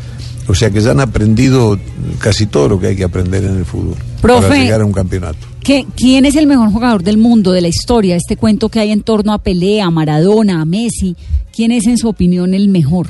O 0.51 0.55
sea 0.55 0.69
que 0.69 0.81
ya 0.81 0.91
han 0.91 0.99
aprendido 0.99 1.79
casi 2.19 2.45
todo 2.45 2.67
lo 2.67 2.77
que 2.79 2.87
hay 2.87 2.95
que 2.97 3.05
aprender 3.05 3.43
en 3.45 3.57
el 3.57 3.63
fútbol 3.65 3.95
Profe. 4.21 4.49
para 4.49 4.61
llegar 4.61 4.81
a 4.81 4.85
un 4.85 4.91
campeonato. 4.91 5.37
¿Qué- 5.63 5.85
¿Quién 5.95 6.25
es 6.25 6.35
el 6.35 6.45
mejor 6.45 6.69
jugador 6.71 7.03
del 7.03 7.17
mundo, 7.17 7.53
de 7.53 7.61
la 7.61 7.69
historia? 7.69 8.17
Este 8.17 8.35
cuento 8.35 8.67
que 8.67 8.81
hay 8.81 8.91
en 8.91 9.01
torno 9.01 9.31
a 9.31 9.37
Pelé, 9.37 9.81
a 9.81 9.89
Maradona, 9.89 10.61
a 10.61 10.65
Messi. 10.65 11.15
¿Quién 11.55 11.71
es, 11.71 11.87
en 11.87 11.97
su 11.97 12.09
opinión, 12.09 12.53
el 12.53 12.67
mejor? 12.67 13.07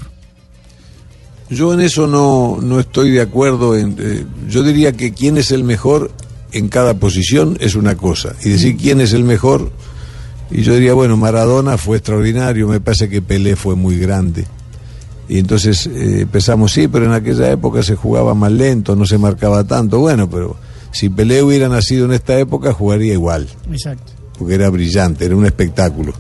Yo 1.50 1.74
en 1.74 1.82
eso 1.82 2.06
no, 2.08 2.60
no 2.62 2.80
estoy 2.80 3.10
de 3.12 3.22
acuerdo. 3.22 3.76
En, 3.76 3.96
eh, 4.00 4.24
yo 4.48 4.62
diría 4.64 4.92
que 4.94 5.12
quién 5.14 5.38
es 5.38 5.52
el 5.52 5.64
mejor 5.64 6.12
en 6.52 6.68
cada 6.70 6.94
posición 6.94 7.58
es 7.60 7.74
una 7.76 7.96
cosa. 7.98 8.34
Y 8.46 8.50
decir 8.50 8.78
quién 8.78 9.02
es 9.02 9.14
el 9.14 9.24
mejor, 9.24 9.72
y 10.52 10.62
yo 10.62 10.74
diría, 10.76 10.94
bueno, 10.94 11.18
Maradona 11.18 11.78
fue 11.78 11.98
extraordinario, 11.98 12.68
me 12.68 12.80
parece 12.82 13.10
que 13.10 13.22
Pelé 13.22 13.56
fue 13.56 13.76
muy 13.76 13.98
grande. 13.98 14.46
Y 15.32 15.40
entonces 15.40 15.88
eh, 15.88 16.26
pensamos, 16.30 16.74
sí, 16.74 16.90
pero 16.90 17.06
en 17.06 17.14
aquella 17.14 17.50
época 17.50 17.82
se 17.84 17.96
jugaba 17.96 18.34
más 18.34 18.52
lento, 18.52 18.98
no 18.98 19.06
se 19.06 19.18
marcaba 19.18 19.64
tanto. 19.64 20.00
Bueno, 20.00 20.30
pero 20.30 20.58
si 20.92 21.08
Pelé 21.08 21.42
hubiera 21.42 21.70
nacido 21.70 22.04
en 22.04 22.12
esta 22.12 22.38
época, 22.38 22.74
jugaría 22.74 23.14
igual 23.14 23.48
Exacto. 23.72 24.12
porque 24.38 24.56
era 24.56 24.70
brillante, 24.70 25.24
era 25.24 25.38
un 25.38 25.46
espectáculo. 25.46 26.14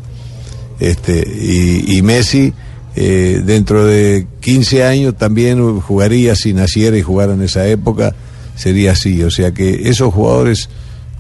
Este, 0.80 1.28
y, 1.28 1.97
y 1.97 2.01
Messi, 2.03 2.53
eh, 2.95 3.41
dentro 3.45 3.86
de 3.86 4.28
15 4.39 4.86
años, 4.86 5.18
también 5.18 5.82
jugaría, 5.82 6.34
si 6.38 6.53
naciera 6.53 6.97
y 6.97 7.01
jugara 7.01 7.34
en 7.34 7.41
esa 7.41 7.68
época, 7.68 8.16
sería 8.55 8.93
así. 8.93 9.24
O 9.24 9.30
sea 9.30 9.51
que 9.51 9.89
esos 9.89 10.14
jugadores, 10.14 10.70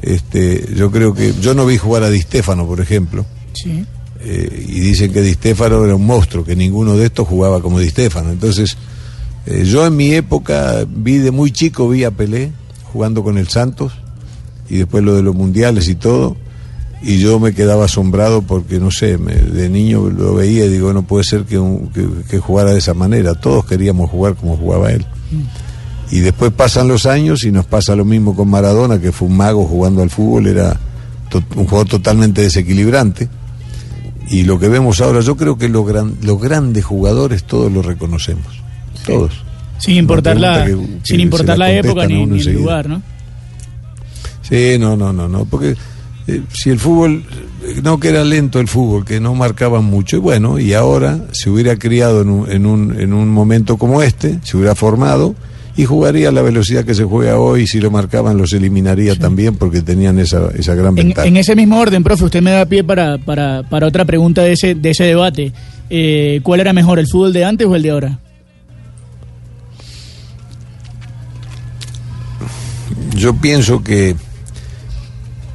este, 0.01 0.65
yo 0.77 0.91
creo 0.91 1.13
que. 1.13 1.33
Yo 1.41 1.53
no 1.55 1.65
vi 1.65 1.77
jugar 1.77 2.03
a 2.03 2.09
Di 2.09 2.21
Stéfano, 2.21 2.65
por 2.65 2.79
ejemplo, 2.79 3.25
Sí. 3.51 3.85
Eh, 4.23 4.65
y 4.67 4.79
dicen 4.79 5.11
que 5.11 5.21
Di 5.21 5.33
Stéfano 5.33 5.83
era 5.83 5.95
un 5.95 6.05
monstruo, 6.05 6.43
que 6.43 6.55
ninguno 6.55 6.95
de 6.95 7.07
estos 7.07 7.27
jugaba 7.27 7.61
como 7.61 7.79
Di 7.79 7.89
Stéfano. 7.89 8.31
Entonces, 8.31 8.77
eh, 9.45 9.63
yo 9.65 9.85
en 9.85 9.95
mi 9.95 10.13
época 10.13 10.85
vi 10.87 11.17
de 11.17 11.31
muy 11.31 11.51
chico, 11.51 11.89
vi 11.89 12.03
a 12.03 12.11
Pelé 12.11 12.51
jugando 12.93 13.23
con 13.23 13.37
el 13.37 13.47
Santos, 13.47 13.93
y 14.69 14.77
después 14.77 15.03
lo 15.03 15.15
de 15.15 15.23
los 15.23 15.35
mundiales 15.35 15.87
y 15.87 15.95
todo, 15.95 16.37
y 17.01 17.17
yo 17.17 17.39
me 17.39 17.53
quedaba 17.53 17.85
asombrado 17.85 18.43
porque, 18.43 18.79
no 18.79 18.91
sé, 18.91 19.17
de 19.17 19.69
niño 19.69 20.09
lo 20.09 20.35
veía 20.35 20.65
y 20.65 20.69
digo, 20.69 20.93
no 20.93 21.03
puede 21.03 21.23
ser 21.23 21.45
que, 21.45 21.59
que, 21.93 22.07
que 22.29 22.39
jugara 22.39 22.71
de 22.71 22.77
esa 22.77 22.93
manera, 22.93 23.33
todos 23.33 23.65
queríamos 23.65 24.09
jugar 24.09 24.35
como 24.35 24.55
jugaba 24.55 24.91
él. 24.91 25.05
Y 26.11 26.19
después 26.19 26.51
pasan 26.51 26.87
los 26.87 27.05
años 27.05 27.43
y 27.43 27.51
nos 27.51 27.65
pasa 27.65 27.95
lo 27.95 28.05
mismo 28.05 28.35
con 28.35 28.49
Maradona, 28.49 28.99
que 28.99 29.11
fue 29.11 29.29
un 29.29 29.37
mago 29.37 29.65
jugando 29.65 30.03
al 30.03 30.09
fútbol, 30.09 30.47
era 30.47 30.77
un 31.55 31.65
jugador 31.65 31.87
totalmente 31.87 32.41
desequilibrante. 32.41 33.29
Y 34.29 34.43
lo 34.43 34.59
que 34.59 34.69
vemos 34.69 35.01
ahora, 35.01 35.19
yo 35.21 35.35
creo 35.35 35.57
que 35.57 35.67
los, 35.67 35.85
gran- 35.85 36.15
los 36.21 36.39
grandes 36.39 36.85
jugadores 36.85 37.43
todos 37.43 37.71
los 37.71 37.85
reconocemos. 37.85 38.47
Todos. 39.05 39.33
Sin 39.79 39.95
importar 39.97 40.39
la, 40.39 40.63
pregunta 40.63 40.91
que- 40.93 40.99
que 40.99 41.05
sin 41.05 41.19
importar 41.21 41.57
la 41.57 41.65
la 41.65 41.73
época 41.73 42.05
ni, 42.07 42.21
el 42.39 42.53
lugar, 42.53 42.87
¿no? 42.87 43.01
Sí, 44.41 44.77
no, 44.79 44.95
no, 44.95 45.11
no, 45.13 45.27
no, 45.27 45.45
porque 45.45 45.75
eh, 46.27 46.41
si 46.53 46.69
el 46.69 46.79
fútbol, 46.79 47.23
eh, 47.63 47.79
no 47.83 47.99
que 47.99 48.09
era 48.09 48.23
lento 48.23 48.59
el 48.59 48.67
fútbol, 48.67 49.05
que 49.05 49.19
no 49.19 49.33
marcaban 49.33 49.85
mucho, 49.85 50.17
y 50.17 50.19
bueno, 50.19 50.59
y 50.59 50.73
ahora 50.73 51.19
se 51.31 51.49
hubiera 51.49 51.77
criado 51.77 52.21
en 52.21 52.29
un, 52.29 52.51
en 52.51 52.65
un, 52.65 52.99
en 52.99 53.13
un 53.13 53.29
momento 53.29 53.77
como 53.77 54.01
este, 54.01 54.39
se 54.43 54.57
hubiera 54.57 54.75
formado 54.75 55.35
y 55.77 55.85
jugaría 55.85 56.29
a 56.29 56.31
la 56.31 56.41
velocidad 56.41 56.83
que 56.83 56.93
se 56.93 57.03
juega 57.05 57.37
hoy, 57.39 57.65
si 57.65 57.79
lo 57.79 57.89
marcaban 57.91 58.37
los 58.37 58.51
eliminaría 58.53 59.15
también 59.15 59.55
porque 59.55 59.81
tenían 59.81 60.19
esa, 60.19 60.49
esa 60.57 60.75
gran 60.75 60.89
En, 60.97 61.07
ventaja. 61.07 61.27
en 61.27 61.37
ese 61.37 61.55
mismo 61.55 61.79
orden, 61.79 62.03
profe, 62.03 62.25
usted 62.25 62.41
me 62.41 62.51
da 62.51 62.65
pie 62.65 62.83
para, 62.83 63.17
para, 63.17 63.63
para 63.63 63.87
otra 63.87 64.03
pregunta 64.05 64.41
de 64.43 64.53
ese, 64.53 64.75
de 64.75 64.89
ese 64.89 65.05
debate. 65.05 65.53
Eh, 65.89 66.41
¿Cuál 66.43 66.59
era 66.59 66.73
mejor, 66.73 66.99
el 66.99 67.07
fútbol 67.07 67.33
de 67.33 67.45
antes 67.45 67.67
o 67.67 67.75
el 67.75 67.81
de 67.83 67.89
ahora? 67.89 68.19
Yo 73.15 73.35
pienso 73.35 73.83
que, 73.83 74.15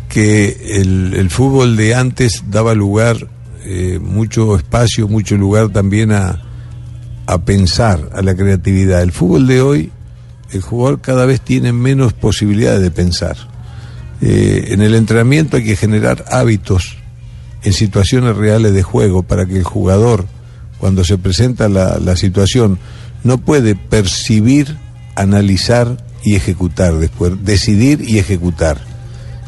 que 0.08 0.80
el, 0.80 1.14
el 1.14 1.30
fútbol 1.30 1.76
de 1.76 1.94
antes 1.94 2.44
daba 2.50 2.74
lugar, 2.74 3.16
eh, 3.64 3.98
mucho 4.00 4.56
espacio, 4.56 5.08
mucho 5.08 5.36
lugar 5.36 5.70
también 5.70 6.12
a, 6.12 6.42
a 7.26 7.44
pensar, 7.44 8.10
a 8.14 8.22
la 8.22 8.34
creatividad. 8.34 9.02
El 9.02 9.12
fútbol 9.12 9.46
de 9.46 9.60
hoy, 9.60 9.90
el 10.56 10.62
jugador 10.62 11.00
cada 11.00 11.26
vez 11.26 11.40
tiene 11.40 11.72
menos 11.72 12.12
posibilidades 12.12 12.82
de 12.82 12.90
pensar. 12.90 13.36
Eh, 14.20 14.68
en 14.68 14.82
el 14.82 14.94
entrenamiento 14.94 15.56
hay 15.56 15.64
que 15.64 15.76
generar 15.76 16.24
hábitos 16.30 16.96
en 17.62 17.72
situaciones 17.72 18.36
reales 18.36 18.72
de 18.72 18.82
juego 18.82 19.22
para 19.22 19.46
que 19.46 19.56
el 19.56 19.64
jugador, 19.64 20.26
cuando 20.78 21.04
se 21.04 21.18
presenta 21.18 21.68
la, 21.68 21.98
la 21.98 22.16
situación, 22.16 22.78
no 23.24 23.38
puede 23.38 23.74
percibir, 23.74 24.76
analizar 25.14 26.04
y 26.22 26.34
ejecutar 26.34 26.94
después, 26.94 27.32
decidir 27.44 28.02
y 28.02 28.18
ejecutar. 28.18 28.80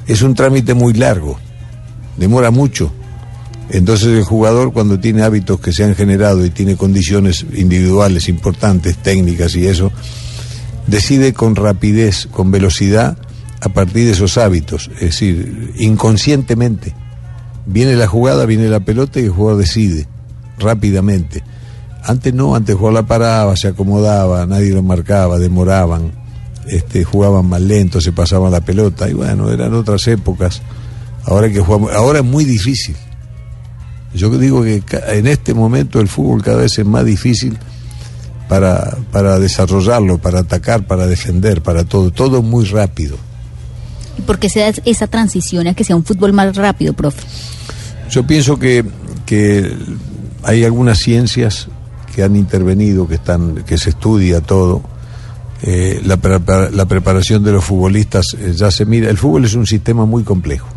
Es 0.06 0.22
un 0.22 0.34
trámite 0.34 0.74
muy 0.74 0.92
largo, 0.94 1.38
demora 2.16 2.50
mucho. 2.50 2.92
Entonces 3.70 4.08
el 4.08 4.24
jugador 4.24 4.72
cuando 4.72 4.98
tiene 4.98 5.22
hábitos 5.22 5.60
que 5.60 5.72
se 5.72 5.84
han 5.84 5.94
generado 5.94 6.44
y 6.44 6.50
tiene 6.50 6.76
condiciones 6.76 7.44
individuales 7.54 8.28
importantes, 8.28 8.96
técnicas 8.96 9.54
y 9.56 9.66
eso, 9.66 9.92
decide 10.88 11.34
con 11.34 11.54
rapidez, 11.54 12.26
con 12.30 12.50
velocidad, 12.50 13.18
a 13.60 13.68
partir 13.68 14.06
de 14.06 14.12
esos 14.12 14.38
hábitos, 14.38 14.90
es 14.94 15.00
decir, 15.00 15.74
inconscientemente. 15.76 16.94
Viene 17.66 17.96
la 17.96 18.06
jugada, 18.06 18.46
viene 18.46 18.68
la 18.68 18.80
pelota 18.80 19.20
y 19.20 19.24
el 19.24 19.30
jugador 19.30 19.60
decide 19.60 20.06
rápidamente. 20.58 21.42
Antes 22.04 22.32
no, 22.32 22.54
antes 22.54 22.74
el 22.74 22.78
jugador 22.78 23.02
la 23.02 23.06
paraba, 23.06 23.56
se 23.56 23.68
acomodaba, 23.68 24.46
nadie 24.46 24.72
lo 24.72 24.82
marcaba, 24.82 25.38
demoraban, 25.38 26.12
este, 26.68 27.04
jugaban 27.04 27.46
más 27.46 27.60
lento, 27.60 28.00
se 28.00 28.12
pasaban 28.12 28.52
la 28.52 28.60
pelota 28.60 29.08
y 29.08 29.12
bueno, 29.12 29.50
eran 29.50 29.74
otras 29.74 30.06
épocas. 30.08 30.62
Ahora 31.24 31.50
que 31.50 31.60
jugamos, 31.60 31.92
ahora 31.92 32.20
es 32.20 32.24
muy 32.24 32.44
difícil. 32.44 32.96
Yo 34.14 34.30
digo 34.38 34.62
que 34.62 34.82
en 35.08 35.26
este 35.26 35.52
momento 35.52 36.00
el 36.00 36.08
fútbol 36.08 36.42
cada 36.42 36.58
vez 36.58 36.78
es 36.78 36.86
más 36.86 37.04
difícil 37.04 37.58
para, 38.48 38.96
para 39.12 39.38
desarrollarlo, 39.38 40.18
para 40.18 40.40
atacar, 40.40 40.86
para 40.86 41.06
defender, 41.06 41.62
para 41.62 41.84
todo, 41.84 42.10
todo 42.10 42.42
muy 42.42 42.64
rápido. 42.64 43.16
¿Y 44.18 44.22
por 44.22 44.38
qué 44.38 44.48
se 44.48 44.60
da 44.60 44.72
esa 44.84 45.06
transición 45.06 45.66
a 45.68 45.74
que 45.74 45.84
sea 45.84 45.94
un 45.94 46.04
fútbol 46.04 46.32
más 46.32 46.56
rápido, 46.56 46.92
profe? 46.94 47.22
Yo 48.10 48.26
pienso 48.26 48.58
que, 48.58 48.84
que 49.26 49.70
hay 50.42 50.64
algunas 50.64 50.98
ciencias 50.98 51.68
que 52.14 52.22
han 52.22 52.34
intervenido, 52.34 53.06
que 53.06 53.16
están, 53.16 53.64
que 53.64 53.78
se 53.78 53.90
estudia 53.90 54.40
todo. 54.40 54.82
Eh, 55.62 56.00
la, 56.04 56.18
la 56.72 56.86
preparación 56.86 57.44
de 57.44 57.52
los 57.52 57.64
futbolistas 57.64 58.34
eh, 58.38 58.52
ya 58.54 58.70
se 58.70 58.86
mira. 58.86 59.10
El 59.10 59.18
fútbol 59.18 59.44
es 59.44 59.54
un 59.54 59.66
sistema 59.66 60.06
muy 60.06 60.22
complejo. 60.24 60.68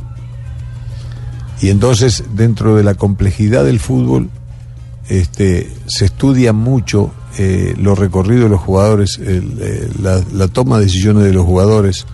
Y 1.61 1.69
entonces, 1.69 2.23
dentro 2.33 2.75
de 2.75 2.83
la 2.83 2.95
complejidad 2.95 3.63
del 3.63 3.79
fútbol, 3.79 4.29
este, 5.07 5.71
se 5.85 6.05
estudia 6.05 6.53
mucho 6.53 7.11
eh, 7.37 7.75
los 7.77 7.97
recorridos 7.97 8.43
de 8.45 8.49
los 8.49 8.61
jugadores, 8.61 9.19
eh, 9.21 9.89
la, 10.01 10.47
toma 10.49 10.77
de 10.77 10.85
decisiones 10.85 11.23
de 11.23 11.33
los 11.33 11.45
jugadores. 11.45 12.05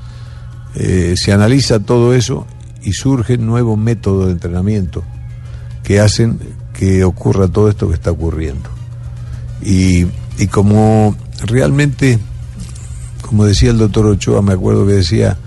Eh, 0.75 1.15
se 1.17 1.33
analiza 1.33 1.79
todo 1.79 2.13
eso 2.13 2.45
y 2.83 2.93
surgen 2.93 3.45
nuevos 3.45 3.79
métodos 3.79 4.27
de 4.27 4.33
entrenamiento 4.33 5.03
que 5.83 5.99
hacen 5.99 6.39
que 6.73 7.03
ocurra 7.03 7.47
todo 7.47 7.69
esto 7.69 7.87
que 7.87 7.95
está 7.95 8.11
ocurriendo. 8.11 8.69
Y, 9.63 10.05
como 10.51 11.15
realmente, 11.45 12.19
como 13.21 13.45
decía 13.45 13.71
el 13.71 13.79
doctor 13.79 14.05
Ochoa, 14.05 14.43
me 14.43 14.53
acuerdo 14.53 14.85
que 14.85 14.93
decía, 14.93 15.37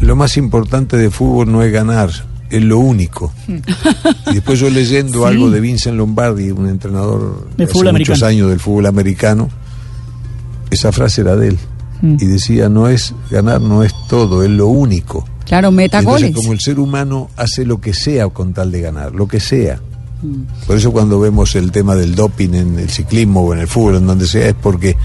lo 0.00 0.16
más 0.16 0.38
importante 0.38 0.96
de 0.96 1.10
fútbol 1.10 1.52
no 1.52 1.62
es 1.62 1.70
ganar, 1.70 2.10
es 2.52 2.62
lo 2.62 2.78
único. 2.78 3.32
Y 4.30 4.34
después 4.34 4.58
yo 4.60 4.70
leyendo 4.70 5.20
Sí. 5.22 5.24
algo 5.26 5.50
de 5.50 5.60
Vincent 5.60 5.96
Lombardi, 5.96 6.50
un 6.50 6.68
entrenador 6.68 7.48
De 7.56 7.64
hace 7.64 7.72
muchos 7.74 7.88
americano. 7.88 8.26
años 8.26 8.48
del 8.50 8.60
fútbol 8.60 8.86
americano, 8.86 9.48
esa 10.70 10.92
frase 10.92 11.20
era 11.22 11.36
de 11.36 11.48
él. 11.48 11.58
Mm. 12.00 12.16
Y 12.20 12.26
decía, 12.26 12.68
no 12.68 12.88
es 12.88 13.14
ganar, 13.30 13.60
no 13.60 13.82
es 13.82 13.92
todo, 14.08 14.42
es 14.42 14.50
lo 14.50 14.66
único. 14.68 15.24
Claro, 15.46 15.70
meta 15.70 16.02
goles. 16.02 16.34
como 16.34 16.52
el 16.52 16.60
ser 16.60 16.78
humano 16.78 17.28
hace 17.36 17.64
lo 17.64 17.80
que 17.80 17.92
sea 17.94 18.28
con 18.28 18.52
tal 18.54 18.70
de 18.72 18.80
ganar, 18.80 19.12
lo 19.14 19.26
que 19.28 19.40
sea. 19.40 19.80
Mm. 20.22 20.66
Por 20.66 20.76
eso 20.76 20.92
cuando 20.92 21.20
vemos 21.20 21.54
el 21.56 21.70
tema 21.72 21.94
del 21.94 22.14
doping 22.14 22.54
en 22.54 22.78
el 22.78 22.90
ciclismo 22.90 23.42
o 23.42 23.52
en 23.54 23.60
el 23.60 23.66
fútbol, 23.68 23.96
en 23.96 24.06
donde 24.06 24.26
sea, 24.26 24.48
es 24.48 24.54
porque 24.54 24.96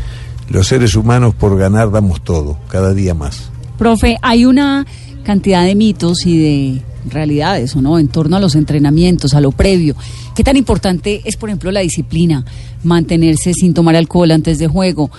los 0.50 0.68
seres 0.68 0.96
humanos 0.96 1.34
por 1.36 1.58
ganar 1.58 1.92
damos 1.92 2.24
todo, 2.24 2.58
cada 2.70 2.94
día 2.94 3.14
más. 3.14 3.50
Profe, 3.78 4.18
hay 4.22 4.46
una 4.46 4.86
cantidad 5.24 5.64
de 5.66 5.76
mitos 5.76 6.26
y 6.26 6.38
de 6.40 6.82
realidades, 7.10 7.76
¿o 7.76 7.82
no? 7.82 8.00
En 8.00 8.08
torno 8.08 8.38
a 8.38 8.40
los 8.40 8.56
entrenamientos, 8.56 9.34
a 9.34 9.42
lo 9.42 9.52
previo. 9.52 9.96
¿Qué 10.36 10.44
tan 10.44 10.58
importante 10.58 11.22
es, 11.26 11.38
por 11.38 11.50
ejemplo, 11.50 11.72
la 11.72 11.80
disciplina? 11.82 12.44
Mantenerse 12.84 13.54
sin 13.54 13.74
tomar 13.74 13.96
alcohol 13.96 14.32
antes 14.32 14.60
de 14.60 14.68
juego. 14.68 15.10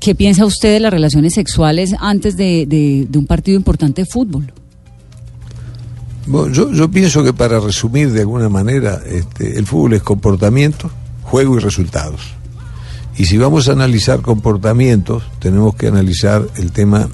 ¿Qué 0.00 0.14
piensa 0.14 0.44
usted 0.46 0.74
de 0.74 0.80
las 0.80 0.92
relaciones 0.92 1.34
sexuales 1.34 1.94
antes 1.98 2.36
de, 2.36 2.66
de- 2.66 3.18
un 3.18 3.26
partido 3.26 3.56
importante 3.56 4.02
de 4.02 4.06
fútbol? 4.06 4.52
Bueno, 6.26 6.52
yo, 6.52 6.70
yo 6.72 6.90
pienso 6.90 7.24
que 7.24 7.32
para 7.32 7.58
resumir 7.58 8.12
de 8.12 8.20
alguna 8.20 8.48
manera, 8.48 9.00
este, 9.06 9.58
el 9.58 9.66
fútbol 9.66 9.94
es 9.94 10.02
comportamiento, 10.02 10.90
juego 11.22 11.56
y 11.56 11.60
resultados. 11.60 12.20
Y 13.16 13.24
si 13.24 13.38
vamos 13.38 13.68
a 13.68 13.72
analizar 13.72 14.20
comportamientos, 14.20 15.24
tenemos 15.40 15.74
que 15.74 15.88
analizar 15.88 16.46
el 16.56 16.70
tema 16.70 17.08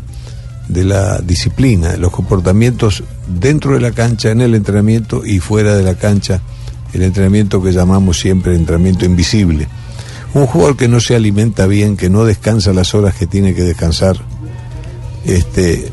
de 0.68 0.84
la 0.84 1.18
disciplina, 1.18 1.96
los 1.96 2.10
comportamientos 2.10 3.02
dentro 3.26 3.74
de 3.74 3.80
la 3.80 3.92
cancha, 3.92 4.30
en 4.30 4.40
el 4.40 4.54
entrenamiento 4.54 5.24
y 5.24 5.38
fuera 5.38 5.76
de 5.76 5.82
la 5.82 5.94
cancha, 5.94 6.40
el 6.92 7.02
entrenamiento 7.02 7.62
que 7.62 7.72
llamamos 7.72 8.18
siempre 8.18 8.54
entrenamiento 8.54 9.04
invisible. 9.04 9.68
Un 10.32 10.46
jugador 10.46 10.76
que 10.76 10.88
no 10.88 11.00
se 11.00 11.14
alimenta 11.14 11.66
bien, 11.66 11.96
que 11.96 12.10
no 12.10 12.24
descansa 12.24 12.72
las 12.72 12.94
horas 12.94 13.14
que 13.14 13.26
tiene 13.26 13.54
que 13.54 13.62
descansar, 13.62 14.16
este, 15.24 15.88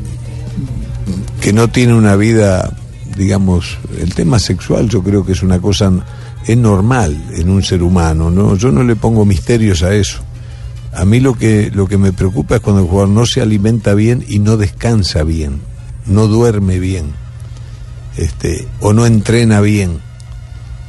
que 1.40 1.52
no 1.52 1.68
tiene 1.68 1.94
una 1.94 2.16
vida, 2.16 2.76
digamos, 3.16 3.78
el 4.00 4.14
tema 4.14 4.38
sexual 4.38 4.88
yo 4.88 5.02
creo 5.02 5.24
que 5.24 5.32
es 5.32 5.42
una 5.42 5.60
cosa, 5.60 5.92
es 6.46 6.56
normal 6.56 7.20
en 7.34 7.50
un 7.50 7.62
ser 7.62 7.82
humano, 7.82 8.30
¿no? 8.30 8.56
Yo 8.56 8.72
no 8.72 8.82
le 8.82 8.96
pongo 8.96 9.24
misterios 9.24 9.82
a 9.82 9.94
eso. 9.94 10.22
A 10.92 11.04
mí 11.04 11.20
lo 11.20 11.34
que, 11.34 11.70
lo 11.70 11.86
que 11.86 11.96
me 11.96 12.12
preocupa 12.12 12.56
es 12.56 12.60
cuando 12.60 12.82
el 12.82 12.88
jugador 12.88 13.08
no 13.08 13.26
se 13.26 13.40
alimenta 13.40 13.94
bien 13.94 14.24
y 14.28 14.38
no 14.38 14.56
descansa 14.56 15.24
bien, 15.24 15.60
no 16.06 16.26
duerme 16.26 16.78
bien, 16.78 17.12
este, 18.16 18.68
o 18.80 18.92
no 18.92 19.06
entrena 19.06 19.60
bien, 19.60 19.98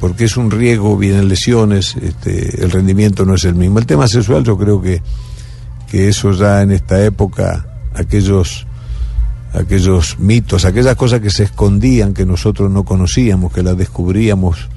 porque 0.00 0.24
es 0.24 0.36
un 0.36 0.50
riesgo, 0.50 0.98
vienen 0.98 1.28
lesiones, 1.28 1.96
este, 1.96 2.62
el 2.62 2.70
rendimiento 2.70 3.24
no 3.24 3.34
es 3.34 3.44
el 3.44 3.54
mismo. 3.54 3.78
El 3.78 3.86
tema 3.86 4.06
sexual 4.06 4.44
yo 4.44 4.58
creo 4.58 4.82
que, 4.82 5.00
que 5.90 6.08
eso 6.08 6.32
ya 6.32 6.60
en 6.60 6.72
esta 6.72 7.02
época, 7.02 7.66
aquellos 7.94 8.66
aquellos 9.54 10.18
mitos, 10.18 10.64
aquellas 10.64 10.96
cosas 10.96 11.20
que 11.20 11.30
se 11.30 11.44
escondían, 11.44 12.12
que 12.12 12.26
nosotros 12.26 12.70
no 12.70 12.84
conocíamos, 12.84 13.52
que 13.52 13.62
las 13.62 13.76
descubríamos 13.76 14.68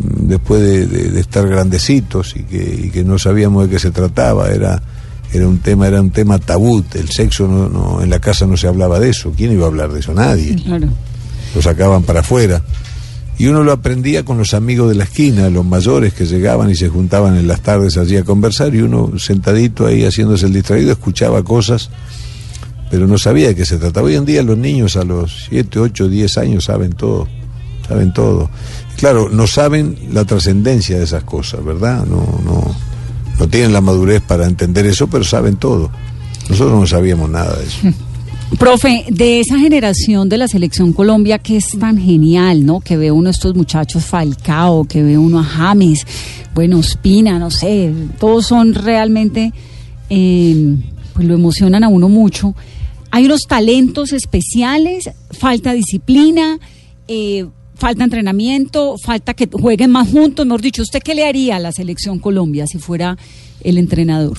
después 0.00 0.60
de, 0.62 0.86
de- 0.86 1.10
de 1.10 1.20
estar 1.20 1.46
grandecitos 1.48 2.34
y 2.36 2.44
que, 2.44 2.80
y 2.86 2.90
que 2.90 3.04
no 3.04 3.18
sabíamos 3.18 3.64
de 3.64 3.70
qué 3.70 3.78
se 3.78 3.90
trataba, 3.90 4.48
era, 4.50 4.82
era 5.32 5.48
un 5.48 5.58
tema, 5.58 5.88
era 5.88 6.00
un 6.00 6.10
tema 6.10 6.38
tabú, 6.38 6.84
el 6.94 7.08
sexo 7.10 7.46
no, 7.48 7.68
no, 7.68 8.02
en 8.02 8.10
la 8.10 8.20
casa 8.20 8.46
no 8.46 8.56
se 8.56 8.66
hablaba 8.68 8.98
de 9.00 9.10
eso, 9.10 9.32
¿quién 9.36 9.52
iba 9.52 9.64
a 9.64 9.68
hablar 9.68 9.92
de 9.92 10.00
eso? 10.00 10.14
Nadie 10.14 10.56
Claro. 10.56 10.88
lo 11.54 11.62
sacaban 11.62 12.02
para 12.02 12.20
afuera. 12.20 12.62
Y 13.40 13.46
uno 13.46 13.62
lo 13.62 13.70
aprendía 13.70 14.24
con 14.24 14.36
los 14.36 14.52
amigos 14.52 14.88
de 14.88 14.96
la 14.96 15.04
esquina, 15.04 15.48
los 15.48 15.64
mayores 15.64 16.12
que 16.12 16.26
llegaban 16.26 16.70
y 16.70 16.74
se 16.74 16.88
juntaban 16.88 17.36
en 17.36 17.46
las 17.46 17.60
tardes 17.60 17.96
allí 17.96 18.16
a 18.16 18.24
conversar 18.24 18.74
y 18.74 18.80
uno 18.82 19.12
sentadito 19.16 19.86
ahí 19.86 20.02
haciéndose 20.04 20.46
el 20.46 20.52
distraído 20.54 20.90
escuchaba 20.90 21.44
cosas, 21.44 21.88
pero 22.90 23.06
no 23.06 23.16
sabía 23.16 23.46
de 23.48 23.54
qué 23.54 23.64
se 23.64 23.76
trataba. 23.78 24.06
Hoy 24.08 24.16
en 24.16 24.24
día 24.24 24.42
los 24.42 24.58
niños 24.58 24.96
a 24.96 25.04
los 25.04 25.46
7, 25.50 25.78
8, 25.78 26.08
10 26.08 26.38
años 26.38 26.64
saben 26.64 26.92
todo, 26.94 27.28
saben 27.86 28.12
todo. 28.12 28.50
Claro, 28.98 29.28
no 29.28 29.46
saben 29.46 29.96
la 30.12 30.24
trascendencia 30.24 30.98
de 30.98 31.04
esas 31.04 31.22
cosas, 31.22 31.64
¿verdad? 31.64 32.04
No, 32.04 32.40
no, 32.44 32.74
no 33.38 33.48
tienen 33.48 33.72
la 33.72 33.80
madurez 33.80 34.20
para 34.22 34.44
entender 34.44 34.86
eso, 34.86 35.06
pero 35.06 35.22
saben 35.22 35.56
todo. 35.56 35.88
Nosotros 36.50 36.80
no 36.80 36.86
sabíamos 36.86 37.30
nada 37.30 37.56
de 37.56 37.64
eso. 37.64 37.78
Profe, 38.58 39.04
de 39.08 39.38
esa 39.38 39.56
generación 39.56 40.28
de 40.28 40.38
la 40.38 40.48
selección 40.48 40.92
Colombia 40.92 41.38
que 41.38 41.58
es 41.58 41.78
tan 41.78 41.96
genial, 41.96 42.66
¿no? 42.66 42.80
Que 42.80 42.96
ve 42.96 43.12
uno 43.12 43.28
a 43.28 43.30
estos 43.30 43.54
muchachos 43.54 44.04
Falcao, 44.04 44.84
que 44.84 45.00
ve 45.02 45.16
uno 45.16 45.38
a 45.38 45.44
James, 45.44 46.04
bueno, 46.54 46.80
Espina, 46.80 47.38
no 47.38 47.52
sé, 47.52 47.92
todos 48.18 48.46
son 48.46 48.74
realmente, 48.74 49.52
eh, 50.10 50.74
pues 51.12 51.24
lo 51.28 51.34
emocionan 51.34 51.84
a 51.84 51.88
uno 51.88 52.08
mucho. 52.08 52.56
Hay 53.12 53.26
unos 53.26 53.42
talentos 53.42 54.12
especiales, 54.12 55.08
falta 55.30 55.72
disciplina, 55.72 56.58
eh, 57.06 57.46
falta 57.78 58.04
entrenamiento, 58.04 58.96
falta 58.98 59.34
que 59.34 59.48
jueguen 59.50 59.92
más 59.92 60.08
juntos. 60.08 60.44
Mejor 60.44 60.60
dicho, 60.60 60.82
¿usted 60.82 61.00
qué 61.02 61.14
le 61.14 61.26
haría 61.26 61.56
a 61.56 61.58
la 61.60 61.72
selección 61.72 62.18
Colombia 62.18 62.66
si 62.66 62.78
fuera 62.78 63.16
el 63.62 63.78
entrenador? 63.78 64.36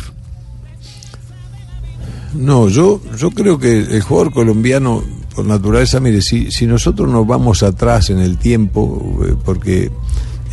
No, 2.35 2.69
yo, 2.69 3.01
yo 3.17 3.31
creo 3.31 3.57
que 3.57 3.79
el 3.79 4.01
jugador 4.01 4.31
colombiano, 4.31 5.03
por 5.33 5.45
naturaleza, 5.45 5.99
mire, 5.99 6.21
si, 6.21 6.51
si 6.51 6.67
nosotros 6.67 7.09
nos 7.09 7.25
vamos 7.25 7.63
atrás 7.63 8.11
en 8.11 8.19
el 8.19 8.37
tiempo, 8.37 9.19
eh, 9.25 9.35
porque 9.43 9.89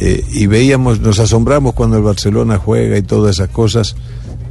eh, 0.01 0.25
y 0.33 0.47
veíamos, 0.47 1.01
nos 1.01 1.19
asombramos 1.19 1.75
cuando 1.75 1.99
el 1.99 2.03
Barcelona 2.03 2.57
juega 2.57 2.97
y 2.97 3.03
todas 3.03 3.37
esas 3.37 3.51
cosas, 3.51 3.95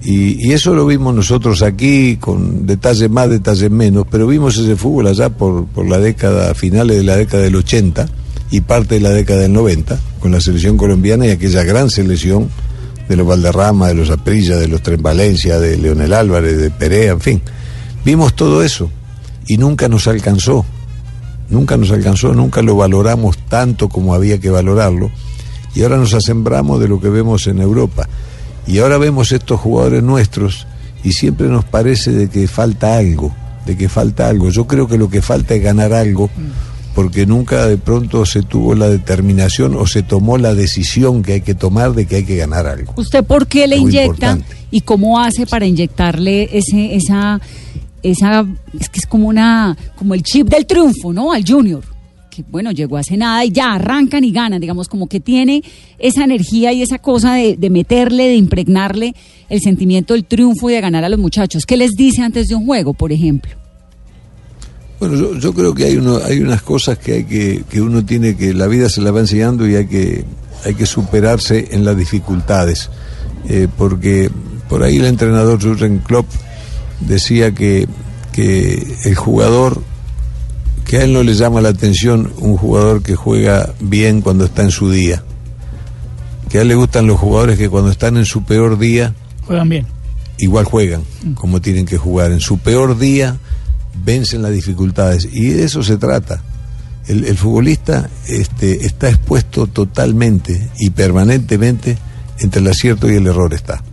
y, 0.03 0.47
y 0.47 0.51
eso 0.51 0.75
lo 0.75 0.85
vimos 0.85 1.15
nosotros 1.15 1.63
aquí 1.63 2.17
con 2.17 2.67
detalles 2.67 3.09
más, 3.09 3.27
detalles 3.27 3.71
menos, 3.71 4.05
pero 4.11 4.27
vimos 4.27 4.55
ese 4.57 4.75
fútbol 4.75 5.07
allá 5.07 5.29
por, 5.29 5.65
por 5.65 5.87
la 5.87 5.97
década, 5.97 6.53
finales 6.53 6.97
de 6.97 7.03
la 7.03 7.15
década 7.15 7.41
del 7.41 7.55
80 7.55 8.07
y 8.51 8.61
parte 8.61 8.95
de 8.95 9.01
la 9.01 9.09
década 9.09 9.41
del 9.41 9.53
90, 9.53 9.99
con 10.19 10.31
la 10.31 10.41
selección 10.41 10.77
colombiana 10.77 11.25
y 11.25 11.31
aquella 11.31 11.63
gran 11.63 11.89
selección 11.89 12.49
de 13.07 13.15
los 13.15 13.27
Valderrama, 13.27 13.87
de 13.87 13.95
los 13.95 14.09
Aprilla, 14.09 14.57
de 14.57 14.67
los 14.67 14.81
Tren 14.81 15.01
Valencia, 15.01 15.59
de 15.59 15.77
Leonel 15.77 16.13
Álvarez, 16.13 16.57
de 16.57 16.71
Perea, 16.71 17.13
en 17.13 17.21
fin. 17.21 17.41
Vimos 18.03 18.35
todo 18.35 18.63
eso 18.63 18.89
y 19.47 19.57
nunca 19.57 19.87
nos 19.87 20.07
alcanzó. 20.07 20.65
Nunca 21.49 21.77
nos 21.77 21.91
alcanzó, 21.91 22.33
nunca 22.33 22.63
lo 22.63 22.75
valoramos 22.75 23.37
tanto 23.37 23.89
como 23.89 24.15
había 24.15 24.39
que 24.39 24.49
valorarlo. 24.49 25.11
Y 25.75 25.83
ahora 25.83 25.97
nos 25.97 26.13
asembramos 26.13 26.79
de 26.79 26.87
lo 26.87 26.99
que 26.99 27.09
vemos 27.09 27.45
en 27.47 27.59
Europa. 27.59 28.07
Y 28.65 28.79
ahora 28.79 28.97
vemos 28.97 29.31
estos 29.31 29.59
jugadores 29.59 30.01
nuestros 30.01 30.65
y 31.03 31.11
siempre 31.13 31.47
nos 31.47 31.65
parece 31.65 32.11
de 32.11 32.29
que 32.29 32.47
falta 32.47 32.97
algo, 32.97 33.35
de 33.65 33.77
que 33.77 33.89
falta 33.89 34.27
algo. 34.27 34.49
Yo 34.49 34.65
creo 34.65 34.87
que 34.87 34.97
lo 34.97 35.09
que 35.09 35.21
falta 35.21 35.53
es 35.53 35.61
ganar 35.61 35.93
algo 35.93 36.31
porque 36.95 37.25
nunca 37.25 37.67
de 37.67 37.77
pronto 37.77 38.25
se 38.25 38.41
tuvo 38.41 38.73
la 38.73 38.89
determinación 38.89 39.75
o 39.75 39.85
se 39.85 40.01
tomó 40.01 40.37
la 40.37 40.55
decisión 40.55 41.21
que 41.21 41.33
hay 41.33 41.41
que 41.41 41.53
tomar 41.53 41.93
de 41.93 42.07
que 42.07 42.15
hay 42.15 42.25
que 42.25 42.37
ganar 42.37 42.65
algo. 42.65 42.93
¿Usted 42.95 43.23
por 43.25 43.47
qué 43.47 43.67
le 43.67 43.77
Muy 43.77 43.89
inyecta 43.91 44.31
importante. 44.31 44.55
y 44.71 44.81
cómo 44.81 45.19
hace 45.19 45.45
para 45.45 45.65
inyectarle 45.65 46.49
ese, 46.57 46.95
esa, 46.95 47.41
esa, 48.01 48.45
es 48.79 48.87
que 48.87 48.99
es 48.99 49.05
como 49.05 49.27
una, 49.27 49.77
como 49.97 50.13
el 50.13 50.23
chip 50.23 50.47
del 50.47 50.65
triunfo, 50.65 51.11
¿no? 51.11 51.33
Al 51.33 51.43
Junior. 51.45 51.83
Que 52.31 52.43
bueno, 52.49 52.71
llegó 52.71 52.95
hace 52.97 53.17
nada 53.17 53.43
y 53.43 53.51
ya 53.51 53.73
arrancan 53.73 54.23
y 54.23 54.31
ganan, 54.31 54.61
digamos, 54.61 54.87
como 54.87 55.07
que 55.07 55.19
tiene 55.19 55.63
esa 55.99 56.23
energía 56.23 56.71
y 56.71 56.81
esa 56.81 56.99
cosa 56.99 57.33
de, 57.33 57.57
de 57.57 57.69
meterle, 57.69 58.29
de 58.29 58.35
impregnarle 58.35 59.13
el 59.49 59.59
sentimiento 59.59 60.13
del 60.13 60.23
triunfo 60.23 60.69
y 60.69 60.73
de 60.73 60.81
ganar 60.81 61.03
a 61.03 61.09
los 61.09 61.19
muchachos. 61.19 61.65
¿Qué 61.65 61.75
les 61.75 61.91
dice 61.91 62.21
antes 62.21 62.47
de 62.47 62.55
un 62.55 62.65
juego, 62.65 62.93
por 62.93 63.11
ejemplo? 63.11 63.51
Bueno, 64.99 65.15
yo, 65.15 65.35
yo 65.35 65.53
creo 65.53 65.73
que 65.73 65.85
hay 65.85 65.97
uno, 65.97 66.19
hay 66.23 66.39
unas 66.39 66.61
cosas 66.61 66.97
que 66.97 67.13
hay 67.13 67.23
que, 67.25 67.63
que 67.69 67.81
uno 67.81 68.05
tiene 68.05 68.35
que, 68.37 68.53
la 68.53 68.67
vida 68.67 68.89
se 68.89 69.01
la 69.01 69.11
va 69.11 69.19
enseñando 69.19 69.67
y 69.67 69.75
hay 69.75 69.87
que, 69.87 70.23
hay 70.63 70.73
que 70.73 70.85
superarse 70.85 71.69
en 71.71 71.83
las 71.83 71.97
dificultades. 71.97 72.89
Eh, 73.47 73.67
porque 73.77 74.31
por 74.69 74.83
ahí 74.83 74.97
el 74.97 75.05
entrenador 75.05 75.61
Jurgen 75.61 75.99
Klopp 75.99 76.27
decía 77.01 77.53
que, 77.53 77.87
que 78.31 78.95
el 79.03 79.15
jugador, 79.15 79.81
que 80.85 80.97
a 80.97 81.03
él 81.03 81.13
no 81.13 81.23
le 81.23 81.33
llama 81.33 81.61
la 81.61 81.69
atención 81.69 82.31
un 82.37 82.57
jugador 82.57 83.03
que 83.03 83.15
juega 83.15 83.73
bien 83.79 84.21
cuando 84.21 84.45
está 84.45 84.63
en 84.63 84.71
su 84.71 84.89
día. 84.89 85.23
Que 86.49 86.59
a 86.59 86.61
él 86.61 86.69
le 86.69 86.75
gustan 86.75 87.05
los 87.05 87.19
jugadores 87.19 87.57
que 87.57 87.69
cuando 87.69 87.91
están 87.91 88.17
en 88.17 88.25
su 88.25 88.43
peor 88.43 88.77
día, 88.79 89.13
Juegan 89.45 89.69
bien. 89.69 89.85
igual 90.37 90.65
juegan 90.65 91.03
como 91.35 91.59
tienen 91.59 91.85
que 91.85 91.97
jugar. 91.97 92.31
En 92.31 92.39
su 92.39 92.59
peor 92.59 92.97
día 92.97 93.37
vencen 94.03 94.41
las 94.41 94.51
dificultades 94.51 95.27
y 95.31 95.49
de 95.49 95.63
eso 95.63 95.83
se 95.83 95.97
trata. 95.97 96.41
El, 97.07 97.23
el 97.25 97.37
futbolista 97.37 98.09
este, 98.27 98.85
está 98.85 99.09
expuesto 99.09 99.67
totalmente 99.67 100.69
y 100.79 100.89
permanentemente 100.89 101.97
entre 102.39 102.61
el 102.61 102.67
acierto 102.67 103.09
y 103.09 103.15
el 103.15 103.27
error 103.27 103.53
está. 103.53 103.83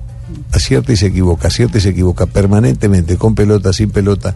Acierta 0.50 0.92
y 0.92 0.96
se 0.96 1.06
equivoca, 1.08 1.48
acierta 1.48 1.78
y 1.78 1.80
se 1.82 1.90
equivoca 1.90 2.26
permanentemente, 2.26 3.16
con 3.16 3.34
pelota, 3.34 3.72
sin 3.72 3.90
pelota. 3.90 4.34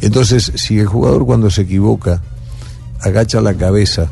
Entonces, 0.00 0.52
si 0.54 0.78
el 0.78 0.86
jugador 0.86 1.26
cuando 1.26 1.50
se 1.50 1.62
equivoca 1.62 2.22
agacha 3.00 3.40
la 3.40 3.54
cabeza, 3.54 4.08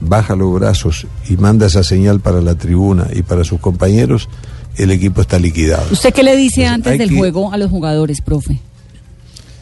baja 0.00 0.34
los 0.34 0.52
brazos 0.52 1.06
y 1.28 1.36
manda 1.36 1.66
esa 1.66 1.82
señal 1.84 2.20
para 2.20 2.40
la 2.40 2.54
tribuna 2.56 3.08
y 3.14 3.22
para 3.22 3.44
sus 3.44 3.60
compañeros, 3.60 4.28
el 4.76 4.90
equipo 4.90 5.20
está 5.20 5.38
liquidado. 5.38 5.84
¿Usted 5.92 6.12
qué 6.12 6.22
le 6.22 6.36
dice 6.36 6.64
Entonces, 6.64 6.74
antes 6.92 6.98
del 6.98 7.08
que- 7.10 7.16
juego 7.16 7.52
a 7.52 7.56
los 7.58 7.70
jugadores, 7.70 8.20
profe? 8.20 8.60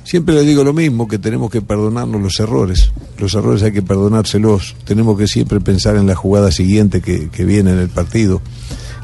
Siempre 0.09 0.35
le 0.35 0.41
digo 0.43 0.65
lo 0.65 0.73
mismo, 0.73 1.07
que 1.07 1.19
tenemos 1.19 1.51
que 1.51 1.61
perdonarnos 1.61 2.23
los 2.23 2.41
errores. 2.41 2.93
Los 3.19 3.35
errores 3.35 3.63
hay 3.63 3.73
que 3.73 3.83
perdonárselos. 3.83 4.75
Tenemos 4.85 5.19
que 5.19 5.27
siempre 5.27 5.61
pensar 5.61 5.97
en 5.97 6.07
la 6.07 6.15
jugada 6.15 6.51
siguiente 6.51 7.03
que, 7.03 7.45
viene 7.45 7.73
en 7.73 7.79
el 7.79 7.91
partido, 7.91 8.41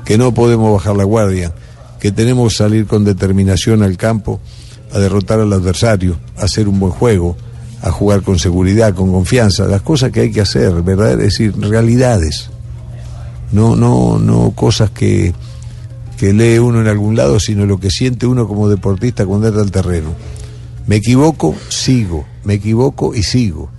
que 0.07 0.17
no 0.17 0.33
podemos 0.33 0.73
bajar 0.73 0.97
la 0.97 1.05
guardia, 1.05 1.55
que 2.01 2.11
tenemos 2.11 2.55
que 2.55 2.57
salir 2.57 2.87
con 2.87 3.05
determinación 3.05 3.83
al 3.83 3.99
campo 3.99 4.41
a 4.95 4.99
derrotar 4.99 5.41
al 5.41 5.53
adversario, 5.53 6.19
a 6.39 6.45
hacer 6.45 6.69
un 6.69 6.81
buen 6.81 6.93
juego, 6.93 7.37
a 7.83 7.91
jugar 7.91 8.23
con 8.23 8.39
seguridad, 8.39 8.95
con 8.95 9.13
confianza, 9.13 9.67
las 9.67 9.83
cosas 9.83 10.11
que 10.11 10.21
hay 10.21 10.33
que 10.33 10.41
hacer, 10.41 10.73
¿verdad? 10.81 11.13
Es 11.13 11.19
decir, 11.19 11.55
realidades. 11.61 12.49
No, 13.53 13.77
no, 13.77 14.19
no 14.19 14.53
cosas 14.53 14.89
que, 14.89 15.35
que 16.17 16.33
lee 16.33 16.61
uno 16.61 16.81
en 16.81 16.89
algún 16.89 17.15
lado, 17.15 17.39
sino 17.39 17.67
lo 17.67 17.79
que 17.79 17.91
siente 17.91 18.25
uno 18.25 18.49
como 18.49 18.71
deportista 18.71 19.27
cuando 19.27 19.49
entra 19.49 19.61
al 19.61 19.71
terreno. 19.71 20.15
Me 20.87 20.97
equivoco, 20.97 21.55
sigo. 21.68 22.24
Me 22.45 22.55
equivoco 22.55 23.14
y 23.14 23.22
sigo. 23.22 23.70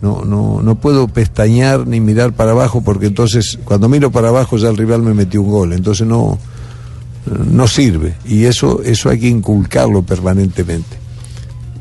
No, 0.00 0.24
no, 0.24 0.62
no 0.62 0.74
puedo 0.76 1.06
pestañear 1.08 1.86
ni 1.86 2.00
mirar 2.00 2.32
para 2.32 2.50
abajo 2.52 2.82
porque 2.82 3.06
entonces 3.06 3.58
cuando 3.64 3.88
miro 3.88 4.10
para 4.10 4.30
abajo 4.30 4.56
ya 4.56 4.68
el 4.68 4.76
rival 4.76 5.02
me 5.02 5.14
metió 5.14 5.42
un 5.42 5.50
gol. 5.50 5.72
Entonces 5.72 6.06
no, 6.06 6.38
no 7.26 7.68
sirve. 7.68 8.14
Y 8.24 8.44
eso, 8.44 8.82
eso 8.82 9.10
hay 9.10 9.20
que 9.20 9.28
inculcarlo 9.28 10.02
permanentemente. 10.02 10.96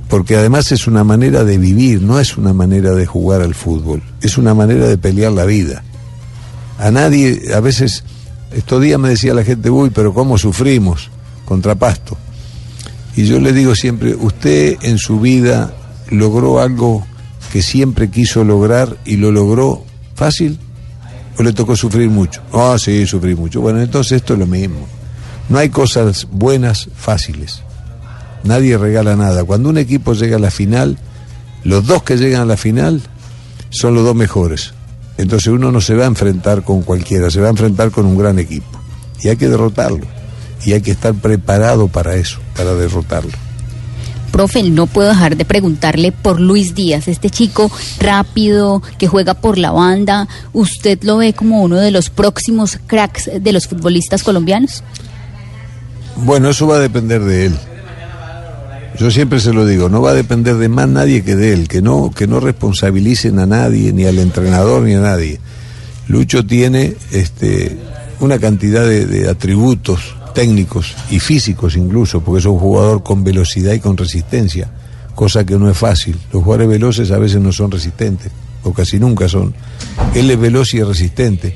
Porque 0.10 0.36
además 0.36 0.72
es 0.74 0.88
una 0.88 1.06
manera 1.06 1.46
de 1.46 1.58
vivir, 1.58 2.02
no 2.02 2.20
es 2.20 2.38
una 2.38 2.52
manera 2.52 2.92
de 2.92 3.06
jugar 3.06 3.42
al 3.42 3.56
fútbol. 3.56 4.04
Es 4.22 4.38
una 4.38 4.54
manera 4.54 4.88
de 4.88 4.98
pelear 4.98 5.32
la 5.32 5.46
vida. 5.46 5.84
A 6.78 6.92
nadie, 6.92 7.54
a 7.56 7.62
veces, 7.62 8.04
estos 8.52 8.82
días 8.82 9.00
me 9.00 9.10
decía 9.10 9.34
la 9.34 9.46
gente, 9.46 9.70
uy, 9.70 9.90
pero 9.90 10.14
cómo 10.14 10.38
sufrimos 10.38 11.10
contra 11.46 11.76
Pasto. 11.76 12.18
Y 13.16 13.26
yo 13.26 13.40
le 13.40 13.54
digo 13.54 13.76
siempre, 13.76 14.16
usted 14.16 14.78
en 14.82 14.98
su 14.98 15.20
vida 15.20 15.74
logró 16.10 16.60
algo 16.60 17.06
que 17.52 17.62
siempre 17.62 18.10
quiso 18.10 18.44
lograr 18.44 18.98
y 19.06 19.18
lo 19.18 19.32
logró 19.32 19.84
fácil 20.16 20.60
o 21.38 21.44
le 21.44 21.54
tocó 21.54 21.76
sufrir 21.76 22.10
mucho. 22.10 22.42
Ah, 22.54 22.78
sí, 22.80 23.06
sufrí 23.06 23.36
mucho. 23.36 23.62
Bueno, 23.62 23.82
entonces 23.82 24.14
esto 24.14 24.34
es 24.34 24.40
lo 24.40 24.48
mismo. 24.48 24.88
No 25.50 25.58
hay 25.58 25.70
cosas 25.70 26.28
buenas 26.32 26.90
fáciles. 26.96 27.62
Nadie 28.44 28.78
regala 28.78 29.16
nada. 29.16 29.44
Cuando 29.44 29.70
un 29.70 29.78
equipo 29.78 30.14
llega 30.14 30.38
a 30.38 30.40
la 30.40 30.52
final, 30.52 30.98
los 31.64 31.86
dos 31.86 32.04
que 32.04 32.18
llegan 32.18 32.42
a 32.42 32.46
la 32.46 32.58
final 32.58 33.02
son 33.70 33.96
los 33.96 34.04
dos 34.04 34.16
mejores. 34.16 34.74
Entonces 35.18 35.48
uno 35.48 35.72
no 35.72 35.82
se 35.82 35.94
va 35.94 36.06
a 36.06 36.08
enfrentar 36.08 36.64
con 36.64 36.82
cualquiera, 36.82 37.30
se 37.30 37.42
va 37.42 37.48
a 37.48 37.52
enfrentar 37.52 37.92
con 37.92 38.06
un 38.06 38.18
gran 38.18 38.40
equipo. 38.40 38.80
Y 39.22 39.28
hay 39.28 39.36
que 39.36 39.50
derrotarlo. 39.50 40.08
Y 40.66 40.74
hay 40.74 40.82
que 40.82 40.92
estar 40.92 41.14
preparado 41.14 41.88
para 41.88 42.16
eso, 42.16 42.40
para 42.56 42.74
derrotarlo. 42.76 43.32
Profe, 44.32 44.64
no 44.64 44.88
puedo 44.88 45.10
dejar 45.10 45.36
de 45.36 45.44
preguntarle 45.44 46.14
por 46.14 46.40
Luis 46.40 46.74
Díaz, 46.74 47.10
este 47.10 47.30
chico 47.30 47.70
rápido 48.00 48.82
que 48.98 49.08
juega 49.08 49.34
por 49.34 49.58
la 49.58 49.72
banda. 49.72 50.28
¿Usted 50.54 51.04
lo 51.04 51.18
ve 51.18 51.34
como 51.34 51.62
uno 51.62 51.76
de 51.76 51.92
los 51.92 52.10
próximos 52.10 52.80
cracks 52.88 53.30
de 53.40 53.52
los 53.52 53.68
futbolistas 53.68 54.24
colombianos? 54.24 54.84
Bueno, 56.16 56.50
eso 56.50 56.66
va 56.66 56.78
a 56.78 56.80
depender 56.80 57.22
de 57.22 57.48
él. 57.48 57.56
Yo 58.98 59.12
siempre 59.12 59.40
se 59.40 59.54
lo 59.54 59.66
digo, 59.66 59.90
no 59.90 60.02
va 60.02 60.12
a 60.12 60.16
depender 60.16 60.56
de 60.56 60.70
más 60.70 60.88
nadie 60.88 61.24
que 61.24 61.36
de 61.36 61.54
él, 61.54 61.68
que 61.68 61.82
no, 61.82 62.12
que 62.12 62.28
no 62.28 62.40
responsabilicen 62.40 63.40
a 63.40 63.46
nadie, 63.46 63.92
ni 63.92 64.06
al 64.06 64.20
entrenador, 64.20 64.84
ni 64.84 64.94
a 64.94 65.02
nadie. 65.02 65.40
Lucho 66.08 66.46
tiene 66.46 66.96
este, 67.12 67.78
una 68.20 68.38
cantidad 68.38 68.86
de, 68.86 69.06
de 69.06 69.30
atributos 69.30 70.16
técnicos 70.34 70.96
y 71.10 71.20
físicos 71.20 71.76
incluso, 71.76 72.22
porque 72.22 72.40
es 72.40 72.46
un 72.46 72.60
jugador 72.60 73.04
con 73.04 73.24
velocidad 73.24 73.74
y 73.74 73.80
con 73.80 73.98
resistencia, 73.98 74.70
cosa 75.16 75.46
que 75.46 75.58
no 75.58 75.70
es 75.70 75.78
fácil. 75.78 76.18
Los 76.32 76.44
jugadores 76.44 76.70
veloces 76.70 77.12
a 77.12 77.18
veces 77.18 77.42
no 77.42 77.52
son 77.52 77.72
resistentes, 77.72 78.32
o 78.64 78.74
casi 78.74 79.00
nunca 79.00 79.28
son. 79.28 79.54
Él 80.14 80.30
es 80.32 80.40
veloz 80.40 80.74
y 80.74 80.80
es 80.80 80.88
resistente. 80.88 81.56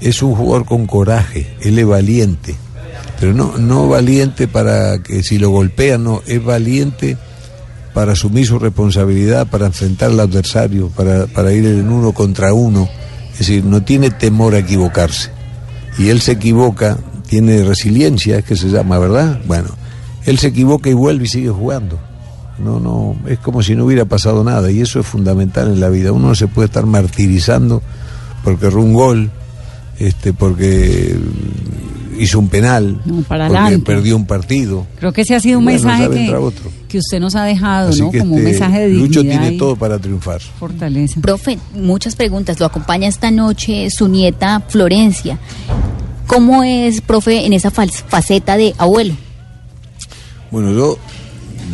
Es 0.00 0.22
un 0.22 0.34
jugador 0.34 0.66
con 0.66 0.86
coraje, 0.86 1.56
él 1.60 1.78
es 1.78 1.86
valiente, 1.86 2.54
pero 3.18 3.32
no, 3.32 3.56
no 3.56 3.88
valiente 3.88 4.48
para 4.48 5.02
que 5.02 5.22
si 5.22 5.38
lo 5.38 5.50
golpean, 5.50 6.04
no, 6.04 6.22
es 6.26 6.44
valiente 6.44 7.16
para 7.94 8.12
asumir 8.12 8.46
su 8.46 8.58
responsabilidad, 8.58 9.46
para 9.46 9.66
enfrentar 9.66 10.10
al 10.10 10.20
adversario, 10.20 10.88
para, 10.88 11.26
para 11.26 11.52
ir 11.52 11.64
en 11.64 11.88
uno 11.88 12.12
contra 12.12 12.52
uno. 12.52 12.88
Es 13.32 13.38
decir, 13.38 13.64
no 13.64 13.82
tiene 13.82 14.10
temor 14.10 14.54
a 14.54 14.58
equivocarse. 14.58 15.30
Y 15.96 16.08
él 16.08 16.20
se 16.20 16.32
equivoca, 16.32 16.98
tiene 17.34 17.64
resiliencia, 17.64 18.38
es 18.38 18.44
que 18.44 18.54
se 18.54 18.68
llama, 18.68 18.96
¿verdad? 18.96 19.40
Bueno, 19.44 19.70
él 20.24 20.38
se 20.38 20.46
equivoca 20.48 20.88
y 20.88 20.92
vuelve 20.92 21.24
y 21.24 21.28
sigue 21.28 21.48
jugando. 21.50 21.98
No, 22.60 22.78
no, 22.78 23.16
es 23.26 23.40
como 23.40 23.60
si 23.60 23.74
no 23.74 23.86
hubiera 23.86 24.04
pasado 24.04 24.44
nada 24.44 24.70
y 24.70 24.80
eso 24.80 25.00
es 25.00 25.06
fundamental 25.06 25.66
en 25.66 25.80
la 25.80 25.88
vida. 25.88 26.12
Uno 26.12 26.28
no 26.28 26.34
se 26.36 26.46
puede 26.46 26.66
estar 26.66 26.86
martirizando 26.86 27.82
porque 28.44 28.66
erró 28.66 28.82
un 28.82 28.92
gol, 28.92 29.32
este, 29.98 30.32
porque 30.32 31.16
hizo 32.20 32.38
un 32.38 32.46
penal, 32.48 33.00
No, 33.04 33.22
para 33.22 33.48
porque 33.48 33.60
adelante. 33.60 33.84
perdió 33.84 34.14
un 34.14 34.26
partido. 34.26 34.86
Creo 35.00 35.12
que 35.12 35.22
ese 35.22 35.34
ha 35.34 35.40
sido 35.40 35.58
un 35.58 35.64
Bueno, 35.64 35.82
mensaje 35.82 36.08
que, 36.10 36.32
que 36.86 36.98
usted 36.98 37.18
nos 37.18 37.34
ha 37.34 37.42
dejado, 37.42 37.88
Así 37.88 38.00
¿no? 38.00 38.12
Como 38.12 38.36
un 38.36 38.46
este, 38.46 38.50
mensaje 38.52 38.80
de 38.88 38.94
Lucho 38.94 39.22
dignidad 39.22 39.40
tiene 39.40 39.56
y 39.56 39.58
todo 39.58 39.74
para 39.74 39.98
triunfar. 39.98 40.40
fortaleza. 40.40 41.20
Profe, 41.20 41.58
muchas 41.74 42.14
preguntas. 42.14 42.60
Lo 42.60 42.66
acompaña 42.66 43.08
esta 43.08 43.32
noche 43.32 43.90
su 43.90 44.06
nieta 44.06 44.62
Florencia. 44.68 45.36
¿Cómo 46.34 46.64
es, 46.64 47.00
profe, 47.00 47.46
en 47.46 47.52
esa 47.52 47.70
faceta 47.70 48.56
de 48.56 48.74
abuelo? 48.76 49.14
Bueno, 50.50 50.72
yo, 50.72 50.98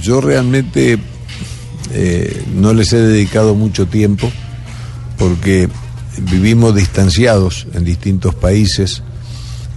yo 0.03 0.21
realmente 0.21 0.99
eh, 1.95 2.45
no 2.55 2.75
les 2.75 2.93
he 2.93 2.99
dedicado 2.99 3.55
mucho 3.55 3.87
tiempo 3.87 4.31
porque 5.17 5.71
vivimos 6.19 6.75
distanciados 6.75 7.69
en 7.73 7.87
distintos 7.87 8.35
países 8.35 9.03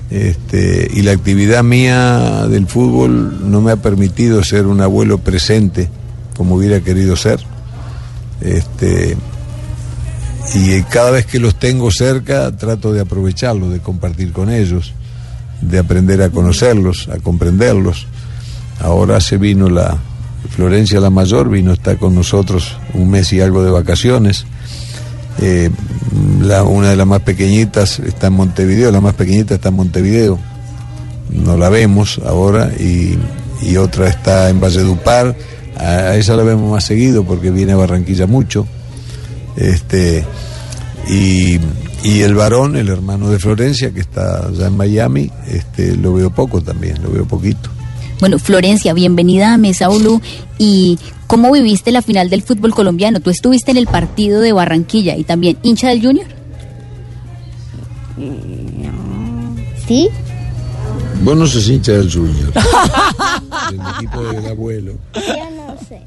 este, 0.10 0.92
y 0.94 1.04
la 1.04 1.14
actividad 1.14 1.64
mía 1.64 2.46
del 2.50 2.68
fútbol 2.68 3.50
no 3.50 3.62
me 3.62 3.72
ha 3.72 3.78
permitido 3.78 4.44
ser 4.44 4.68
un 4.68 4.82
abuelo 4.82 5.18
presente 5.18 5.88
como 6.36 6.56
hubiera 6.56 6.82
querido 6.82 7.16
ser. 7.16 7.40
Este, 8.42 9.16
y 10.54 10.82
cada 10.84 11.12
vez 11.12 11.26
que 11.26 11.40
los 11.40 11.56
tengo 11.56 11.92
cerca 11.92 12.56
trato 12.56 12.94
de 12.94 13.02
aprovecharlos, 13.02 13.72
de 13.72 13.80
compartir 13.80 14.32
con 14.32 14.50
ellos, 14.50 14.94
de 15.62 15.80
aprender 15.80 16.22
a 16.22 16.30
conocerlos, 16.30 17.10
a 17.10 17.18
comprenderlos. 17.20 18.08
Ahora 18.80 19.20
se 19.20 19.38
vino 19.38 19.70
la 19.70 19.98
Florencia 20.50 21.00
la 21.00 21.10
mayor, 21.10 21.50
vino, 21.50 21.74
está 21.74 21.96
con 21.96 22.14
nosotros 22.14 22.78
un 22.94 23.10
mes 23.10 23.32
y 23.34 23.42
algo 23.42 23.64
de 23.64 23.72
vacaciones. 23.72 24.46
Eh, 25.42 25.72
la, 26.42 26.64
una 26.64 26.90
de 26.92 26.96
las 26.96 27.08
más 27.08 27.22
pequeñitas 27.22 28.00
está 28.00 28.28
en 28.28 28.34
Montevideo, 28.34 28.92
la 28.92 29.02
más 29.02 29.16
pequeñita 29.16 29.56
está 29.56 29.70
en 29.70 29.76
Montevideo. 29.76 30.38
No 31.30 31.58
la 31.58 31.70
vemos 31.70 32.20
ahora 32.26 32.72
y, 32.78 33.18
otra 33.78 34.10
está 34.10 34.50
en 34.50 34.60
Valledupar. 34.60 35.36
A 35.78 36.16
esa 36.16 36.36
la 36.36 36.44
vemos 36.44 36.70
más 36.70 36.84
seguido 36.84 37.24
porque 37.24 37.50
viene 37.50 37.72
a 37.72 37.78
Barranquilla 37.78 38.28
mucho. 38.28 38.68
Este, 39.56 40.26
y, 41.10 41.60
y 42.04 42.22
el 42.22 42.36
varón, 42.36 42.76
el 42.76 42.90
hermano 42.90 43.30
de 43.30 43.40
Florencia, 43.40 43.92
que 43.92 44.00
está 44.00 44.48
allá 44.48 44.68
en 44.68 44.78
Miami, 44.78 45.32
este, 45.48 45.96
lo 45.96 46.14
veo 46.14 46.30
poco 46.30 46.62
también, 46.62 47.02
lo 47.04 47.12
veo 47.12 47.26
poquito. 47.26 47.70
Bueno, 48.20 48.40
Florencia, 48.40 48.94
bienvenida 48.94 49.54
a 49.54 49.58
Mesa 49.58 49.90
Blue. 49.90 50.22
¿Y 50.58 50.98
cómo 51.28 51.52
viviste 51.52 51.92
la 51.92 52.02
final 52.02 52.30
del 52.30 52.42
fútbol 52.42 52.74
colombiano? 52.74 53.20
Tú 53.20 53.30
estuviste 53.30 53.72
en 53.72 53.78
el 53.78 53.88
partido 53.88 54.40
de 54.40 54.54
Barranquilla 54.54 55.18
y 55.18 55.26
también 55.26 55.58
hincha 55.62 55.90
del 55.90 56.02
Junior. 56.02 56.28
¿Sí? 59.88 60.10
Vos 61.22 61.38
no 61.38 61.48
sos 61.48 61.68
hincha 61.68 61.92
del 61.94 62.12
Junior. 62.12 62.54
del 63.72 63.82
equipo 63.96 64.24
del 64.24 64.46
abuelo. 64.46 64.94
Yo 65.16 65.50
no 65.56 65.78
sé. 65.88 66.02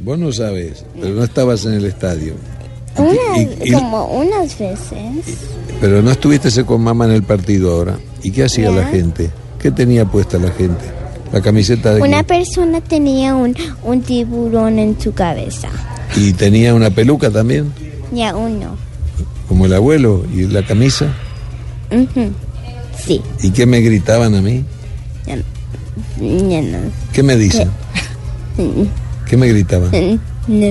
Vos 0.00 0.18
no 0.18 0.32
sabes, 0.32 0.84
pero 1.00 1.14
no 1.14 1.22
estabas 1.22 1.64
en 1.64 1.74
el 1.74 1.84
estadio. 1.84 2.34
Y- 2.98 3.68
y- 3.68 3.72
como 3.72 4.04
unas 4.06 4.58
veces. 4.58 5.38
pero 5.80 6.02
no 6.02 6.10
estuviste 6.10 6.64
con 6.64 6.82
mamá 6.82 7.06
en 7.06 7.12
el 7.12 7.22
partido 7.22 7.72
ahora. 7.72 7.98
¿Y 8.22 8.30
qué 8.30 8.44
hacía 8.44 8.70
la 8.70 8.84
gente? 8.86 9.30
¿Qué 9.58 9.70
tenía 9.70 10.04
puesta 10.04 10.38
la 10.38 10.50
gente? 10.52 10.84
La 11.32 11.40
camiseta 11.40 11.94
de 11.94 12.02
Una 12.02 12.22
persona 12.22 12.80
tenía 12.82 13.34
un, 13.34 13.56
un 13.82 14.02
tiburón 14.02 14.78
en 14.78 15.00
su 15.00 15.12
cabeza. 15.14 15.68
Y 16.16 16.32
tenía 16.34 16.74
una 16.74 16.90
peluca 16.90 17.30
también, 17.30 17.72
Ya 18.12 18.36
uno. 18.36 18.76
como 19.48 19.64
el 19.66 19.72
abuelo, 19.72 20.24
y 20.34 20.42
la 20.46 20.64
camisa. 20.64 21.06
Sí. 23.04 23.20
¿Y 23.42 23.50
qué 23.50 23.64
me 23.66 23.80
gritaban 23.80 24.34
a 24.34 24.42
mí? 24.42 24.64
Ya, 25.26 25.36
ya 25.36 26.62
no. 26.62 26.78
¿Qué 27.12 27.22
me 27.22 27.36
dicen? 27.36 27.70
¿Qué 29.28 29.36
me 29.36 29.48
gritaban? 29.48 29.90
No, 30.46 30.66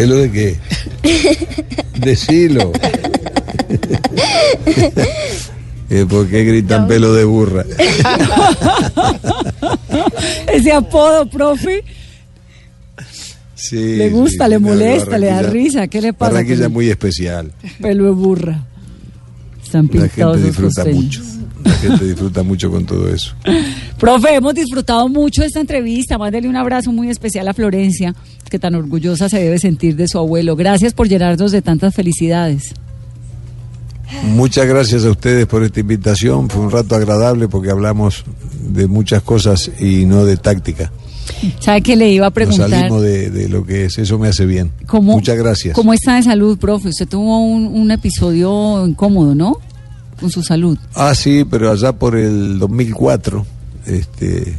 pelo. 0.00 0.14
¿Pelo 0.14 0.16
de 0.16 0.30
qué? 0.30 0.56
Decilo. 1.98 2.72
¿Por 6.08 6.28
qué 6.28 6.44
gritan 6.44 6.86
pelo 6.86 7.12
de 7.14 7.24
burra? 7.24 7.64
Ese 10.52 10.72
apodo, 10.72 11.28
profe, 11.28 11.84
Sí, 13.54 13.96
Le 13.96 14.08
gusta, 14.08 14.44
sí, 14.46 14.50
le 14.50 14.58
molesta, 14.58 15.18
le 15.18 15.26
da 15.26 15.42
risa, 15.42 15.86
¿qué 15.86 16.00
le 16.00 16.14
pasa 16.14 16.32
Barranquilla 16.32 16.64
es 16.64 16.70
muy 16.70 16.88
especial. 16.88 17.52
pelo 17.80 18.04
de 18.04 18.10
burra. 18.10 18.64
Están 19.62 19.90
La 19.92 20.08
gente 20.08 20.38
disfruta 20.38 20.84
mucho. 20.86 21.20
La 21.64 21.72
gente 21.72 22.04
disfruta 22.04 22.42
mucho 22.42 22.70
con 22.70 22.84
todo 22.86 23.08
eso. 23.12 23.32
Profe, 23.98 24.34
hemos 24.34 24.54
disfrutado 24.54 25.08
mucho 25.08 25.42
esta 25.42 25.60
entrevista. 25.60 26.18
Mándele 26.18 26.48
un 26.48 26.56
abrazo 26.56 26.92
muy 26.92 27.10
especial 27.10 27.46
a 27.48 27.54
Florencia, 27.54 28.14
que 28.50 28.58
tan 28.58 28.74
orgullosa 28.74 29.28
se 29.28 29.38
debe 29.38 29.58
sentir 29.58 29.96
de 29.96 30.08
su 30.08 30.18
abuelo. 30.18 30.56
Gracias 30.56 30.92
por 30.94 31.08
llenarnos 31.08 31.52
de 31.52 31.62
tantas 31.62 31.94
felicidades. 31.94 32.74
Muchas 34.24 34.66
gracias 34.66 35.04
a 35.04 35.10
ustedes 35.10 35.46
por 35.46 35.62
esta 35.62 35.80
invitación. 35.80 36.50
Fue 36.50 36.62
un 36.62 36.70
rato 36.70 36.94
agradable 36.96 37.48
porque 37.48 37.70
hablamos 37.70 38.24
de 38.68 38.88
muchas 38.88 39.22
cosas 39.22 39.70
y 39.78 40.04
no 40.04 40.24
de 40.24 40.36
táctica. 40.36 40.90
¿Sabe 41.60 41.80
que 41.80 41.94
le 41.94 42.10
iba 42.10 42.26
a 42.26 42.30
Nos 42.30 42.34
preguntar? 42.34 42.70
salimos 42.70 43.02
de, 43.02 43.30
de 43.30 43.48
lo 43.48 43.64
que 43.64 43.84
es. 43.84 43.98
Eso 43.98 44.18
me 44.18 44.28
hace 44.28 44.46
bien. 44.46 44.72
¿Cómo, 44.86 45.12
Muchas 45.12 45.36
gracias. 45.38 45.74
¿Cómo 45.74 45.92
está 45.94 46.16
de 46.16 46.24
salud, 46.24 46.58
profe? 46.58 46.88
Usted 46.88 47.06
tuvo 47.08 47.44
un, 47.44 47.66
un 47.68 47.90
episodio 47.92 48.84
incómodo, 48.86 49.34
¿no? 49.34 49.58
Con 50.20 50.30
su 50.30 50.42
salud. 50.42 50.78
Ah, 50.94 51.14
sí, 51.14 51.44
pero 51.44 51.70
allá 51.70 51.92
por 51.92 52.16
el 52.16 52.58
2004, 52.58 53.46
este, 53.86 54.54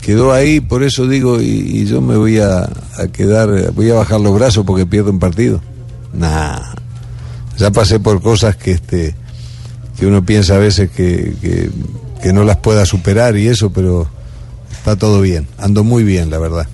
quedó 0.00 0.32
ahí, 0.32 0.60
por 0.60 0.82
eso 0.82 1.06
digo, 1.06 1.40
y, 1.40 1.86
yo 1.86 2.00
me 2.00 2.16
voy 2.16 2.38
a, 2.38 2.62
a 2.62 3.06
quedar, 3.12 3.72
voy 3.72 3.90
a 3.90 3.94
bajar 3.94 4.20
los 4.20 4.34
brazos 4.34 4.64
porque 4.66 4.86
pierdo 4.86 5.10
un 5.10 5.18
partido. 5.18 5.60
Nah, 6.12 6.60
ya 7.56 7.70
pasé 7.70 8.00
por 8.00 8.20
cosas 8.20 8.56
que, 8.56 8.72
este, 8.72 9.14
que 9.98 10.06
uno 10.06 10.24
piensa 10.24 10.56
a 10.56 10.58
veces 10.58 10.90
que, 10.90 11.34
que, 11.40 11.70
que 12.22 12.32
no 12.32 12.44
las 12.44 12.56
pueda 12.58 12.84
superar 12.84 13.36
y 13.36 13.48
eso, 13.48 13.70
pero 13.70 14.08
está 14.72 14.96
todo 14.96 15.20
bien, 15.20 15.46
ando 15.58 15.84
muy 15.84 16.04
bien, 16.04 16.30
la 16.30 16.38
verdad. 16.38 16.66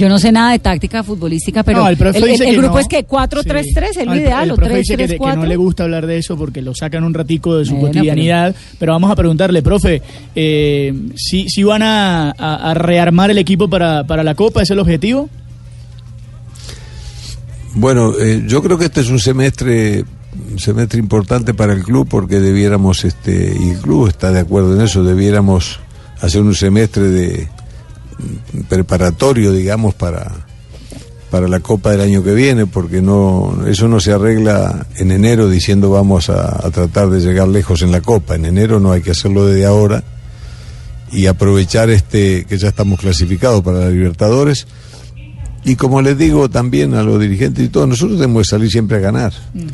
Yo 0.00 0.08
no 0.08 0.18
sé 0.18 0.32
nada 0.32 0.52
de 0.52 0.58
táctica 0.58 1.02
futbolística, 1.02 1.62
pero 1.62 1.80
No, 1.80 1.88
el 1.88 1.98
profe 1.98 2.16
el, 2.18 2.24
el- 2.24 2.30
dice 2.30 2.44
el 2.48 2.50
que 2.54 2.56
grupo 2.56 2.74
no. 2.76 2.80
es 2.80 2.88
que 2.88 3.06
4-3-3, 3.06 3.60
es 3.60 3.66
Sí. 3.94 3.98
lo 4.00 4.04
No, 4.06 4.12
el- 4.14 4.20
ideal, 4.20 4.50
o 4.50 4.56
profe 4.56 4.76
dice 4.78 4.96
que, 4.96 5.06
que 5.06 5.18
3-3-4. 5.18 5.34
no 5.36 5.44
le 5.44 5.56
gusta 5.56 5.82
hablar 5.84 6.06
de 6.06 6.16
eso 6.16 6.38
porque 6.38 6.62
lo 6.62 6.74
sacan 6.74 7.04
un 7.04 7.12
ratico 7.12 7.58
de 7.58 7.66
su 7.66 7.72
Bueno, 7.74 7.88
cotidianidad. 7.88 8.54
Pero... 8.78 8.92
vamos 8.92 9.10
a 9.10 9.14
preguntarle, 9.16 9.60
profe, 9.62 10.00
eh, 10.34 10.94
¿sí, 11.16 11.46
sí 11.50 11.62
van 11.64 11.82
a, 11.82 12.30
a- 12.30 12.70
a 12.70 12.74
rearmar 12.74 13.30
el 13.30 13.36
equipo 13.36 13.68
para, 13.68 14.04
para 14.04 14.24
la 14.24 14.34
Copa? 14.34 14.62
¿Es 14.62 14.70
el 14.70 14.78
objetivo? 14.78 15.28
Bueno, 17.74 18.12
eh, 18.18 18.42
yo 18.46 18.62
creo 18.62 18.78
que 18.78 18.86
este 18.86 19.00
es 19.00 19.10
un 19.10 19.18
semestre 19.20 20.04
un 20.52 20.58
semestre 20.60 20.98
importante 21.00 21.54
para 21.54 21.72
el 21.72 21.82
club 21.82 22.06
porque 22.08 22.38
debiéramos, 22.40 23.04
este, 23.04 23.52
y 23.60 23.70
el 23.70 23.78
club 23.78 24.06
está 24.08 24.30
de 24.30 24.40
acuerdo 24.40 24.74
en 24.76 24.80
eso, 24.82 25.02
debiéramos 25.02 25.80
hacer 26.20 26.40
un 26.42 26.54
semestre 26.54 27.02
de 27.02 27.48
preparatorio, 28.68 29.52
digamos, 29.52 29.94
para, 29.94 30.46
para 31.30 31.48
la 31.48 31.60
Copa 31.60 31.92
del 31.92 32.00
año 32.00 32.22
que 32.22 32.34
viene, 32.34 32.66
porque 32.66 33.00
no, 33.02 33.64
eso 33.66 33.88
no 33.88 34.00
se 34.00 34.12
arregla 34.12 34.86
en 34.96 35.12
enero 35.12 35.48
diciendo 35.48 35.90
vamos 35.90 36.30
a, 36.30 36.66
a 36.66 36.70
tratar 36.70 37.10
de 37.10 37.20
llegar 37.20 37.48
lejos 37.48 37.82
en 37.82 37.92
la 37.92 38.00
Copa. 38.00 38.34
En 38.34 38.44
enero 38.44 38.80
no 38.80 38.92
hay 38.92 39.02
que 39.02 39.12
hacerlo 39.12 39.46
desde 39.46 39.66
ahora 39.66 40.02
y 41.12 41.26
aprovechar 41.26 41.90
este 41.90 42.44
que 42.44 42.58
ya 42.58 42.68
estamos 42.68 43.00
clasificados 43.00 43.62
para 43.62 43.80
la 43.80 43.90
Libertadores. 43.90 44.66
Y 45.62 45.76
como 45.76 46.00
les 46.00 46.16
digo 46.16 46.48
también 46.48 46.94
a 46.94 47.02
los 47.02 47.20
dirigentes 47.20 47.64
y 47.64 47.68
todos, 47.68 47.86
nosotros 47.86 48.18
tenemos 48.18 48.42
que 48.42 48.50
salir 48.50 48.70
siempre 48.70 48.96
a 48.96 49.00
ganar. 49.00 49.32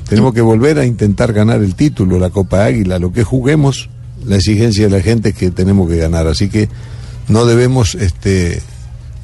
Tenemos 0.08 0.34
que 0.34 0.40
volver 0.40 0.78
a 0.78 0.84
intentar 0.84 1.32
ganar 1.32 1.62
el 1.62 1.76
título, 1.76 2.18
la 2.18 2.30
Copa 2.30 2.64
Águila, 2.64 2.98
lo 2.98 3.12
que 3.12 3.22
juguemos, 3.22 3.88
la 4.24 4.36
exigencia 4.36 4.86
de 4.86 4.90
la 4.90 5.00
gente 5.00 5.28
es 5.28 5.36
que 5.36 5.52
tenemos 5.52 5.88
que 5.88 5.96
ganar. 5.96 6.26
Así 6.26 6.48
que 6.48 6.68
no 7.28 7.44
debemos 7.46 7.94
este, 7.94 8.62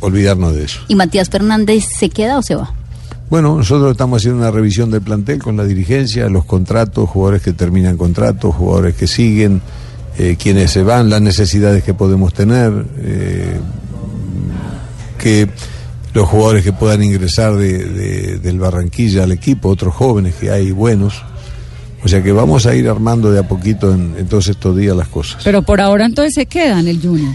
olvidarnos 0.01 0.55
de 0.55 0.65
eso. 0.65 0.81
¿Y 0.89 0.95
Matías 0.95 1.31
Fernández 1.31 1.85
se 1.99 2.09
queda 2.11 2.39
o 2.39 2.43
se 2.43 2.55
va? 2.55 2.73
Bueno, 3.31 3.57
nosotros 3.57 3.93
estamos 3.93 4.21
haciendo 4.21 4.41
una 4.41 4.51
revisión 4.51 4.91
del 4.91 5.01
plantel 5.01 5.43
con 5.43 5.57
la 5.57 5.65
dirigencia, 5.65 6.29
los 6.29 6.45
contratos, 6.45 7.09
jugadores 7.09 7.41
que 7.43 7.53
terminan 7.55 7.97
contratos, 7.97 8.55
jugadores 8.55 8.95
que 8.95 9.07
siguen, 9.07 9.63
eh, 10.19 10.37
quienes 10.39 10.71
se 10.71 10.83
van, 10.83 11.09
las 11.09 11.23
necesidades 11.23 11.83
que 11.83 11.95
podemos 11.95 12.35
tener, 12.35 12.71
eh, 12.99 13.59
que 15.19 15.49
los 16.15 16.29
jugadores 16.29 16.63
que 16.65 16.73
puedan 16.73 17.03
ingresar 17.03 17.57
de, 17.57 17.79
de- 17.85 18.39
del 18.39 18.59
Barranquilla 18.59 19.23
al 19.25 19.33
equipo, 19.33 19.71
otros 19.71 19.95
jóvenes 19.95 20.35
que 20.35 20.51
hay 20.51 20.71
buenos. 20.73 21.23
O 22.05 22.09
sea 22.09 22.23
que 22.23 22.33
vamos 22.33 22.67
a 22.67 22.75
ir 22.75 22.89
armando 22.89 23.31
de 23.31 23.39
a 23.39 23.49
poquito 23.49 23.95
en, 23.95 24.15
en 24.19 24.27
todos 24.27 24.49
estos 24.49 24.77
días 24.77 24.95
las 24.97 25.09
cosas. 25.09 25.41
Pero 25.45 25.63
por 25.63 25.81
ahora 25.81 26.05
entonces 26.05 26.35
se 26.35 26.47
queda 26.47 26.81
en 26.81 26.89
el 26.89 27.01
Junior. 27.01 27.33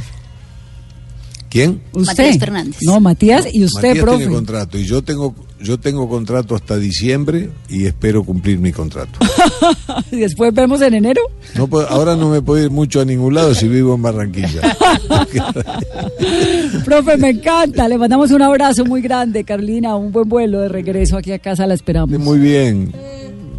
¿Quién? 1.49 1.81
Usted. 1.93 2.05
Matías 2.23 2.37
Fernández. 2.39 2.77
No, 2.81 2.99
Matías 2.99 3.47
y 3.51 3.63
usted, 3.63 3.87
Matías 3.89 4.03
profe. 4.03 4.17
tiene 4.19 4.33
contrato 4.33 4.77
y 4.77 4.83
yo 4.85 5.01
tengo 5.01 5.33
yo 5.59 5.79
tengo 5.79 6.07
contrato 6.07 6.53
hasta 6.55 6.77
diciembre 6.77 7.49
y 7.69 7.85
espero 7.85 8.23
cumplir 8.23 8.59
mi 8.59 8.71
contrato. 8.71 9.17
Y 10.11 10.17
después 10.17 10.53
vemos 10.53 10.81
en 10.81 10.93
enero. 10.93 11.21
No 11.55 11.67
puedo- 11.67 11.87
ahora 11.89 12.15
no 12.15 12.29
me 12.29 12.41
puedo 12.41 12.63
ir 12.63 12.69
mucho 12.69 13.01
a 13.01 13.05
ningún 13.05 13.33
lado 13.33 13.53
si 13.55 13.67
vivo 13.67 13.95
en 13.95 14.01
Barranquilla. 14.01 14.61
Profe, 16.85 17.17
me 17.17 17.29
encanta. 17.29 17.87
Le 17.87 17.97
mandamos 17.97 18.31
un 18.31 18.41
abrazo 18.41 18.85
muy 18.85 19.01
grande, 19.01 19.43
Carolina. 19.43 19.95
Un 19.95 20.11
buen 20.11 20.27
vuelo 20.29 20.61
de 20.61 20.69
regreso 20.69 21.17
aquí 21.17 21.31
a 21.31 21.39
casa. 21.39 21.65
La 21.67 21.73
esperamos. 21.73 22.17
Muy 22.19 22.39
bien. 22.39 22.91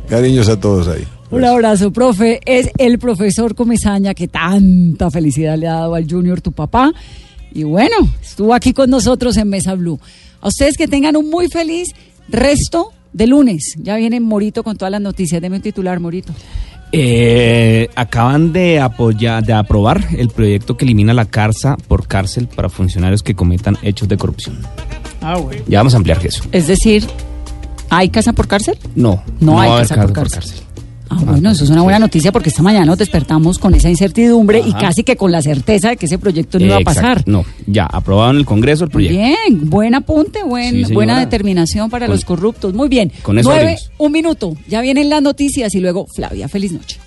Cariños 0.09 0.49
a 0.49 0.59
todos 0.59 0.89
ahí. 0.89 1.05
Un 1.31 1.45
abrazo, 1.45 1.91
profe. 1.93 2.41
Es 2.47 2.71
el 2.79 2.99
profesor 2.99 3.55
Comezaña 3.55 4.15
que 4.15 4.29
tanta 4.29 5.11
felicidad 5.11 5.59
le 5.59 5.69
ha 5.69 5.75
dado 5.75 5.95
al 5.95 6.09
Junior, 6.11 6.41
tu 6.41 6.53
papá. 6.53 6.93
Y 7.53 7.65
bueno, 7.65 7.97
estuvo 8.23 8.55
aquí 8.55 8.73
con 8.73 8.91
nosotros 8.91 9.37
en 9.37 9.49
Mesa 9.49 9.75
Blue. 9.75 9.99
A 10.41 10.49
ustedes 10.49 10.77
que 10.77 10.87
tengan 10.89 11.17
un 11.17 11.31
muy 11.31 11.49
feliz 11.49 11.89
resto 12.29 12.93
de 13.13 13.27
lunes. 13.27 13.75
Ya 13.79 13.97
viene 13.97 14.21
Morito 14.21 14.63
con 14.63 14.77
todas 14.77 14.93
las 14.93 15.01
noticias. 15.01 15.41
Deme 15.41 15.57
un 15.57 15.63
titular, 15.63 15.99
Morito. 16.01 16.33
Eh, 16.93 17.89
acaban 17.97 18.53
de 18.53 18.81
apoyar, 18.81 19.45
de 19.45 19.53
aprobar 19.53 20.03
el 20.17 20.31
proyecto 20.31 20.77
que 20.77 20.85
elimina 20.87 21.13
la 21.13 21.27
cárcel 21.27 21.75
por 21.87 22.07
cárcel 22.07 22.49
para 22.49 22.69
funcionarios 22.71 23.23
que 23.23 23.35
cometan 23.35 23.77
hechos 23.83 24.09
de 24.09 24.17
corrupción. 24.17 24.59
Ah, 25.21 25.37
bueno. 25.37 25.63
Ya 25.67 25.81
vamos 25.81 25.95
a 25.95 25.99
ampliar 25.99 26.25
eso. 26.25 26.45
Es 26.53 26.67
decir, 26.67 27.05
¿hay 27.91 28.09
casa 28.09 28.33
por 28.33 28.49
cárcel? 28.49 28.79
No, 28.95 29.23
No 29.41 29.61
hay 29.61 29.71
casa 29.71 29.97
por 29.97 30.13
cárcel 30.13 30.41
cárcel. 30.41 30.68
Ah, 31.11 31.17
bueno, 31.25 31.51
eso 31.51 31.65
es 31.65 31.71
una 31.71 31.83
buena 31.83 31.99
noticia 31.99 32.33
porque 32.33 32.51
esta 32.51 32.63
mañana 32.63 32.85
nos 32.85 32.99
despertamos 32.99 33.59
con 33.59 33.75
esa 33.75 33.89
incertidumbre 33.89 34.63
y 34.65 34.73
casi 34.75 35.05
que 35.05 35.17
con 35.17 35.33
la 35.33 35.41
certeza 35.41 35.89
de 35.91 35.97
que 35.97 36.07
ese 36.07 36.19
proyecto 36.19 36.59
no 36.59 36.67
iba 36.67 36.77
a 36.77 36.81
pasar. 36.81 37.23
No, 37.27 37.45
ya, 37.67 37.85
aprobado 37.87 38.31
en 38.33 38.37
el 38.37 38.45
Congreso 38.45 38.85
el 38.85 38.91
proyecto. 38.91 39.17
Bien, 39.19 39.71
buen 39.71 39.95
apunte, 39.95 40.43
buen, 40.43 40.87
Sí, 40.87 40.93
buena 40.93 41.19
determinación 41.19 41.89
para 41.89 42.07
Con- 42.07 42.15
los 42.15 42.25
corruptos. 42.25 42.75
Muy 42.75 42.89
bien. 42.89 43.11
con 43.23 43.39
eso 43.39 43.49
Nueve, 43.49 43.79
un 43.97 44.13
minuto. 44.13 44.55
Ya 44.69 44.81
vienen 44.83 45.09
las 45.09 45.23
noticias 45.23 45.75
y 45.75 45.81
luego 45.81 46.07
Flavia. 46.15 46.49
Feliz 46.49 46.73
noche. 46.73 46.99